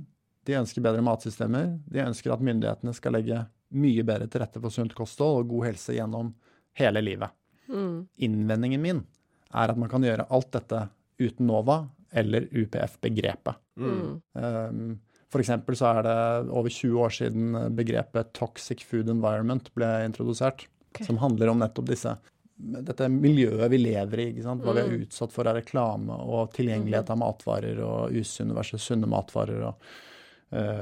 De 0.48 0.56
ønsker 0.58 0.82
bedre 0.82 1.04
matsystemer. 1.04 1.74
De 1.91 2.00
ønsker 2.06 2.32
at 2.34 2.41
myndighetene 2.41 2.95
skal 2.95 3.17
legge 3.17 3.41
mye 3.76 4.06
bedre 4.08 4.30
til 4.32 4.41
rette 4.41 4.62
for 4.63 4.74
sunt 4.74 4.95
kosthold 4.98 5.43
og 5.43 5.52
god 5.52 5.67
helse 5.67 5.93
gjennom 5.98 6.32
hele 6.80 7.04
livet. 7.04 7.36
Mm. 7.67 8.08
Innvendingen 8.26 8.82
min 8.82 9.04
er 9.52 9.74
at 9.74 9.78
man 9.78 9.91
kan 9.91 10.02
gjøre 10.08 10.26
alt 10.32 10.50
dette 10.56 10.86
uten 11.19 11.47
NOVA 11.49 11.82
eller 12.12 12.47
UPF-begrepet. 12.51 13.60
Mm. 13.79 14.97
For 15.29 15.43
eksempel 15.43 15.77
så 15.77 15.91
er 15.99 16.08
det 16.08 16.17
over 16.49 16.73
20 16.73 17.03
år 17.05 17.13
siden 17.13 17.60
begrepet 17.77 18.32
toxic 18.34 18.82
food 18.88 19.12
environment 19.13 19.69
ble 19.77 19.91
introdusert, 20.08 20.65
okay. 20.89 21.05
som 21.05 21.21
handler 21.21 21.51
om 21.51 21.62
nettopp 21.62 21.91
disse 21.91 22.15
dette 22.60 23.08
miljøet 23.12 23.71
vi 23.71 23.79
lever 23.79 24.19
i, 24.19 24.27
ikke 24.34 24.43
sant? 24.43 24.63
hva 24.65 24.75
vi 24.75 24.82
er 24.82 24.91
Mm. 24.91 25.03
utsatt 25.05 25.32
for 25.32 25.47
av 25.47 25.55
reklame 25.55 26.12
og 26.12 26.51
tilgjengelighet 26.53 27.10
av 27.10 27.17
matvarer 27.21 27.79
og 27.79 28.12
usunne 28.12 28.55
versus 28.58 28.84
sunne 28.84 29.08
matvarer, 29.08 29.63
og 29.63 29.75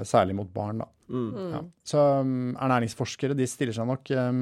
særlig 0.08 0.36
mot 0.38 0.48
barn. 0.54 0.78
da. 0.80 0.86
Mm. 1.10 1.26
Mm. 1.34 1.52
Ja. 1.54 1.60
Så 1.88 2.04
um, 2.22 2.30
ernæringsforskere 2.56 3.36
de 3.36 3.46
stiller 3.48 3.74
seg 3.76 3.88
nok 3.88 4.10
um, 4.16 4.42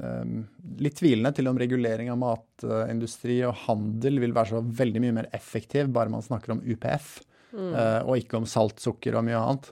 um, 0.00 0.34
litt 0.80 0.96
tvilende 1.00 1.32
til 1.36 1.48
om 1.48 1.56
regulering 1.60 2.08
av 2.12 2.18
matindustri 2.20 3.38
og 3.48 3.54
handel 3.66 4.20
vil 4.20 4.32
være 4.36 4.54
så 4.54 4.60
veldig 4.82 5.02
mye 5.04 5.14
mer 5.18 5.28
effektiv 5.36 5.88
bare 5.92 6.12
man 6.12 6.24
snakker 6.24 6.56
om 6.56 6.60
UPF, 6.64 7.22
Mm. 7.56 7.72
uh, 7.72 8.02
og 8.04 8.18
ikke 8.20 8.36
om 8.36 8.44
salt, 8.44 8.80
sukker 8.82 9.14
og 9.16 9.22
mye 9.24 9.38
annet. 9.38 9.70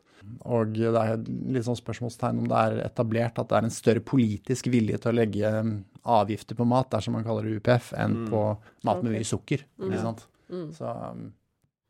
Og 0.48 0.70
det 0.72 0.88
er 0.96 1.18
litt 1.52 1.66
sånn 1.66 1.76
spørsmålstegn 1.76 2.38
om 2.40 2.46
det 2.48 2.56
er 2.56 2.76
etablert 2.86 3.36
at 3.42 3.48
det 3.50 3.56
er 3.58 3.66
en 3.66 3.74
større 3.74 4.00
politisk 4.00 4.70
vilje 4.72 4.96
til 5.02 5.10
å 5.12 5.16
legge 5.18 5.50
um, 5.60 5.72
avgifter 6.06 6.56
på 6.56 6.64
mat 6.70 6.88
dersom 6.94 7.12
man 7.18 7.24
kaller 7.26 7.44
det 7.44 7.58
UPF, 7.60 7.90
enn 7.98 8.22
Mm. 8.24 8.28
på 8.30 8.44
mat 8.88 9.02
med 9.02 9.12
mye 9.18 9.26
sukker. 9.28 9.66
Mm. 9.76 9.90
Ikke 9.90 10.00
sant? 10.00 10.24
Mm. 10.48 10.70
Så 10.72 10.94
um, 11.10 11.26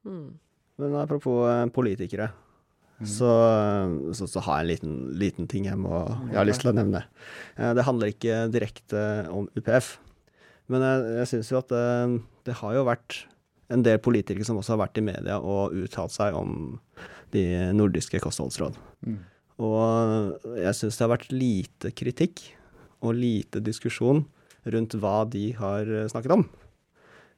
Mm. 0.05 0.33
Men 0.79 0.95
apropos 1.05 1.47
eh, 1.49 1.67
politikere, 1.71 2.33
Mm. 2.33 2.44
Så, 3.03 3.31
så, 4.15 4.27
så 4.31 4.41
har 4.47 4.61
jeg 4.61 4.65
en 4.65 4.71
liten, 4.71 4.95
liten 5.19 5.49
ting 5.51 5.67
jeg, 5.67 5.77
må, 5.81 6.05
jeg 6.31 6.39
har 6.39 6.47
lyst 6.47 6.63
til 6.63 6.71
å 6.71 6.77
nevne. 6.77 7.01
Eh, 7.59 7.73
Det 7.75 7.85
handler 7.89 8.13
ikke 8.13 8.37
direkte 8.55 9.03
om 9.35 9.49
UPF, 9.59 9.97
men 10.71 10.85
jeg, 10.87 11.03
jeg 11.19 11.31
syns 11.33 11.51
jo 11.53 11.59
at 11.61 11.73
det, 11.75 11.85
det 12.47 12.59
har 12.63 12.77
jo 12.79 12.87
vært 12.87 13.25
en 13.75 13.83
del 13.85 13.99
politikere 13.99 14.47
som 14.47 14.61
også 14.61 14.77
har 14.77 14.85
vært 14.87 15.01
i 15.01 15.05
media 15.05 15.39
og 15.41 15.75
uttalt 15.75 16.15
seg 16.15 16.37
om 16.39 16.79
de 17.35 17.43
nordiske 17.75 18.21
kostholdsråd. 18.23 18.77
Mm. 19.09 19.19
Og 19.65 20.55
jeg 20.61 20.75
syns 20.79 20.97
det 20.99 21.05
har 21.05 21.13
vært 21.17 21.33
lite 21.35 21.93
kritikk 21.97 22.45
og 23.05 23.17
lite 23.19 23.61
diskusjon 23.65 24.23
rundt 24.71 24.95
hva 25.01 25.25
de 25.29 25.49
har 25.59 25.89
snakket 26.13 26.37
om. 26.39 26.47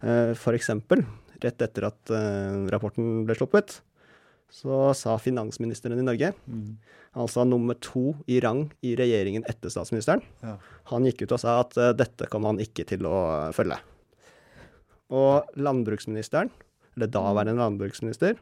Eh, 0.05 0.33
For 0.39 0.55
eksempel, 0.57 1.03
rett 1.43 1.63
etter 1.65 1.89
at 1.89 2.13
eh, 2.15 2.67
rapporten 2.73 3.25
ble 3.27 3.35
sluppet, 3.39 3.81
så 4.53 4.95
sa 4.95 5.17
finansministeren 5.19 5.99
i 5.99 6.03
Norge, 6.07 6.33
Mm. 6.49 6.77
altså 7.17 7.45
nummer 7.49 7.75
to 7.81 8.15
i 8.29 8.41
rang 8.41 8.71
i 8.83 8.95
regjeringen 8.97 9.45
etter 9.49 9.69
statsministeren, 9.71 10.23
Ja. 10.43 10.57
han 10.93 11.05
gikk 11.05 11.23
ut 11.23 11.33
og 11.33 11.41
sa 11.41 11.61
at 11.61 11.77
eh, 11.77 11.93
dette 11.93 12.29
kom 12.31 12.45
han 12.45 12.59
ikke 12.59 12.87
til 12.87 13.01
å 13.07 13.53
følge. 13.53 13.79
Og 15.11 15.47
landbruksministeren, 15.57 16.51
eller 16.97 17.07
daværende 17.13 17.61
landbruksminister, 17.61 18.37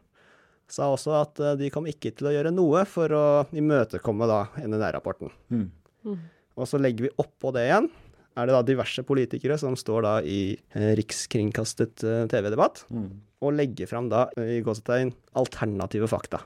sa 0.69 0.89
også 0.95 1.21
at 1.21 1.41
eh, 1.41 1.57
de 1.61 1.71
kom 1.71 1.85
ikke 1.87 2.15
til 2.17 2.29
å 2.31 2.33
gjøre 2.33 2.53
noe 2.55 2.85
for 2.89 3.09
å 3.13 3.25
imøtekomme 3.53 4.27
da 4.31 4.39
NNR-rapporten. 4.65 5.31
Mm. 5.51 5.71
Og 6.57 6.69
så 6.71 6.79
legger 6.81 7.09
vi 7.09 7.15
oppå 7.19 7.53
det 7.53 7.67
igjen, 7.69 7.91
er 8.37 8.47
det 8.49 8.55
da 8.57 8.63
diverse 8.67 9.03
politikere 9.07 9.57
som 9.61 9.77
står 9.79 10.03
da 10.03 10.15
i 10.27 10.57
eh, 10.75 10.91
rikskringkastet 10.99 12.03
eh, 12.05 12.25
TV-debatt, 12.33 12.85
Mm. 12.91 13.11
og 13.45 13.53
legger 13.55 13.87
fram 13.87 14.09
da, 14.11 14.25
eh, 14.37 14.59
i 14.59 14.63
gåsetegn, 14.63 15.13
alternative 15.37 16.09
fakta. 16.11 16.41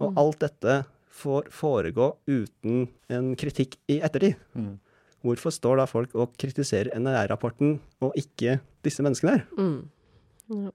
Og 0.00 0.14
alt 0.16 0.38
dette 0.38 0.84
får 1.10 1.48
foregå 1.50 2.12
uten 2.30 2.86
en 3.10 3.32
kritikk 3.36 3.74
i 3.90 3.98
ettertid. 4.00 4.36
Mm. 4.54 4.78
Hvorfor 5.26 5.50
står 5.50 5.76
da 5.80 5.86
folk 5.90 6.14
og 6.14 6.36
kritiserer 6.38 6.92
NRR-rapporten, 6.94 7.80
og 8.00 8.14
ikke 8.14 8.60
disse 8.86 9.02
menneskene 9.02 9.32
her? 9.34 9.46
Mm. 9.58 10.70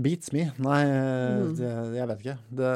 Beats 0.00 0.32
me. 0.32 0.46
Nei, 0.58 0.82
Mm. 0.86 1.56
det, 1.58 1.72
jeg 1.98 2.08
vet 2.08 2.22
ikke. 2.22 2.38
Det, 2.48 2.70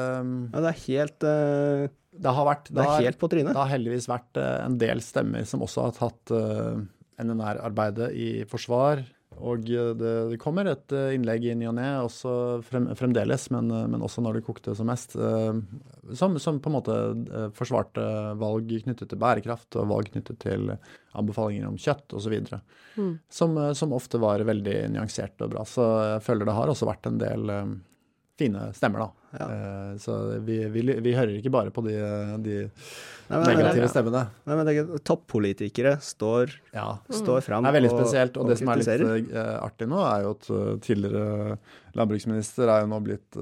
Ja, 0.53 0.61
det 0.61 0.69
er 0.69 0.81
helt, 0.85 1.23
uh, 1.23 1.87
det 2.17 2.33
har 2.33 2.45
vært 2.45 2.69
det 2.73 2.83
er 2.83 3.01
helt 3.07 3.19
på 3.19 3.29
trynet. 3.29 3.53
Det 3.53 3.61
har 3.63 3.71
heldigvis 3.73 4.07
vært 4.07 4.37
uh, 4.37 4.65
en 4.65 4.77
del 4.77 5.01
stemmer 5.01 5.45
som 5.45 5.61
også 5.65 5.87
har 5.87 5.91
tatt 5.97 6.31
uh, 6.31 6.77
NNR-arbeidet 7.21 8.11
i 8.13 8.29
forsvar. 8.49 9.03
Og 9.45 9.69
eh, 9.69 9.91
det, 9.97 10.13
det 10.31 10.39
kommer 10.41 10.67
et 10.69 10.93
eh, 10.95 11.13
innlegg 11.15 11.45
i 11.45 11.55
ny 11.57 11.67
og 11.69 11.75
ne, 11.77 11.87
også 12.05 12.31
frem, 12.65 12.89
fremdeles, 12.97 13.47
men, 13.53 13.69
eh, 13.73 13.85
men 13.91 14.03
også 14.05 14.23
når 14.25 14.39
det 14.39 14.45
kokte 14.47 14.73
som 14.77 14.89
mest, 14.89 15.15
som, 16.17 16.37
som 16.41 16.61
på 16.63 16.71
en 16.71 16.77
måte 16.77 16.97
forsvarte 17.57 18.03
valg 18.39 18.71
knyttet 18.85 19.11
til 19.11 19.21
bærekraft 19.21 19.77
og 19.79 19.91
valg 19.91 20.11
knyttet 20.13 20.39
til 20.43 20.71
anbefalinger 21.17 21.69
om 21.69 21.77
kjøtt 21.81 22.15
osv. 22.17 22.37
Mm. 22.97 23.13
Som, 23.29 23.59
som 23.77 23.95
ofte 23.97 24.21
var 24.21 24.43
veldig 24.47 24.77
nyansert 24.93 25.45
og 25.45 25.53
bra. 25.53 25.65
Så 25.67 25.85
jeg 26.13 26.25
føler 26.25 26.47
det 26.47 26.57
har 26.57 26.73
også 26.73 26.89
vært 26.89 27.09
en 27.09 27.21
del 27.21 27.53
fine 28.37 28.69
stemmer, 28.77 29.07
da. 29.07 29.16
Ja. 29.35 29.47
Eh, 29.51 29.97
så 29.99 30.13
vi, 30.47 30.55
vi, 30.71 30.81
vi 31.03 31.11
hører 31.17 31.33
ikke 31.35 31.51
bare 31.51 31.71
på 31.75 31.83
de, 31.83 31.95
de 32.45 32.53
Nei, 33.27 33.41
men, 33.41 33.57
negative 33.59 33.89
stemmene. 33.91 34.21
Nei, 34.47 34.55
men 34.55 34.65
det 34.69 34.75
er, 34.79 35.01
toppolitikere 35.03 35.97
står, 36.01 36.53
Ja. 36.73 36.85
står 37.11 37.43
fram 37.43 37.63
Det 37.67 37.73
er 37.73 37.77
veldig 37.81 37.91
og- 37.91 37.99
spesielt. 38.05 38.37
Og, 38.37 38.45
og 38.45 38.49
det 38.53 38.57
som 38.61 38.71
er 38.71 38.79
litt 38.79 39.33
eh, 39.35 39.57
artig 39.59 39.89
nå, 39.91 39.99
er 40.07 40.23
jo 40.23 40.31
at 40.37 40.49
eh, 40.49 40.71
tidligere 40.87 41.57
landbruksminister 41.99 42.71
er 42.71 42.85
jo 42.85 42.91
nå 42.93 43.01
blitt 43.03 43.37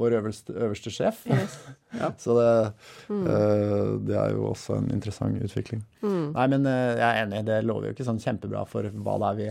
vår 0.00 0.14
øverste, 0.16 0.54
øverste 0.56 0.92
sjef. 0.92 1.24
Yes. 1.28 1.58
Ja. 1.92 2.08
Så 2.16 2.32
det, 2.38 2.72
Mm. 3.12 3.26
eh, 3.28 3.98
det 4.08 4.14
er 4.16 4.30
jo 4.32 4.46
også 4.48 4.78
en 4.78 4.86
interessant 4.94 5.36
utvikling. 5.44 5.82
Mm. 6.00 6.32
Nei, 6.32 6.46
men 6.48 6.64
jeg 6.64 7.02
er 7.04 7.18
enig, 7.26 7.42
det 7.44 7.58
lover 7.68 7.90
jo 7.90 7.92
ikke 7.92 8.06
sånn 8.06 8.20
kjempebra 8.22 8.62
for 8.66 8.88
hva 8.88 9.18
det 9.20 9.28
er 9.28 9.36
vi 9.40 9.48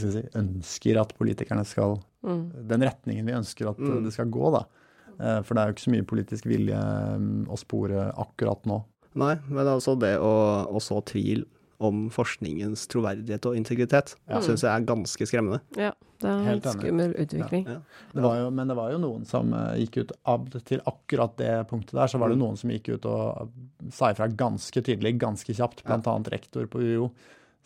si, 0.00 0.22
ønsker 0.34 1.00
at 1.00 1.14
politikerne 1.18 1.64
skal 1.66 1.98
Mm. 2.22 2.68
Den 2.68 2.80
retningen 2.86 3.26
vi 3.26 3.32
ønsker 3.32 3.68
at 3.70 3.78
eh, 3.80 3.84
Mm. 3.84 4.04
det 4.04 4.12
skal 4.12 4.26
gå, 4.30 4.52
da. 4.52 4.64
Eh, 5.18 5.42
For 5.42 5.54
det 5.54 5.60
er 5.62 5.66
jo 5.66 5.72
ikke 5.74 5.90
så 5.90 5.90
mye 5.90 6.06
politisk 6.06 6.44
vilje 6.46 6.78
mm, 7.18 7.48
å 7.50 7.58
spore 7.58 8.12
akkurat 8.16 8.62
nå. 8.64 8.84
Nei, 9.14 9.34
men 9.48 9.66
altså 9.66 9.98
det 9.98 10.18
å, 10.20 10.68
å 10.70 10.78
så 10.80 11.02
tvil 11.04 11.44
om 11.80 12.08
forskningens 12.14 12.86
troverdighet 12.86 13.44
og 13.50 13.56
integritet, 13.58 14.14
Ja. 14.28 14.38
syns 14.40 14.62
jeg 14.62 14.70
er 14.70 14.86
ganske 14.86 15.26
skremmende. 15.26 15.60
Ja, 15.76 15.90
det 16.20 16.30
er 16.30 16.52
en 16.52 16.60
skummel 16.62 17.12
utvikling. 17.18 17.66
Ja. 17.66 17.80
Det 18.14 18.22
var 18.22 18.36
jo, 18.38 18.50
men 18.54 18.68
det 18.68 18.76
var 18.76 18.92
jo 18.92 18.98
noen 19.02 19.26
som 19.26 19.52
eh, 19.52 19.82
gikk 19.82 19.96
ut 20.04 20.12
av, 20.24 20.46
til 20.64 20.80
akkurat 20.86 21.36
det 21.36 21.66
punktet 21.68 21.92
der, 21.98 22.06
så 22.06 22.20
var 22.20 22.28
det 22.28 22.36
Mm. 22.38 22.44
noen 22.46 22.56
som 22.56 22.70
gikk 22.70 22.88
ut 22.94 23.04
og 23.04 23.50
sa 23.90 24.12
ifra 24.12 24.28
ganske 24.30 24.80
tydelig, 24.80 25.18
ganske 25.18 25.52
kjapt, 25.52 25.82
annet 25.84 26.30
rektor 26.30 26.66
på 26.70 26.78
UiO. 26.78 27.10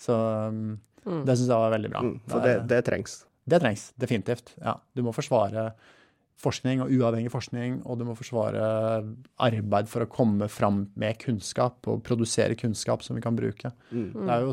Så 0.00 0.16
um, 0.48 0.80
Mm. 1.06 1.24
det 1.24 1.36
syns 1.38 1.48
jeg 1.48 1.56
var 1.62 1.70
veldig 1.78 1.90
bra. 1.92 2.00
Mm, 2.02 2.20
for 2.28 2.40
det, 2.40 2.54
det, 2.68 2.84
trengs. 2.84 3.24
det 3.48 3.60
trengs 3.62 3.92
definitivt. 3.98 4.54
Ja. 4.60 4.74
Du 4.94 5.02
må 5.06 5.12
forsvare 5.14 5.72
forskning 6.36 6.82
og 6.84 6.90
uavhengig 6.92 7.30
forskning, 7.32 7.78
og 7.86 7.96
du 7.98 8.04
må 8.04 8.14
forsvare 8.18 8.60
arbeid 9.40 9.88
for 9.88 10.04
å 10.04 10.08
komme 10.10 10.48
fram 10.52 10.82
med 11.00 11.16
kunnskap 11.22 11.86
og 11.88 12.02
produsere 12.04 12.54
kunnskap 12.58 13.02
som 13.02 13.16
vi 13.16 13.22
kan 13.24 13.36
bruke. 13.38 13.70
Mm. 13.90 14.10
Det 14.12 14.28
er 14.34 14.40
jo 14.44 14.52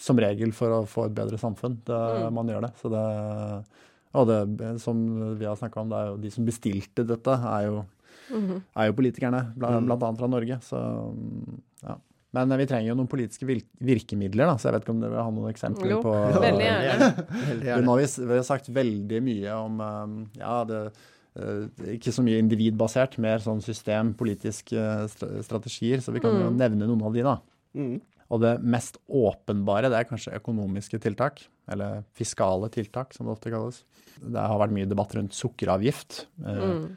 som 0.00 0.18
regel 0.18 0.50
for 0.56 0.68
å 0.80 0.88
få 0.90 1.06
et 1.06 1.14
bedre 1.14 1.38
samfunn 1.38 1.78
det, 1.84 2.00
Mm. 2.00 2.32
man 2.34 2.48
gjør 2.48 2.62
det. 2.66 2.72
Så 2.82 2.90
det 2.90 3.64
og 4.12 4.26
det, 4.26 4.80
som 4.80 5.36
vi 5.38 5.44
har 5.46 5.54
snakka 5.54 5.76
om, 5.80 5.88
det 5.88 5.96
er 6.00 6.06
jo 6.08 6.16
de 6.16 6.30
som 6.30 6.44
bestilte 6.44 7.06
dette, 7.06 7.28
er 7.30 7.66
jo, 7.68 7.84
Mhm. 8.32 8.62
er 8.76 8.86
jo 8.88 8.92
politikerne, 8.92 9.54
blant, 9.56 9.82
Mm. 9.82 9.86
blant 9.86 10.02
annet 10.02 10.18
fra 10.18 10.26
Norge. 10.26 10.58
Så 10.62 11.54
ja. 11.84 11.94
Men 12.32 12.52
vi 12.60 12.66
trenger 12.70 12.92
jo 12.92 12.94
noen 12.94 13.08
politiske 13.10 13.46
virkemidler, 13.82 14.46
da, 14.46 14.56
så 14.56 14.68
jeg 14.68 14.76
vet 14.76 14.84
ikke 14.84 14.92
om 14.94 15.00
dere 15.02 15.10
vil 15.16 15.24
ha 15.24 15.30
noen 15.34 15.50
eksempler 15.50 15.90
Jo, 15.96 16.00
på 16.04 16.12
veldig 16.44 16.66
gjerne. 16.66 17.08
Veldig 17.48 17.66
gjerne. 17.66 17.84
Nå 17.86 17.94
har 17.96 17.98
vi, 18.02 18.10
vi 18.30 18.36
har 18.38 18.44
sagt 18.46 18.68
veldig 18.76 19.22
mye 19.26 19.56
om 19.58 19.80
um, 19.82 20.12
ja, 20.38 20.52
det, 20.68 20.78
eh, 21.34 21.64
ikke 21.96 22.12
så 22.14 22.22
mye 22.22 22.38
individbasert, 22.44 23.18
mer 23.18 23.42
sånn 23.42 23.62
system, 23.66 24.12
politiske 24.14 24.78
eh, 24.78 25.42
strategier. 25.42 25.98
Så 26.04 26.14
vi 26.14 26.22
kan 26.22 26.38
jo 26.38 26.52
Mm. 26.52 26.60
nevne 26.62 26.86
noen 26.86 27.02
av 27.10 27.18
de, 27.18 27.26
da. 27.26 27.34
Mm. 27.74 27.98
Og 28.30 28.40
det 28.44 28.52
mest 28.62 29.00
åpenbare 29.10 29.90
det 29.90 29.98
er 29.98 30.06
kanskje 30.06 30.36
økonomiske 30.38 31.00
tiltak, 31.02 31.42
eller 31.66 32.04
fiskale 32.14 32.70
tiltak, 32.70 33.10
som 33.12 33.26
det 33.26 33.34
ofte 33.34 33.50
kalles. 33.50 33.82
Det 34.22 34.38
har 34.38 34.58
vært 34.62 34.76
mye 34.78 34.86
debatt 34.86 35.16
rundt 35.18 35.34
sukkeravgift. 35.34 36.26
Eh, 36.46 36.62
Mm. 36.70 36.96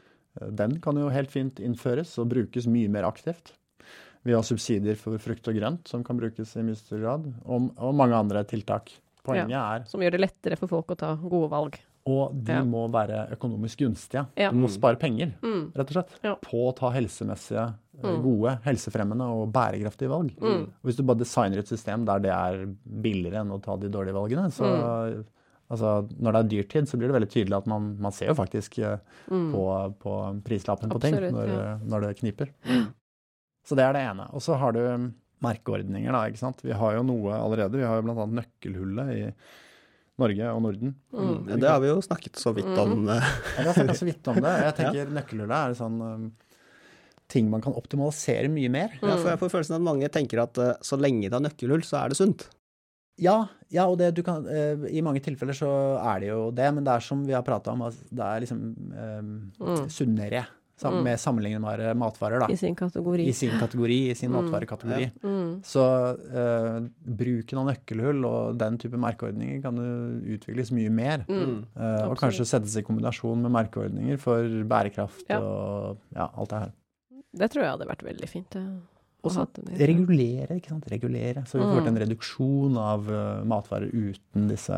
Den 0.50 0.80
kan 0.82 0.96
jo 0.98 1.08
helt 1.14 1.30
fint 1.30 1.60
innføres 1.62 2.16
og 2.18 2.26
brukes 2.32 2.66
mye 2.66 2.88
mer 2.90 3.04
aktivt. 3.06 3.52
Vi 4.24 4.32
har 4.32 4.42
subsidier 4.42 4.96
for 4.96 5.18
frukt 5.18 5.48
og 5.48 5.54
grønt 5.58 5.88
som 5.90 6.02
kan 6.04 6.16
brukes 6.16 6.56
i 6.56 6.62
mye 6.64 6.76
større 6.76 7.00
grad, 7.02 7.26
og, 7.44 7.70
og 7.76 7.94
mange 7.94 8.14
andre 8.16 8.44
tiltak. 8.48 8.90
Poenget 9.24 9.52
er 9.56 9.84
Som 9.88 10.00
gjør 10.04 10.12
det 10.16 10.20
lettere 10.20 10.56
for 10.60 10.68
folk 10.68 10.86
å 10.94 10.96
ta 11.00 11.14
gode 11.16 11.50
valg. 11.52 11.76
Og 12.06 12.34
de 12.44 12.52
Ja. 12.52 12.62
må 12.62 12.82
være 12.92 13.30
økonomisk 13.32 13.78
gunstige. 13.80 14.26
Ja. 14.36 14.50
Du 14.52 14.58
må 14.60 14.68
spare 14.68 14.96
penger, 15.00 15.32
Mm. 15.40 15.72
rett 15.72 15.88
og 15.88 15.94
slett, 15.96 16.10
Ja. 16.22 16.34
på 16.36 16.68
å 16.68 16.74
ta 16.76 16.90
helsemessige, 16.90 17.74
eh, 18.02 18.02
Mm. 18.06 18.22
gode, 18.22 18.58
helsefremmende 18.62 19.24
og 19.24 19.50
bærekraftige 19.52 20.10
valg. 20.10 20.34
Mm. 20.38 20.64
Og 20.68 20.84
hvis 20.84 20.96
du 20.96 21.02
bare 21.02 21.16
designer 21.18 21.58
et 21.58 21.66
system 21.68 22.04
der 22.04 22.18
det 22.18 22.30
er 22.30 22.66
billigere 22.86 23.40
enn 23.40 23.50
å 23.50 23.62
ta 23.62 23.76
de 23.76 23.88
dårlige 23.88 24.12
valgene, 24.12 24.50
så 24.52 24.64
Mm. 25.16 25.24
altså, 25.70 26.08
når 26.20 26.32
det 26.32 26.40
er 26.44 26.48
dyrtid, 26.62 26.88
så 26.88 26.98
blir 26.98 27.08
det 27.10 27.22
veldig 27.22 27.30
tydelig 27.32 27.56
at 27.56 27.66
man, 27.66 27.96
man 27.98 28.12
ser 28.12 28.26
jo 28.28 28.34
faktisk 28.34 28.78
eh, 28.84 28.98
Mm. 29.30 29.52
på, 29.52 29.94
på 29.98 30.42
prislappen 30.44 30.90
på 30.90 31.00
ting 31.00 31.14
når, 31.14 31.48
ja. 31.48 31.78
når 31.78 32.00
det 32.02 32.16
kniper. 32.20 32.48
Så 33.64 33.76
det 33.78 33.84
er 33.86 33.94
det 33.96 34.02
ene. 34.04 34.26
Og 34.36 34.42
så 34.44 34.56
har 34.60 34.74
du 34.76 34.80
um, 34.84 35.10
merkeordninger, 35.44 36.12
da, 36.12 36.24
ikke 36.28 36.40
sant. 36.42 36.60
Vi 36.64 36.72
har 36.76 36.96
jo 36.98 37.04
noe 37.06 37.36
allerede. 37.36 37.78
Vi 37.80 37.84
har 37.86 38.00
jo 38.00 38.06
annet 38.12 38.38
nøkkelhullet 38.42 39.12
i 39.16 39.22
Norge 40.20 40.50
og 40.54 40.60
Norden. 40.62 40.92
Mm. 41.10 41.48
Ja, 41.50 41.56
det 41.58 41.70
har 41.72 41.80
vi 41.82 41.88
jo 41.90 42.00
snakket 42.04 42.38
så 42.38 42.52
vidt 42.54 42.70
om. 42.78 43.08
eh, 43.10 43.30
Jeg 43.58 43.66
har 43.66 43.74
snakket 43.80 43.98
så 43.98 44.06
vidt 44.08 44.28
om 44.30 44.36
det. 44.44 44.52
Jeg 44.62 44.74
tenker 44.80 45.14
nøkkelhullet 45.16 45.56
er 45.72 45.78
sånn 45.80 45.96
um, 46.04 46.26
ting 47.32 47.48
man 47.50 47.64
kan 47.64 47.74
optimalisere 47.74 48.50
mye 48.52 48.70
mer. 48.70 48.92
Ja, 49.00 49.16
for 49.16 49.32
jeg 49.32 49.40
får 49.40 49.52
følelsen 49.56 49.74
av 49.78 49.80
at 49.82 49.88
mange 49.88 50.10
tenker 50.12 50.44
at 50.44 50.60
eh, 50.62 50.74
så 50.84 51.00
lenge 51.00 51.26
det 51.32 51.34
er 51.40 51.46
nøkkelhull, 51.48 51.82
så 51.88 52.02
er 52.04 52.12
det 52.12 52.20
sunt. 52.20 52.46
Ja, 53.22 53.36
ja 53.70 53.84
og 53.90 53.96
det 54.00 54.08
du 54.16 54.24
kan 54.26 54.42
uh, 54.46 54.86
I 54.90 55.02
mange 55.06 55.20
tilfeller 55.22 55.54
så 55.54 55.68
er 56.02 56.22
det 56.22 56.28
jo 56.32 56.48
det, 56.54 56.66
men 56.74 56.84
det 56.86 56.94
er 56.96 57.04
som 57.06 57.20
vi 57.26 57.34
har 57.36 57.44
prata 57.46 57.70
om, 57.74 57.84
altså, 57.86 58.06
det 58.10 58.26
er 58.28 58.44
liksom 58.44 58.62
um, 58.90 59.32
Mm. 59.64 59.84
sunnere 59.90 60.44
sam 60.84 60.94
Mm. 61.00 61.02
med 61.08 61.18
sammenlignbare 61.24 61.94
matvarer, 61.96 62.44
da. 62.44 62.46
I 62.52 62.56
sin 62.60 62.76
kategori. 62.76 63.26
I 63.26 63.32
sin 63.32 63.56
kategori, 63.58 63.98
i 64.10 64.14
sin 64.14 64.30
Mm. 64.30 64.36
matvarekategori. 64.44 65.10
Mm. 65.24 65.50
Så 65.64 65.84
uh, 66.14 66.86
bruken 67.04 67.58
av 67.64 67.66
nøkkelhull 67.72 68.24
og 68.28 68.58
den 68.60 68.78
type 68.78 69.00
merkeordninger 69.00 69.62
kan 69.64 69.76
jo 69.80 70.36
utvikles 70.36 70.70
mye 70.76 70.90
mer. 70.92 71.24
Mm. 71.28 71.64
Eh, 71.74 72.06
og 72.08 72.16
kanskje 72.20 72.44
settes 72.46 72.76
i 72.76 72.82
kombinasjon 72.86 73.40
med 73.42 73.50
merkeordninger 73.54 74.18
for 74.20 74.42
bærekraft 74.68 75.24
Ja. 75.30 75.40
og 75.40 75.98
ja, 76.14 76.28
alt 76.36 76.50
det 76.50 76.58
her. 76.66 76.72
Det 77.34 77.48
tror 77.50 77.62
jeg 77.64 77.72
hadde 77.78 77.88
vært 77.88 78.04
veldig 78.06 78.28
fint. 78.30 78.54
ja. 78.54 78.60
Å 79.24 79.26
Også 79.30 79.40
ha 79.40 79.46
det 79.54 79.64
med. 79.70 79.78
regulere, 79.88 80.56
ikke 80.60 80.68
sant. 80.68 80.84
Regulere. 80.92 81.44
Så 81.48 81.56
vi 81.58 81.64
får 81.64 81.80
Mm. 81.80 81.86
en 81.88 81.96
reduksjon 82.02 82.76
av 82.76 83.08
uh, 83.08 83.42
matvarer 83.48 83.88
uten 83.90 84.48
disse 84.48 84.76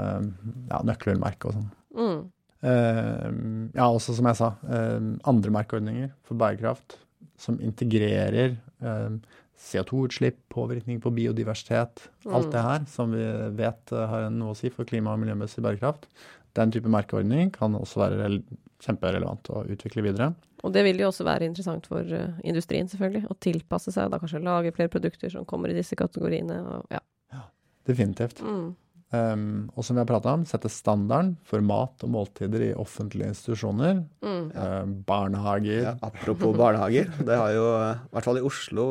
ja, 0.70 0.78
nøkkelhullmerkene 0.86 1.50
og 1.50 1.56
sånn. 1.58 2.30
Mm. 2.62 2.68
Eh, 2.70 3.80
ja, 3.80 3.88
også 3.88 4.14
som 4.16 4.28
jeg 4.30 4.38
sa, 4.38 4.52
eh, 4.68 5.10
andre 5.28 5.52
merkeordninger 5.54 6.12
for 6.26 6.38
bærekraft 6.40 6.98
som 7.38 7.58
integrerer 7.60 8.56
eh, 8.82 9.18
CO2-utslipp, 9.56 10.38
påvirkning 10.52 11.00
på 11.00 11.12
biodiversitet, 11.16 12.08
alt 12.26 12.46
Mm. 12.46 12.52
det 12.52 12.62
her 12.62 12.86
som 12.86 13.12
vi 13.12 13.26
vet 13.56 13.92
eh, 13.92 14.06
har 14.06 14.30
noe 14.30 14.52
å 14.52 14.56
si 14.56 14.68
for 14.68 14.84
klima- 14.84 15.12
og 15.12 15.20
miljømessig 15.20 15.62
bærekraft. 15.64 16.06
Den 16.54 16.70
type 16.72 16.88
merkeordning 16.88 17.52
kan 17.52 17.74
også 17.74 18.00
være 18.00 18.42
kjemperelevant 18.80 19.48
å 19.52 19.64
utvikle 19.68 20.02
videre. 20.02 20.34
Og 20.64 20.72
det 20.72 20.82
vil 20.84 20.98
jo 21.00 21.10
også 21.10 21.24
være 21.24 21.46
interessant 21.46 21.86
for 21.86 22.00
uh, 22.00 22.38
industrien, 22.44 22.88
selvfølgelig. 22.88 23.26
Å 23.30 23.36
tilpasse 23.38 23.92
seg, 23.92 24.10
da 24.10 24.18
kanskje 24.18 24.42
lage 24.42 24.72
flere 24.76 24.92
produkter 24.92 25.30
som 25.32 25.44
kommer 25.48 25.70
i 25.70 25.76
disse 25.76 25.96
kategoriene. 25.98 26.56
Og, 26.64 26.88
ja. 26.90 27.00
ja. 27.32 27.44
definitivt. 27.88 28.40
Mm. 28.42 28.74
Um, 29.14 29.68
og 29.78 29.84
som 29.86 29.94
vi 29.94 30.02
har 30.02 30.08
prata 30.08 30.32
om, 30.34 30.42
sette 30.48 30.70
standarden 30.72 31.36
for 31.46 31.62
mat 31.62 32.02
og 32.02 32.10
måltider 32.10 32.64
i 32.66 32.72
offentlige 32.74 33.30
institusjoner. 33.30 34.02
Mm. 34.24 34.48
Uh, 34.50 34.82
barnehager. 35.06 35.82
Ja, 35.84 35.94
apropos 36.08 36.56
barnehager. 36.58 37.12
Det 37.22 37.38
har 37.38 37.54
jo, 37.54 37.68
i 37.92 38.16
hvert 38.16 38.26
fall 38.26 38.40
i 38.42 38.44
Oslo 38.46 38.86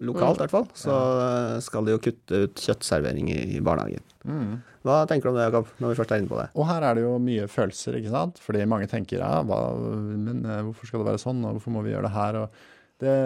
lokalt 0.00 0.38
i 0.38 0.46
hvert 0.46 0.54
fall, 0.54 0.68
så 0.78 0.94
skal 1.60 1.84
de 1.84 1.92
jo 1.92 2.00
kutte 2.00 2.44
ut 2.46 2.62
kjøttservering 2.62 3.28
i, 3.34 3.40
i 3.58 3.60
barnehagen. 3.64 4.04
Mm. 4.24 4.54
Hva 4.86 5.02
tenker 5.08 5.28
du 5.28 5.34
om 5.34 5.36
det, 5.36 5.46
Jakob, 5.50 5.72
når 5.76 5.92
vi 5.92 5.98
først 5.98 6.12
er 6.14 6.22
inne 6.22 6.30
på 6.30 6.38
det? 6.38 6.46
Og 6.56 6.64
her 6.70 6.86
er 6.88 6.96
det 6.96 7.04
jo 7.04 7.14
mye 7.20 7.48
følelser, 7.52 7.98
ikke 7.98 8.12
sant. 8.14 8.40
Fordi 8.40 8.64
mange 8.68 8.88
tenker 8.88 9.20
ja, 9.20 9.32
hva, 9.44 9.58
men 9.76 10.40
eh, 10.40 10.62
hvorfor 10.64 10.88
skal 10.88 11.02
det 11.02 11.10
være 11.10 11.20
sånn, 11.20 11.42
og 11.44 11.58
hvorfor 11.58 11.74
må 11.74 11.84
vi 11.84 11.92
gjøre 11.92 12.08
det 12.08 12.14
her? 12.14 12.38
Og 12.40 13.02
det, 13.04 13.16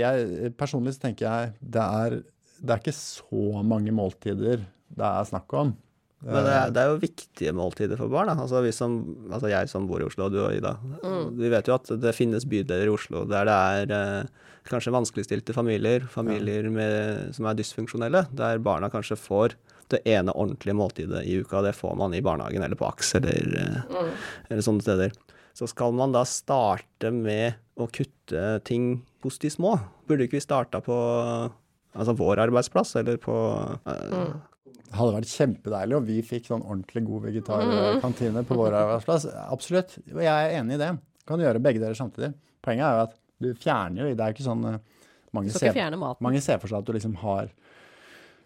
jeg, 0.00 0.54
personlig 0.56 0.96
så 0.96 1.04
tenker 1.04 1.28
jeg 1.28 1.52
det 1.60 1.84
er, 1.84 2.16
det 2.60 2.72
er 2.72 2.80
ikke 2.80 2.96
så 2.96 3.64
mange 3.74 3.92
måltider 3.96 4.64
det 4.94 5.08
er 5.08 5.28
snakk 5.28 5.52
om. 5.58 5.74
Men 6.24 6.46
det 6.46 6.52
er, 6.56 6.70
det 6.72 6.80
er, 6.80 6.90
jo 6.92 7.02
viktige 7.02 7.52
måltider 7.56 8.00
for 8.00 8.12
barn. 8.12 8.30
Da. 8.30 8.36
Altså, 8.46 8.62
som, 8.72 8.96
altså 9.28 9.50
jeg 9.52 9.68
som 9.68 9.88
bor 9.88 10.00
i 10.00 10.06
Oslo, 10.06 10.28
og 10.28 10.32
du 10.32 10.40
og 10.40 10.54
Ida. 10.56 10.72
Mm. 11.02 11.34
Vi 11.36 11.50
vet 11.52 11.68
jo 11.68 11.76
at 11.76 11.90
det 12.00 12.14
finnes 12.16 12.46
bydeler 12.48 12.88
i 12.88 12.94
Oslo 12.94 13.26
der 13.28 13.48
det 13.48 13.56
er 13.74 13.92
eh, 13.98 14.46
kanskje 14.68 14.94
vanskeligstilte 14.94 15.56
familier, 15.56 16.06
familier 16.08 16.70
med, 16.72 17.34
som 17.36 17.48
er 17.50 17.58
dysfunksjonelle, 17.58 18.24
der 18.32 18.62
barna 18.64 18.88
kanskje 18.92 19.20
får 19.20 19.56
det 19.92 20.00
ene 20.08 20.32
ordentlige 20.32 20.76
måltidet 20.78 21.26
i 21.28 21.36
uka. 21.44 21.60
Det 21.66 21.74
får 21.76 21.98
man 22.00 22.16
i 22.16 22.22
barnehagen 22.24 22.64
eller 22.64 22.80
på 22.80 22.88
AKS 22.88 23.18
eller, 23.20 23.50
eh, 23.60 23.82
mm. 23.92 24.14
eller 24.48 24.64
sånne 24.64 24.86
steder. 24.86 25.12
Så 25.54 25.68
skal 25.70 25.92
man 25.94 26.14
da 26.16 26.24
starte 26.26 27.12
med 27.14 27.60
å 27.78 27.86
kutte 27.92 28.46
ting 28.64 28.96
hos 29.22 29.36
de 29.42 29.52
små? 29.52 29.76
Burde 30.08 30.24
ikke 30.24 30.40
vi 30.40 30.46
starta 30.46 30.80
på 30.82 30.96
altså 31.94 32.16
vår 32.18 32.40
arbeidsplass, 32.48 32.96
eller 32.98 33.20
på 33.22 33.36
uh, 33.84 33.92
mm 34.10 34.34
hadde 34.92 35.16
vært 35.16 35.32
kjempedeilig, 35.32 35.96
og 35.98 36.08
vi 36.08 36.20
fikk 36.26 36.48
sånn 36.50 36.64
ordentlig 36.64 37.04
god 37.08 37.28
vegetarkantine 37.28 38.44
på 38.46 38.58
vår 38.58 38.76
arbeidsplass. 38.82 39.28
Absolutt. 39.48 39.96
Og 40.12 40.22
jeg 40.22 40.32
er 40.32 40.58
enig 40.60 40.76
i 40.76 40.82
det. 40.84 40.90
Kan 41.28 41.42
gjøre 41.42 41.62
begge 41.64 41.82
deler 41.82 41.98
samtidig. 41.98 42.34
Poenget 42.64 42.86
er 42.86 42.98
jo 42.98 43.04
at 43.08 43.20
du 43.44 43.48
fjerner 43.58 44.04
jo 44.04 44.14
Det 44.14 44.24
er 44.24 44.34
ikke 44.34 44.46
sånn 44.46 44.62
mange, 44.62 44.78
mange, 45.34 45.52
ser, 45.52 45.96
mange 46.22 46.40
ser 46.44 46.60
for 46.62 46.70
seg 46.70 46.78
at 46.78 46.86
du 46.86 46.94
liksom 46.94 47.16
har 47.24 47.50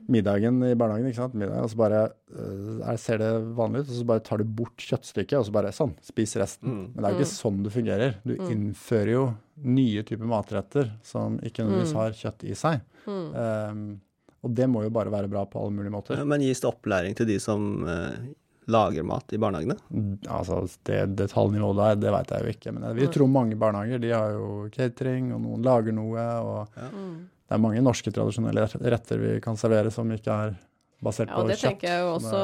middagen 0.08 0.62
i 0.64 0.74
barnehagen, 0.78 1.10
ikke 1.10 1.20
sant. 1.20 1.36
Middagen, 1.36 1.66
og 1.66 1.72
så 1.72 1.78
bare 1.80 2.02
uh, 2.32 2.96
ser 3.00 3.20
det 3.20 3.30
vanlig 3.58 3.82
ut, 3.82 3.90
og 3.90 3.98
så 3.98 4.06
bare 4.08 4.24
tar 4.24 4.40
du 4.40 4.52
bort 4.60 4.80
kjøttstykket, 4.80 5.36
og 5.40 5.46
så 5.48 5.54
bare 5.58 5.74
sånn, 5.74 5.94
spis 6.06 6.36
resten. 6.40 6.70
Mm. 6.70 6.84
Men 6.94 6.98
det 6.98 7.04
er 7.04 7.14
jo 7.14 7.18
ikke 7.18 7.28
mm. 7.28 7.34
sånn 7.34 7.62
det 7.64 7.74
fungerer. 7.74 8.18
Du 8.24 8.34
mm. 8.34 8.50
innfører 8.54 9.12
jo 9.12 9.24
nye 9.68 10.04
typer 10.08 10.30
matretter 10.30 10.92
som 11.06 11.40
ikke 11.42 11.66
nødvendigvis 11.66 11.96
mm. 11.96 12.00
har 12.00 12.18
kjøtt 12.22 12.46
i 12.46 12.56
seg. 12.58 12.84
Um, 13.08 13.82
og 14.44 14.52
det 14.54 14.68
må 14.70 14.84
jo 14.84 14.92
bare 14.94 15.12
være 15.12 15.30
bra 15.30 15.44
på 15.50 15.62
alle 15.62 15.74
mulige 15.74 15.94
måter. 15.94 16.20
Men 16.24 16.44
gis 16.44 16.62
det 16.62 16.70
opplæring 16.70 17.16
til 17.18 17.26
de 17.26 17.38
som 17.42 17.82
eh, 17.88 18.28
lager 18.70 19.06
mat 19.06 19.34
i 19.34 19.40
barnehagene? 19.40 19.78
Mm, 19.90 20.12
altså, 20.28 20.60
Det 20.86 21.00
detaljnivået 21.18 21.80
der, 21.80 21.98
det 22.04 22.14
vet 22.14 22.30
jeg 22.34 22.44
jo 22.44 22.54
ikke. 22.54 22.76
Men 22.76 22.86
vi 22.98 23.10
tror 23.14 23.32
mange 23.32 23.58
barnehager 23.58 24.02
de 24.02 24.14
har 24.14 24.36
jo 24.36 24.68
catering, 24.74 25.32
og 25.34 25.42
noen 25.42 25.66
lager 25.66 25.96
noe. 25.96 26.28
og 26.44 26.78
ja. 26.78 26.92
Det 27.48 27.56
er 27.56 27.64
mange 27.64 27.82
norske 27.82 28.12
tradisjonelle 28.12 28.68
retter 28.92 29.20
vi 29.22 29.36
kan 29.40 29.56
servere 29.56 29.90
som 29.90 30.10
ikke 30.12 30.34
er 30.46 30.56
basert 31.02 31.30
ja, 31.30 31.34
på 31.34 31.46
kjøtt. 31.48 31.48
Ja, 31.48 31.54
det 31.54 31.62
tenker 31.64 31.94
jeg 31.94 32.04
jo 32.04 32.14
også 32.18 32.42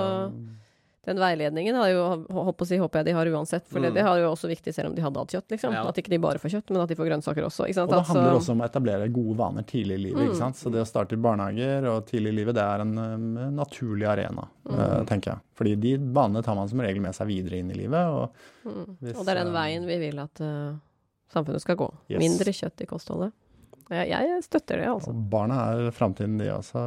den 1.05 1.21
veiledningen 1.21 1.77
har 1.77 1.89
jo, 1.91 2.03
håper, 2.33 2.69
si, 2.69 2.79
håper 2.81 3.01
jeg 3.01 3.09
de 3.11 3.15
har 3.17 3.29
uansett. 3.33 3.67
For 3.69 3.83
mm. 3.83 3.89
det, 3.95 4.01
er 4.01 4.09
har 4.09 4.21
jo 4.23 4.31
også 4.31 4.49
viktig 4.51 4.75
selv 4.75 4.91
om 4.91 4.97
de 4.97 5.05
hadde 5.05 5.21
hatt 5.21 5.35
kjøtt. 5.37 5.47
liksom. 5.55 5.75
Ja. 5.77 5.83
At 5.91 6.01
ikke 6.01 6.13
de 6.15 6.21
bare 6.23 6.41
får 6.43 6.55
kjøtt, 6.57 6.73
men 6.73 6.83
at 6.85 6.93
de 6.93 6.99
får 6.99 7.11
grønnsaker 7.11 7.47
også. 7.49 7.67
Og 7.67 7.75
det 7.75 8.01
handler 8.09 8.31
altså, 8.31 8.39
også 8.41 8.57
om 8.57 8.65
å 8.65 8.69
etablere 8.69 9.11
gode 9.15 9.37
vaner 9.41 9.69
tidlig 9.69 9.99
i 9.99 10.05
livet. 10.07 10.33
Mm. 10.41 10.57
Så 10.59 10.73
det 10.73 10.83
å 10.85 10.89
starte 10.89 11.19
i 11.19 11.21
barnehager 11.25 11.89
og 11.93 12.09
tidlig 12.09 12.35
i 12.35 12.39
livet, 12.41 12.57
det 12.59 12.65
er 12.65 12.85
en 12.87 12.97
um, 12.99 13.29
naturlig 13.59 14.09
arena, 14.11 14.49
mm. 14.65 14.75
uh, 14.75 14.97
tenker 15.11 15.35
jeg. 15.35 15.45
Fordi 15.61 15.77
de 15.85 15.95
vanene 16.01 16.45
tar 16.47 16.59
man 16.59 16.71
som 16.73 16.83
regel 16.85 17.05
med 17.05 17.17
seg 17.17 17.31
videre 17.31 17.61
inn 17.61 17.71
i 17.75 17.79
livet. 17.85 18.17
Og, 18.17 18.51
mm. 18.65 18.83
hvis, 19.05 19.17
og 19.19 19.25
det 19.25 19.37
er 19.37 19.43
den 19.45 19.55
veien 19.55 19.89
vi 19.89 20.01
vil 20.03 20.25
at 20.25 20.45
uh, 20.45 20.75
samfunnet 21.35 21.65
skal 21.65 21.79
gå. 21.81 21.91
Yes. 22.09 22.21
Mindre 22.25 22.57
kjøtt 22.57 22.85
i 22.85 22.91
kostholdet. 22.91 23.37
Jeg, 23.93 24.41
støtter 24.47 24.80
det, 24.80 24.89
altså. 24.89 25.12
Og 25.12 25.28
barna 25.32 25.61
er 25.74 25.95
framtiden, 25.95 26.39
de 26.41 26.49
også. 26.55 26.82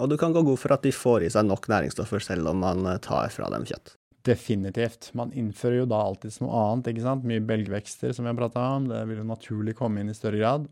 Og 0.00 0.10
du 0.10 0.16
kan 0.20 0.32
gå 0.32 0.42
god 0.46 0.60
for 0.60 0.74
at 0.76 0.84
de 0.86 0.92
får 0.94 1.26
i 1.26 1.30
seg 1.34 1.48
nok 1.48 1.68
næringsstoffer 1.68 2.22
selv 2.24 2.52
om 2.52 2.62
man 2.64 2.86
eh, 2.88 3.00
tar 3.04 3.28
fra 3.34 3.50
dem 3.52 3.66
kjøtt. 3.68 3.96
Definitivt. 4.28 5.10
Man 5.18 5.32
innfører 5.36 5.82
jo 5.82 5.88
da 5.88 6.00
alltid 6.04 6.38
noe 6.42 6.62
annet. 6.62 6.92
ikke 6.92 7.04
sant? 7.04 7.26
Mye 7.28 7.44
belgvekster, 7.44 8.14
som 8.16 8.24
vi 8.24 8.32
har 8.32 8.38
prata 8.38 8.64
om. 8.76 8.88
Det 8.90 9.02
vil 9.10 9.20
jo 9.22 9.26
naturlig 9.28 9.76
komme 9.78 10.02
inn 10.02 10.12
i 10.12 10.16
større 10.16 10.40
grad. 10.40 10.70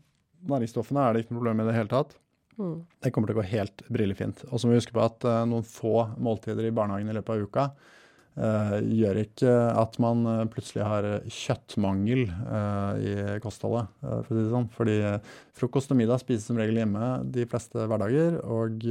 Næringsstoffene 0.49 1.03
er 1.03 1.13
det 1.13 1.25
ikke 1.25 1.35
noe 1.35 1.41
problem 1.41 1.61
med 1.61 1.69
i 1.69 1.71
det 1.71 1.77
hele 1.77 1.93
tatt. 1.93 2.17
Mm. 2.57 2.77
Det 3.05 3.13
kommer 3.13 3.29
til 3.29 3.37
å 3.37 3.41
gå 3.41 3.47
helt 3.51 3.85
brillefint. 3.93 4.43
Og 4.49 4.57
så 4.57 4.67
må 4.67 4.73
vi 4.73 4.81
huske 4.81 4.95
på 4.97 5.05
at 5.05 5.25
uh, 5.29 5.43
noen 5.49 5.65
få 5.65 5.95
måltider 6.21 6.65
i 6.65 6.73
barnehagen 6.73 7.09
i 7.09 7.17
løpet 7.17 7.33
av 7.33 7.45
uka 7.45 7.67
gjør 8.37 9.17
ikke 9.23 9.51
at 9.81 9.95
man 10.03 10.19
uh, 10.29 10.43
plutselig 10.51 10.85
har 10.85 11.07
kjøttmangel 11.33 12.27
uh, 12.29 12.93
i 13.01 13.13
kostholdet, 13.43 13.89
for 14.01 14.21
å 14.21 14.37
si 14.37 14.43
det 14.43 14.51
sånn. 14.53 14.69
Fordi 14.75 14.97
frokost 15.57 15.93
og 15.93 15.99
middag 15.99 16.21
spises 16.21 16.45
som 16.49 16.59
regel 16.61 16.77
hjemme 16.83 17.09
de 17.33 17.47
fleste 17.49 17.87
hverdager, 17.89 18.37
og 18.45 18.85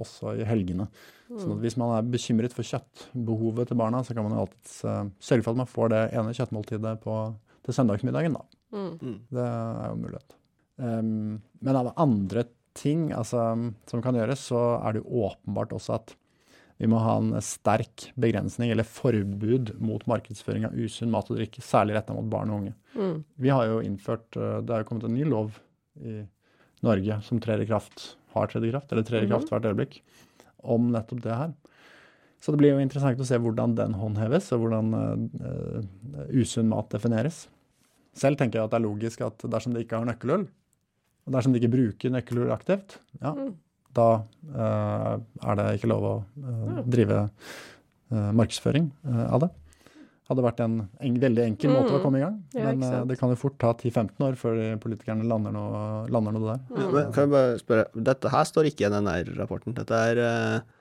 også 0.00 0.36
i 0.40 0.48
helgene. 0.48 0.88
Mm. 1.28 1.40
Så 1.42 1.58
hvis 1.60 1.76
man 1.80 1.96
er 1.96 2.08
bekymret 2.08 2.56
for 2.56 2.66
kjøttbehovet 2.66 3.68
til 3.68 3.80
barna, 3.80 4.00
så 4.06 4.16
kan 4.16 4.28
man 4.28 4.36
jo 4.36 4.46
alltid 4.46 5.12
sørge 5.20 5.44
for 5.44 5.52
at 5.52 5.60
man 5.60 5.70
får 5.70 5.92
det 5.92 6.02
ene 6.16 6.36
kjøttmåltidet 6.38 6.96
på, 7.04 7.20
til 7.66 7.78
søndagsmiddagen, 7.80 8.38
da. 8.38 8.60
Mm. 8.76 8.92
mm. 8.96 9.16
Det 9.36 9.46
er 9.46 9.88
jo 9.90 9.96
en 9.96 10.04
mulighet. 10.06 10.38
Um, 10.76 11.40
men 11.64 11.78
av 11.80 11.94
andre 11.96 12.44
ting 12.76 13.10
altså, 13.16 13.40
som 13.88 14.04
kan 14.04 14.16
gjøres, 14.18 14.46
så 14.50 14.62
er 14.82 14.96
det 14.96 15.02
jo 15.02 15.26
åpenbart 15.26 15.74
også 15.76 15.96
at 15.96 16.14
vi 16.76 16.88
må 16.90 16.98
ha 17.00 17.14
en 17.16 17.32
sterk 17.44 18.10
begrensning 18.20 18.70
eller 18.72 18.84
forbud 18.84 19.72
mot 19.80 20.02
markedsføring 20.10 20.66
av 20.68 20.76
usunn 20.76 21.12
mat 21.12 21.30
og 21.32 21.38
drikke, 21.38 21.64
særlig 21.64 21.96
retta 21.96 22.16
mot 22.16 22.28
barn 22.28 22.52
og 22.52 22.60
unge. 22.60 22.74
Mm. 22.96 23.16
Vi 23.40 23.52
har 23.52 23.68
jo 23.70 23.78
innført 23.84 24.36
eh, 24.36 24.58
Det 24.64 24.74
er 24.74 24.82
jo 24.82 24.88
kommet 24.90 25.06
en 25.08 25.16
ny 25.16 25.24
lov 25.28 25.56
i 26.04 26.18
Norge 26.84 27.18
som 27.24 27.40
trer 27.40 27.64
i 27.64 27.68
kraft, 27.68 28.10
har 28.36 28.52
tredd 28.52 28.68
i 28.68 28.74
kraft, 28.74 28.92
eller 28.92 29.08
trer 29.08 29.24
i 29.24 29.30
kraft 29.30 29.48
mm. 29.48 29.54
hvert 29.54 29.70
øyeblikk, 29.70 29.98
om 30.76 30.90
nettopp 30.92 31.24
det 31.24 31.40
her. 31.40 31.56
Så 32.44 32.52
det 32.52 32.60
blir 32.60 32.74
jo 32.74 32.84
interessant 32.84 33.20
å 33.22 33.26
se 33.26 33.38
hvordan 33.40 33.72
den 33.78 33.96
håndheves, 33.96 34.50
og 34.52 34.60
hvordan 34.66 34.92
uh, 34.92 35.78
usunn 36.36 36.68
mat 36.68 36.92
defineres. 36.92 37.46
Selv 38.16 38.36
tenker 38.36 38.60
jeg 38.60 38.68
at 38.68 38.74
det 38.74 38.78
er 38.78 38.84
logisk 38.84 39.24
at 39.24 39.46
dersom 39.48 39.72
de 39.72 39.82
ikke 39.82 39.96
har 39.96 40.06
nøkkelhull, 40.06 40.44
og 41.24 41.32
dersom 41.32 41.56
de 41.56 41.62
ikke 41.62 41.72
bruker 41.72 42.12
nøkkelhull 42.12 42.52
aktivt, 42.54 42.98
ja, 43.22 43.32
mm 43.32 43.54
da 43.96 44.08
uh, 44.22 45.14
er 45.18 45.60
det 45.60 45.68
ikke 45.78 45.92
lov 45.92 46.08
å 46.08 46.16
uh, 46.22 46.82
drive 46.86 47.22
uh, 47.26 48.32
markedsføring 48.36 48.90
av 49.26 49.46
det. 49.46 49.52
Hadde 50.26 50.42
vært 50.42 50.60
en, 50.64 50.80
en 51.06 51.18
veldig 51.22 51.42
enkel 51.44 51.70
måte 51.70 51.92
mm. 51.92 51.96
å 51.96 52.02
komme 52.02 52.18
i 52.18 52.22
gang. 52.24 52.38
Ja, 52.56 52.72
men 52.74 53.06
det 53.06 53.14
kan 53.20 53.30
jo 53.30 53.38
fort 53.38 53.60
ta 53.62 53.70
10-15 53.76 54.24
år 54.26 54.38
før 54.40 54.56
politikerne 54.82 55.26
lander 55.30 55.54
noe, 55.54 55.82
lander 56.10 56.34
noe 56.34 56.48
der. 56.48 56.64
Mm. 56.72 56.88
Men 56.96 57.12
kan 57.14 57.26
jeg 57.28 57.32
bare 57.36 57.60
spørre, 57.60 57.84
Dette 58.08 58.32
her 58.32 58.48
står 58.48 58.70
ikke 58.72 58.88
i 58.88 58.90
NNR-rapporten? 58.90 59.76
Dette 59.76 60.00
er 60.10 60.20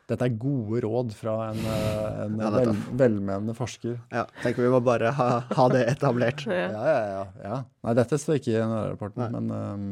dette 0.06 0.22
er 0.28 0.34
gode 0.38 0.84
råd 0.86 1.14
fra 1.18 1.36
en, 1.48 1.62
en 1.66 2.36
ja, 2.42 2.50
vel, 2.54 2.74
velmenende 2.94 3.56
forsker. 3.58 3.96
Ja, 4.14 4.28
tenker 4.44 4.62
vi 4.62 4.70
må 4.74 4.82
bare 4.86 5.10
ha, 5.18 5.30
ha 5.58 5.66
det 5.74 5.82
etablert. 5.96 6.46
ja. 6.46 6.68
Ja, 6.70 6.84
ja, 6.86 7.24
ja, 7.42 7.62
Nei, 7.86 7.96
dette 7.98 8.20
står 8.22 8.38
ikke 8.38 8.54
i 8.54 8.60
NNR-rapporten, 8.60 9.34
men 9.34 9.50
um, 9.50 9.88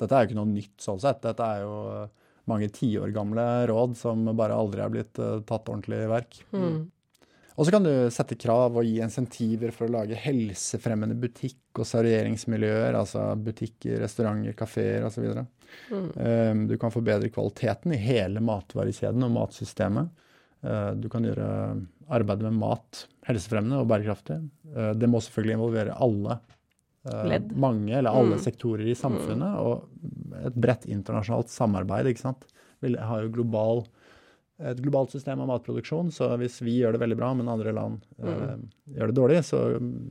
dette 0.00 0.16
er 0.16 0.24
jo 0.24 0.30
ikke 0.30 0.38
noe 0.40 0.50
nytt 0.50 0.74
sånn 0.82 0.98
sett. 1.02 1.22
Dette 1.22 1.46
er 1.46 1.62
jo 1.62 1.76
mange 2.50 2.68
tiår 2.74 3.12
gamle 3.14 3.44
råd 3.70 3.96
som 3.98 4.26
bare 4.36 4.56
aldri 4.56 4.82
er 4.84 4.92
blitt 4.92 5.20
uh, 5.22 5.40
tatt 5.46 5.70
ordentlig 5.70 6.02
i 6.04 6.10
verk. 6.10 6.40
Mm. 6.52 6.82
Og 7.54 7.66
så 7.66 7.70
kan 7.70 7.84
du 7.86 7.92
sette 8.10 8.36
krav 8.40 8.74
og 8.74 8.86
gi 8.86 8.96
insentiver 9.04 9.70
for 9.74 9.86
å 9.86 9.94
lage 9.94 10.18
helsefremmende 10.18 11.14
butikk- 11.18 11.78
og 11.78 11.86
serveringsmiljøer, 11.86 12.96
altså 12.98 13.28
butikker, 13.38 14.00
restauranter, 14.02 14.56
kafeer 14.58 15.06
osv. 15.06 15.28
Mm. 15.90 16.08
Um, 16.18 16.64
du 16.70 16.74
kan 16.82 16.94
forbedre 16.94 17.30
kvaliteten 17.30 17.94
i 17.94 18.00
hele 18.02 18.42
matvarekjeden 18.42 19.22
og 19.26 19.36
matsystemet. 19.36 20.10
Uh, 20.66 20.90
du 20.98 21.06
kan 21.12 21.26
gjøre 21.26 21.46
arbeidet 22.14 22.50
med 22.50 22.58
mat 22.58 23.04
helsefremmende 23.28 23.78
og 23.84 23.88
bærekraftig. 23.92 24.40
Uh, 24.74 24.90
det 24.98 25.10
må 25.10 25.22
selvfølgelig 25.22 25.58
involvere 25.60 26.02
alle 26.02 26.40
Eh, 26.40 26.63
Ledd. 27.04 27.50
mange 27.52 27.92
eller 27.92 28.16
alle 28.16 28.38
mm. 28.38 28.40
sektorer 28.40 28.86
i 28.88 28.94
samfunnet, 28.96 29.44
mm. 29.44 29.60
og 29.60 30.44
et 30.48 30.54
bredt 30.56 30.86
internasjonalt 30.88 31.52
samarbeid. 31.52 32.08
ikke 32.08 32.22
sant? 32.22 32.46
Vi 32.80 32.94
har 32.96 33.24
jo 33.24 33.32
global, 33.34 33.82
et 34.64 34.80
globalt 34.80 35.12
system 35.12 35.42
av 35.44 35.50
matproduksjon, 35.50 36.12
så 36.14 36.30
hvis 36.40 36.60
vi 36.64 36.78
gjør 36.78 36.96
det 36.96 37.02
veldig 37.02 37.18
bra, 37.20 37.32
men 37.36 37.50
andre 37.52 37.74
land 37.76 38.04
mm. 38.16 38.30
eh, 38.30 38.54
gjør 38.96 39.10
det 39.10 39.18
dårlig, 39.18 39.42
så 39.44 39.64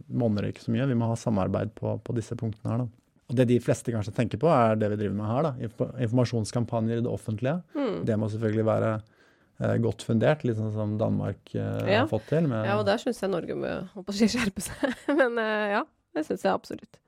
monner 0.08 0.46
det 0.46 0.54
ikke 0.54 0.68
så 0.68 0.76
mye. 0.76 0.90
Vi 0.92 1.00
må 1.00 1.10
ha 1.10 1.18
samarbeid 1.18 1.74
på, 1.80 1.96
på, 2.04 2.18
disse 2.18 2.38
punktene 2.40 2.76
her. 2.76 2.84
da. 2.86 3.18
Og 3.32 3.40
Det 3.40 3.48
de 3.50 3.58
fleste 3.64 3.96
kanskje 3.96 4.14
tenker 4.14 4.42
på, 4.42 4.52
er 4.52 4.78
det 4.78 4.92
vi 4.94 5.00
driver 5.02 5.18
med 5.18 5.32
her. 5.32 5.50
da, 5.50 5.90
Informasjonskampanjer 6.06 7.02
i 7.02 7.08
det 7.08 7.12
offentlige. 7.12 7.58
Mm. 7.74 7.98
Det 8.06 8.20
må 8.20 8.30
selvfølgelig 8.30 8.68
være 8.70 8.94
eh, 9.00 9.76
godt 9.88 10.06
fundert, 10.06 10.46
litt 10.46 10.60
sånn 10.60 10.74
som 10.76 10.96
Danmark 11.02 11.56
eh, 11.56 11.90
Ja. 11.90 12.04
har 12.04 12.12
fått 12.12 12.30
til. 12.30 12.50
Med 12.52 12.70
Ja, 12.70 12.78
og 12.78 12.86
der 12.90 13.02
syns 13.02 13.24
jeg 13.24 13.34
Norge 13.34 13.58
må 13.58 14.06
skjerpe 14.14 14.66
seg. 14.66 14.94
Men 15.20 15.42
eh, 15.42 15.78
ja, 15.80 15.84
det 16.14 16.26
syns 16.28 16.44
jeg 16.46 16.54
absolutt. 16.54 17.00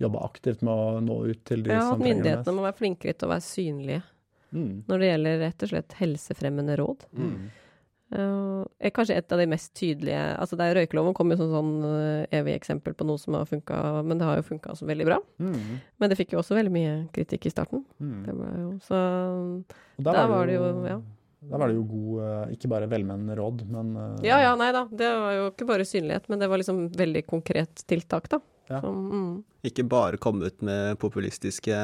jobbe 0.00 0.20
aktivt 0.24 0.62
med 0.64 0.72
å 0.72 1.00
nå 1.04 1.16
ut 1.28 1.44
til 1.44 1.62
de 1.62 1.74
Ja, 1.74 1.80
som 1.90 2.00
trenger 2.00 2.04
det 2.04 2.14
myndighetene 2.14 2.56
må 2.56 2.62
være 2.64 2.78
flinkere 2.78 3.12
til 3.16 3.28
å 3.28 3.34
være 3.34 3.46
synlige 3.46 4.02
Mm. 4.50 4.82
når 4.88 4.98
det 4.98 5.08
gjelder 5.12 5.36
rett 5.44 5.62
og 5.62 5.68
slett 5.70 5.92
helsefremmende 6.00 6.76
råd. 6.80 7.04
Mm. 7.14 7.50
Uh, 8.10 8.64
er 8.82 8.90
kanskje 8.90 9.14
et 9.20 9.30
av 9.30 9.38
de 9.38 9.44
mest 9.46 9.70
tydelige 9.78 10.18
Altså 10.42 10.56
det 10.58 10.64
er 10.66 10.74
Røykeloven 10.80 11.14
kom 11.14 11.30
jo 11.30 11.36
som 11.38 11.52
sånn 11.52 11.68
eh, 11.86 12.24
evig 12.40 12.56
eksempel 12.56 12.96
på 12.98 13.06
noe 13.06 13.20
som 13.22 13.36
har 13.38 13.46
funka, 13.46 14.02
men 14.02 14.18
det 14.18 14.26
har 14.26 14.40
jo 14.40 14.48
funka 14.48 14.72
også 14.72 14.88
veldig 14.88 15.06
bra. 15.06 15.20
Mm. 15.38 15.78
Men 16.02 16.10
det 16.10 16.18
fikk 16.18 16.34
jo 16.34 16.40
også 16.40 16.56
veldig 16.58 16.72
mye 16.74 16.96
kritikk 17.14 17.46
i 17.46 17.52
starten. 17.54 17.84
Mm. 18.02 18.24
Det 18.26 18.34
var 18.40 18.56
jo, 18.58 18.72
så 18.88 18.98
Og 20.02 20.08
der 20.10 20.26
var 20.32 20.50
det 20.50 20.56
jo, 20.58 20.66
ja. 20.90 20.98
Der 21.40 21.56
var 21.58 21.68
det 21.70 21.76
jo 21.78 21.84
god, 21.88 22.22
eh, 22.22 22.54
ikke 22.56 22.68
bare 22.68 22.88
velmenende 22.90 23.36
råd, 23.38 23.62
men 23.70 23.94
eh, 23.96 24.26
Ja 24.28 24.40
ja, 24.44 24.50
nei 24.60 24.72
da. 24.76 24.84
Det 24.92 25.08
var 25.22 25.32
jo 25.38 25.46
ikke 25.50 25.66
bare 25.70 25.86
synlighet, 25.88 26.28
men 26.28 26.38
det 26.42 26.48
var 26.52 26.60
liksom 26.60 26.82
veldig 26.92 27.22
konkret 27.30 27.84
tiltak, 27.88 28.28
da. 28.28 28.40
Ja. 28.68 28.80
Som, 28.84 28.98
mm, 29.10 29.30
Ikke 29.66 29.82
bare 29.88 30.16
komme 30.20 30.46
ut 30.46 30.60
med 30.62 30.98
populistiske 31.02 31.74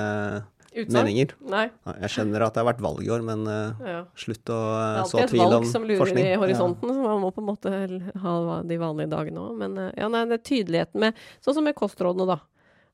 Utsang? 0.77 0.93
meninger. 0.93 1.33
Nei. 1.49 1.65
Jeg 2.03 2.11
skjønner 2.13 2.45
at 2.47 2.55
det 2.55 2.61
har 2.63 2.69
vært 2.69 2.83
valg 2.85 3.01
i 3.03 3.09
år, 3.11 3.25
men 3.25 3.47
eh, 3.49 3.89
Ja. 3.89 4.03
slutt 4.15 4.45
å 4.53 4.59
Det 4.61 4.77
eh, 4.77 4.93
er 4.93 5.01
alltid 5.03 5.25
et 5.25 5.39
valg 5.41 5.67
som 5.73 5.83
lurer 5.89 6.03
forskning. 6.05 6.27
i 6.27 6.37
horisonten, 6.37 6.93
så 6.93 7.01
man 7.03 7.23
må 7.25 7.33
på 7.33 7.41
en 7.41 7.49
måte 7.49 8.13
ha 8.21 8.63
de 8.63 8.77
vanlige 8.79 9.09
dagene 9.11 9.41
òg. 9.41 9.57
Men 9.57 9.93
ja, 9.97 10.09
nei, 10.13 10.25
det 10.27 10.41
er 10.41 10.45
tydeligheten 10.51 11.01
med 11.01 11.15
Sånn 11.41 11.55
som 11.57 11.65
med 11.65 11.75
kostrådene, 11.75 12.27
da. 12.29 12.39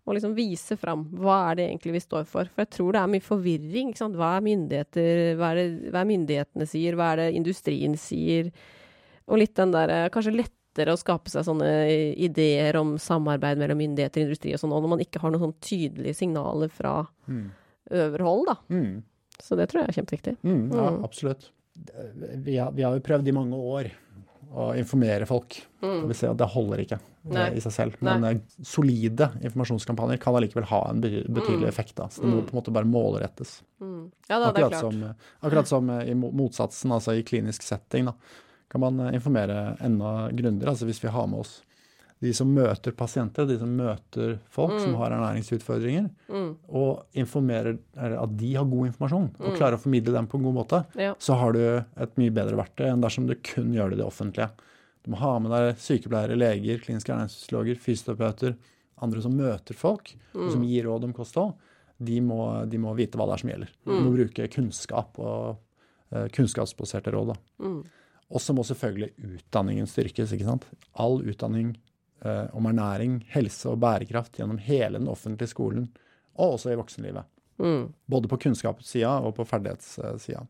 Å 0.05 0.15
liksom 0.17 0.33
vise 0.35 0.75
fram 0.77 1.05
hva 1.15 1.51
er 1.53 1.55
det 1.61 1.67
egentlig 1.69 1.93
vi 1.95 2.01
står 2.03 2.25
for. 2.27 2.49
For 2.51 2.65
jeg 2.65 2.71
tror 2.75 2.93
det 2.97 3.01
er 3.03 3.11
mye 3.13 3.23
forvirring. 3.23 3.93
Hva 4.17 4.31
er 4.37 4.43
myndigheter, 4.49 5.21
hva 5.39 5.53
er 5.53 5.61
det 5.61 5.93
hva 5.93 6.01
er 6.03 6.09
myndighetene 6.11 6.67
sier, 6.67 6.97
hva 6.99 7.13
er 7.13 7.21
det 7.23 7.29
industrien 7.39 7.95
sier? 8.01 8.51
Og 9.31 9.39
litt 9.39 9.55
den 9.55 9.71
derre 9.71 10.09
Kanskje 10.11 10.35
lettere 10.35 10.93
å 10.97 10.99
skape 10.99 11.31
seg 11.31 11.45
sånne 11.47 11.71
ideer 12.19 12.75
om 12.81 12.97
samarbeid 12.99 13.59
mellom 13.63 13.79
myndigheter 13.79 14.25
og 14.25 14.27
industri 14.27 14.55
og 14.57 14.59
sånn, 14.65 14.73
og 14.75 14.83
når 14.83 14.89
man 14.97 15.05
ikke 15.05 15.21
har 15.23 15.31
noen 15.31 15.45
sånn 15.47 15.59
tydelige 15.63 16.17
signaler 16.19 16.69
fra 16.73 17.07
Mm. 17.29 17.51
overhold, 17.93 18.47
da. 18.47 18.57
Mm. 18.71 19.03
Så 19.39 19.57
det 19.57 19.69
tror 19.71 19.83
jeg 19.83 19.89
er 19.93 20.03
kjempeviktig. 20.03 20.37
Mm, 20.43 20.73
ja, 20.75 20.91
Mm. 20.91 21.05
absolutt. 21.05 21.51
Vi 22.45 22.57
har, 22.57 22.73
vi 22.73 22.83
har 22.83 22.95
jo 22.95 23.01
prøvd 23.01 23.29
i 23.29 23.33
mange 23.33 23.55
år 23.55 23.91
å 24.55 24.73
informere 24.79 25.27
folk. 25.29 25.59
Mm. 25.83 26.05
vi 26.09 26.15
ser 26.15 26.31
at 26.31 26.39
det 26.39 26.47
holder 26.53 26.85
ikke 26.85 26.99
eh, 26.99 27.33
Nei. 27.35 27.49
i 27.59 27.63
seg 27.65 27.75
selv. 27.75 27.97
Men 28.05 28.23
Nei. 28.23 28.35
solide 28.67 29.33
informasjonskampanjer 29.41 30.21
kan 30.23 30.37
allikevel 30.39 30.69
ha 30.71 30.83
en 30.91 31.03
betydelig 31.03 31.67
effekt. 31.71 31.97
Da. 31.99 32.07
Så 32.13 32.23
det 32.23 32.31
må 32.31 32.45
på 32.47 32.55
en 32.55 32.61
måte 32.61 32.75
bare 32.75 32.89
målrettes. 32.89 33.59
Mm. 33.83 34.07
Ja 34.29 34.39
da, 34.39 34.53
det 34.53 34.63
er 34.63 34.69
Akkurat 34.69 34.81
som, 34.81 35.03
akkurat 35.41 35.73
som 35.73 35.91
eh, 35.97 36.13
i 36.13 36.17
motsatsen, 36.23 36.95
altså 36.95 37.17
i 37.19 37.27
klinisk 37.27 37.67
setting, 37.67 38.11
da, 38.13 38.17
kan 38.73 38.85
man 38.85 39.01
eh, 39.07 39.15
informere 39.19 39.77
enda 39.83 40.31
grundigere. 40.31 40.75
Altså 40.75 40.89
hvis 40.89 41.03
vi 41.03 41.13
har 41.13 41.29
med 41.31 41.45
oss 41.47 41.59
de 42.23 42.31
som 42.39 42.51
møter 42.55 42.95
pasienter, 42.95 43.47
de 43.51 43.57
som 43.59 43.71
møter 43.77 44.37
folk 44.55 44.77
som 44.81 44.95
har 45.01 45.11
ernæringsutfordringer, 45.17 46.09
Mm. 46.31 46.53
og 46.71 47.05
informerer 47.19 47.79
at 47.99 48.37
de 48.39 48.53
har 48.55 48.65
god 48.71 48.87
informasjon, 48.93 49.31
og 49.41 49.57
klarer 49.59 49.75
å 49.77 49.83
formidle 49.83 50.13
dem 50.15 50.27
på 50.31 50.39
en 50.39 50.45
god 50.47 50.55
måte, 50.55 50.85
Ja. 50.97 51.15
så 51.19 51.35
har 51.37 51.53
du 51.53 51.59
et 51.97 52.17
mye 52.17 52.31
bedre 52.31 52.57
verktøy 52.57 52.87
enn 52.93 53.03
dersom 53.03 53.27
du 53.27 53.35
kun 53.35 53.73
gjør 53.75 53.91
det 53.91 53.99
i 53.99 54.03
det 54.03 54.07
offentlige. 54.07 54.51
Du 55.05 55.11
må 55.11 55.17
ha 55.19 55.39
med 55.43 55.51
deg 55.51 55.77
sykepleiere, 55.83 56.39
leger, 56.39 56.79
kliniske 56.79 57.11
ernæringsfysiologer, 57.11 57.77
fysioterapeuter, 57.77 58.55
andre 59.03 59.21
som 59.23 59.33
møter 59.37 59.75
folk, 59.75 60.15
og 60.35 60.53
som 60.53 60.63
gir 60.63 60.85
råd 60.87 61.05
om 61.05 61.13
kosthold. 61.13 61.55
De 62.01 62.21
må, 62.21 62.69
de 62.71 62.79
må 62.79 62.95
vite 62.97 63.19
hva 63.19 63.27
det 63.27 63.35
er 63.35 63.43
som 63.43 63.51
gjelder. 63.51 63.69
De 63.85 63.99
må 64.01 64.15
bruke 64.15 64.49
kunnskap 64.51 65.19
og 65.19 65.57
eh, 66.13 66.29
kunnskapsbaserte 66.29 67.11
råd. 67.13 67.33
Da. 67.35 67.67
Mm. 67.67 67.83
Og 68.33 68.41
så 68.41 68.55
må 68.55 68.63
selvfølgelig 68.65 69.11
utdanningen 69.19 69.87
styrkes. 69.87 70.33
ikke 70.33 70.45
sant? 70.47 70.65
All 70.95 71.19
utdanning 71.21 71.77
om 72.25 72.67
ernæring, 72.71 73.21
helse 73.33 73.71
og 73.73 73.81
bærekraft 73.83 74.37
gjennom 74.39 74.61
hele 74.63 75.01
den 75.01 75.11
offentlige 75.11 75.51
skolen, 75.51 75.89
og 76.39 76.57
også 76.57 76.73
i 76.73 76.79
voksenlivet. 76.79 77.27
Mm. 77.63 77.89
Både 78.07 78.31
på 78.31 78.39
kunnskapssida 78.45 79.17
og 79.27 79.35
på 79.37 79.47
ferdighetssida. 79.47 80.45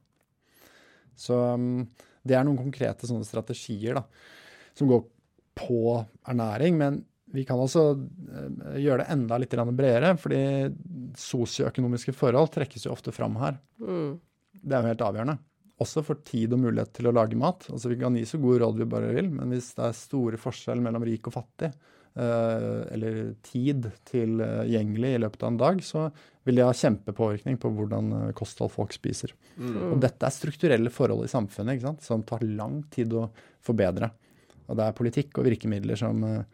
Så 1.18 1.38
um, 1.54 1.84
det 2.24 2.36
er 2.36 2.44
noen 2.46 2.60
konkrete 2.60 3.08
sånne 3.08 3.26
strategier 3.26 3.98
da, 3.98 4.04
som 4.78 4.90
går 4.90 5.02
på 5.58 5.82
ernæring. 6.28 6.78
Men 6.80 7.00
vi 7.32 7.44
kan 7.48 7.60
også 7.60 7.84
eh, 7.92 8.80
gjøre 8.84 9.02
det 9.02 9.08
enda 9.14 9.38
litt 9.40 9.56
bredere, 9.72 10.14
fordi 10.20 10.42
sosioøkonomiske 11.18 12.14
forhold 12.16 12.52
trekkes 12.54 12.86
jo 12.86 12.92
ofte 12.92 13.14
fram 13.14 13.38
her. 13.40 13.56
Mm. 13.80 14.20
Det 14.62 14.76
er 14.76 14.84
jo 14.84 14.92
helt 14.92 15.06
avgjørende. 15.08 15.38
Også 15.80 16.02
for 16.04 16.20
tid 16.22 16.52
og 16.52 16.60
mulighet 16.62 16.92
til 16.92 17.08
å 17.08 17.14
lage 17.16 17.38
mat. 17.38 17.64
Altså 17.72 17.88
Vi 17.88 17.96
kan 17.98 18.14
gi 18.14 18.26
så 18.28 18.38
gode 18.38 18.60
råd 18.62 18.76
vi 18.78 18.84
bare 18.84 19.14
vil, 19.16 19.30
men 19.32 19.50
hvis 19.50 19.72
det 19.78 19.88
er 19.88 19.96
store 19.96 20.38
forskjell 20.38 20.82
mellom 20.84 21.02
rik 21.08 21.26
og 21.26 21.34
fattig, 21.38 21.72
eh, 22.14 22.82
eller 22.92 23.34
tid 23.42 23.88
tilgjengelig 24.10 25.14
i 25.16 25.22
løpet 25.24 25.42
av 25.42 25.48
en 25.52 25.60
dag, 25.62 25.82
så 25.82 26.10
vil 26.44 26.58
det 26.58 26.66
ha 26.66 26.74
kjempepåvirkning 26.76 27.56
på 27.62 27.70
hvordan 27.72 28.12
eh, 28.18 28.32
kosthold 28.38 28.70
folk 28.74 28.92
spiser. 28.94 29.32
Og 29.58 29.98
dette 30.02 30.26
er 30.26 30.34
strukturelle 30.34 30.90
forhold 30.92 31.24
i 31.24 31.32
samfunnet 31.32 31.78
ikke 31.78 31.88
sant? 31.88 32.02
som 32.06 32.22
tar 32.26 32.44
lang 32.46 32.82
tid 32.92 33.14
å 33.14 33.28
forbedre. 33.64 34.10
Og 34.68 34.78
det 34.78 34.86
er 34.86 34.98
politikk 34.98 35.38
og 35.40 35.48
virkemidler 35.48 35.98
som, 35.98 36.22
eh, 36.24 36.44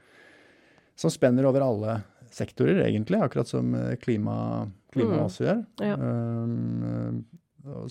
som 0.96 1.12
spenner 1.12 1.46
over 1.48 1.64
alle 1.66 1.98
sektorer, 2.30 2.84
egentlig, 2.86 3.20
akkurat 3.24 3.48
som 3.48 3.74
eh, 3.74 3.96
klima, 3.96 4.68
klima 4.92 5.18
Mm. 5.18 5.24
også 5.26 5.44
gjør. 5.44 5.60
Ja. 5.80 5.94
Um, 5.96 7.24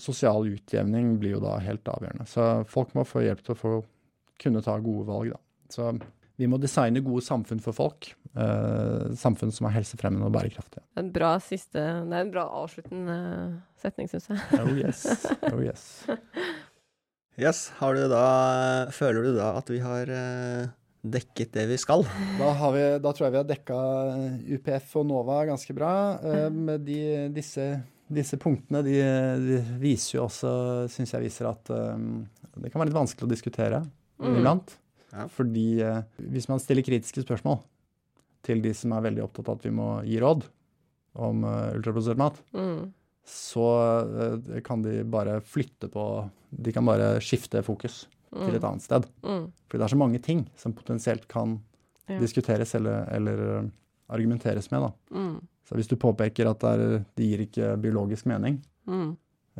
sosial 0.02 0.46
utjevning 0.50 1.16
blir 1.20 1.36
jo 1.36 1.40
da 1.44 1.56
helt 1.64 1.88
avgjørende. 1.88 2.26
Så 2.28 2.46
folk 2.68 2.94
må 2.98 3.04
få 3.08 3.24
hjelp 3.26 3.42
til 3.46 3.54
å 3.56 3.58
få 3.58 3.72
kunne 4.38 4.62
ta 4.62 4.76
gode 4.78 5.06
valg, 5.08 5.32
da. 5.34 5.40
Så 5.74 5.90
vi 6.38 6.46
må 6.46 6.58
designe 6.62 7.02
gode 7.02 7.24
samfunn 7.26 7.60
for 7.60 7.74
folk. 7.74 8.12
eh, 8.38 9.08
samfunn 9.18 9.50
som 9.50 9.66
er 9.66 9.72
helsefremmende 9.80 10.28
og 10.28 10.34
bærekraftige. 10.36 10.84
En 11.00 11.08
bra 11.10 11.32
siste 11.42 11.80
Det 11.80 12.14
er 12.14 12.20
en 12.22 12.30
bra 12.30 12.44
avsluttende 12.60 13.16
setning, 13.82 14.06
syns 14.12 14.28
jeg. 14.30 14.38
Oh 14.60 14.70
yes. 14.78 15.04
Oh 15.52 15.60
yes. 15.64 15.88
Yes, 17.38 17.68
har 17.78 17.94
du 17.94 18.08
da 18.10 18.88
Føler 18.90 19.28
du 19.28 19.36
da 19.36 19.52
at 19.60 19.68
vi 19.70 19.78
har 19.78 20.10
eh, 20.10 20.70
dekket 21.06 21.52
det 21.54 21.66
vi 21.70 21.76
skal? 21.78 22.02
Da, 22.38 22.48
har 22.58 22.72
vi, 22.74 22.82
da 22.98 23.12
tror 23.14 23.28
jeg 23.28 23.34
vi 23.36 23.38
har 23.38 23.46
dekka 23.46 23.76
UPF 24.58 24.96
og 24.98 25.06
NOVA 25.06 25.36
ganske 25.52 25.76
bra. 25.76 25.92
Eh, 26.18 26.48
med 26.50 26.82
de, 26.88 26.98
disse, 27.36 27.68
disse 28.10 28.38
punktene 28.40 28.80
de, 28.86 28.96
de 29.44 29.58
viser 29.82 30.18
jo 30.18 30.24
også, 30.26 30.50
syns 30.92 31.12
jeg 31.14 31.24
viser 31.26 31.48
at 31.50 31.70
um, 31.74 32.26
det 32.58 32.70
kan 32.72 32.80
være 32.80 32.90
litt 32.90 32.98
vanskelig 32.98 33.26
å 33.28 33.30
diskutere 33.32 33.82
iblant. 34.18 34.72
Ja. 35.12 35.26
Fordi 35.32 35.66
uh, 35.84 36.00
hvis 36.18 36.48
man 36.50 36.60
stiller 36.62 36.84
kritiske 36.86 37.22
spørsmål 37.24 37.60
til 38.46 38.60
de 38.64 38.72
som 38.76 38.92
er 38.96 39.04
veldig 39.08 39.24
opptatt 39.26 39.48
av 39.50 39.58
at 39.58 39.66
vi 39.68 39.72
må 39.74 39.88
gi 40.08 40.18
råd 40.22 40.44
om 41.24 41.44
uh, 41.46 41.74
ultraprosessert 41.76 42.20
mat, 42.20 42.38
Mm. 42.54 42.88
så 43.28 43.66
uh, 44.08 44.60
kan 44.64 44.82
de 44.84 45.02
bare 45.04 45.38
flytte 45.44 45.88
på 45.92 46.04
De 46.50 46.72
kan 46.72 46.86
bare 46.88 47.18
skifte 47.20 47.60
fokus 47.66 48.06
til 48.32 48.54
et 48.56 48.64
annet 48.64 48.84
sted. 48.84 49.04
Mm. 49.24 49.46
Fordi 49.68 49.80
det 49.80 49.84
er 49.86 49.92
så 49.94 49.98
mange 50.00 50.18
ting 50.24 50.46
som 50.56 50.72
potensielt 50.76 51.26
kan 51.28 51.58
Ja. 52.08 52.16
diskuteres 52.22 52.70
eller, 52.74 53.02
eller 53.12 53.40
eh, 53.58 53.64
argumenteres 54.08 54.70
med. 54.72 54.80
Da. 54.80 55.18
Så 55.68 55.76
hvis 55.76 55.88
du 55.90 55.96
påpeker 56.00 56.48
at 56.48 56.62
det, 56.64 56.70
er, 56.72 57.04
det 57.18 57.26
gir 57.28 57.42
ikke 57.44 57.74
biologisk 57.82 58.24
mening, 58.30 58.62
Mm. 58.88 59.10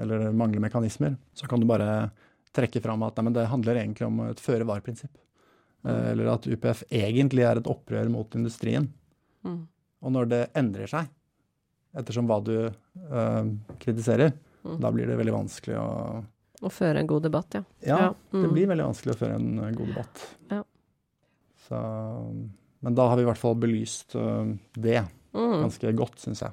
eller 0.01 0.23
det 0.25 0.29
mangler 0.35 0.63
mekanismer, 0.65 1.19
så 1.37 1.47
kan 1.51 1.61
du 1.61 1.67
bare 1.69 2.11
trekke 2.57 2.81
fram 2.81 3.03
at 3.05 3.19
nei, 3.19 3.25
men 3.27 3.35
det 3.37 3.43
handler 3.51 3.77
egentlig 3.77 4.07
om 4.07 4.23
et 4.25 4.41
føre-var-prinsipp. 4.41 5.13
Mm. 5.85 5.91
Eller 6.15 6.31
at 6.33 6.47
UPF 6.49 6.81
egentlig 6.89 7.45
er 7.45 7.61
et 7.61 7.69
opprør 7.69 8.09
mot 8.11 8.35
industrien. 8.35 8.89
Mm. 9.45 9.61
Og 10.03 10.13
når 10.15 10.31
det 10.31 10.41
endrer 10.57 10.89
seg, 10.89 11.11
ettersom 11.99 12.27
hva 12.31 12.41
du 12.45 12.55
øh, 12.71 13.53
kritiserer, 13.79 14.33
Mm. 14.65 14.81
da 14.83 14.91
blir 14.91 15.07
det 15.07 15.15
veldig 15.17 15.33
vanskelig 15.37 15.77
å 15.79 16.25
Å 16.67 16.71
føre 16.75 16.99
en 16.99 17.07
god 17.07 17.23
debatt, 17.29 17.55
ja. 17.55 17.61
Ja, 17.87 17.99
Ja, 17.99 18.09
det 18.33 18.41
mm. 18.49 18.53
blir 18.57 18.67
veldig 18.73 18.87
vanskelig 18.89 19.13
å 19.15 19.19
føre 19.21 19.37
en 19.39 19.59
eh, 19.63 19.71
god 19.77 19.93
debatt. 19.93 20.25
Ja. 20.51 20.63
Så, 21.69 21.79
men 22.83 22.95
da 22.99 23.07
har 23.09 23.17
vi 23.17 23.23
i 23.23 23.29
hvert 23.29 23.39
fall 23.41 23.55
belyst 23.61 24.17
eh, 24.19 24.51
det. 24.75 25.05
Ganske 25.35 25.93
godt, 25.97 26.19
syns 26.23 26.41
jeg. 26.45 26.53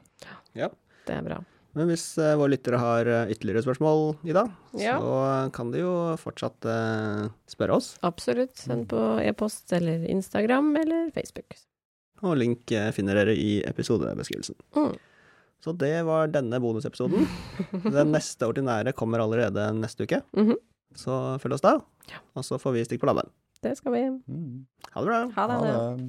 Ja. 0.55 0.69
Det 1.05 1.13
er 1.15 1.21
bra. 1.25 1.37
Men 1.75 1.89
hvis 1.91 2.05
uh, 2.17 2.37
våre 2.39 2.53
lyttere 2.53 2.77
har 2.79 3.05
eh, 3.11 3.31
ytterligere 3.33 3.65
spørsmål, 3.65 4.15
Ida, 4.23 4.45
Ja. 4.79 4.93
så 5.03 5.51
kan 5.51 5.71
de 5.73 5.81
jo 5.81 5.91
fortsatt 6.21 6.63
eh, 6.71 7.25
spørre 7.51 7.75
oss. 7.75 7.97
Absolutt. 8.01 8.55
Send 8.57 8.87
på 8.93 9.01
e-post 9.19 9.73
eller 9.75 10.05
Instagram 10.07 10.69
eller 10.79 11.09
Facebook. 11.11 11.57
Og 12.23 12.37
link 12.39 12.71
eh, 12.71 12.91
finner 12.95 13.19
dere 13.19 13.35
i 13.35 13.57
episodebeskrivelsen. 13.67 14.55
Mm. 14.77 14.93
Så 15.65 15.73
det 15.75 15.93
var 16.07 16.31
denne 16.31 16.61
bonusepisoden. 16.63 17.27
Den 17.97 18.13
neste 18.15 18.47
ordinære 18.47 18.93
kommer 18.95 19.19
allerede 19.19 19.67
neste 19.75 20.07
uke. 20.07 20.21
Mhm. 20.37 20.55
Så 20.95 21.11
følg 21.43 21.57
oss 21.57 21.63
da. 21.65 21.73
Og 22.39 22.45
så 22.47 22.55
får 22.61 22.71
vi 22.77 22.85
stikk 22.87 23.01
på 23.03 23.09
labben. 23.09 23.27
Det 23.59 23.73
skal 23.75 23.91
vi. 23.97 24.03
Mm. 24.31 24.63
Ha 24.93 25.01
det 25.03 25.09
bra. 25.09 25.19
Ha 25.35 25.47
det. 25.51 25.57
Ha 25.59 25.73
det. 25.97 26.07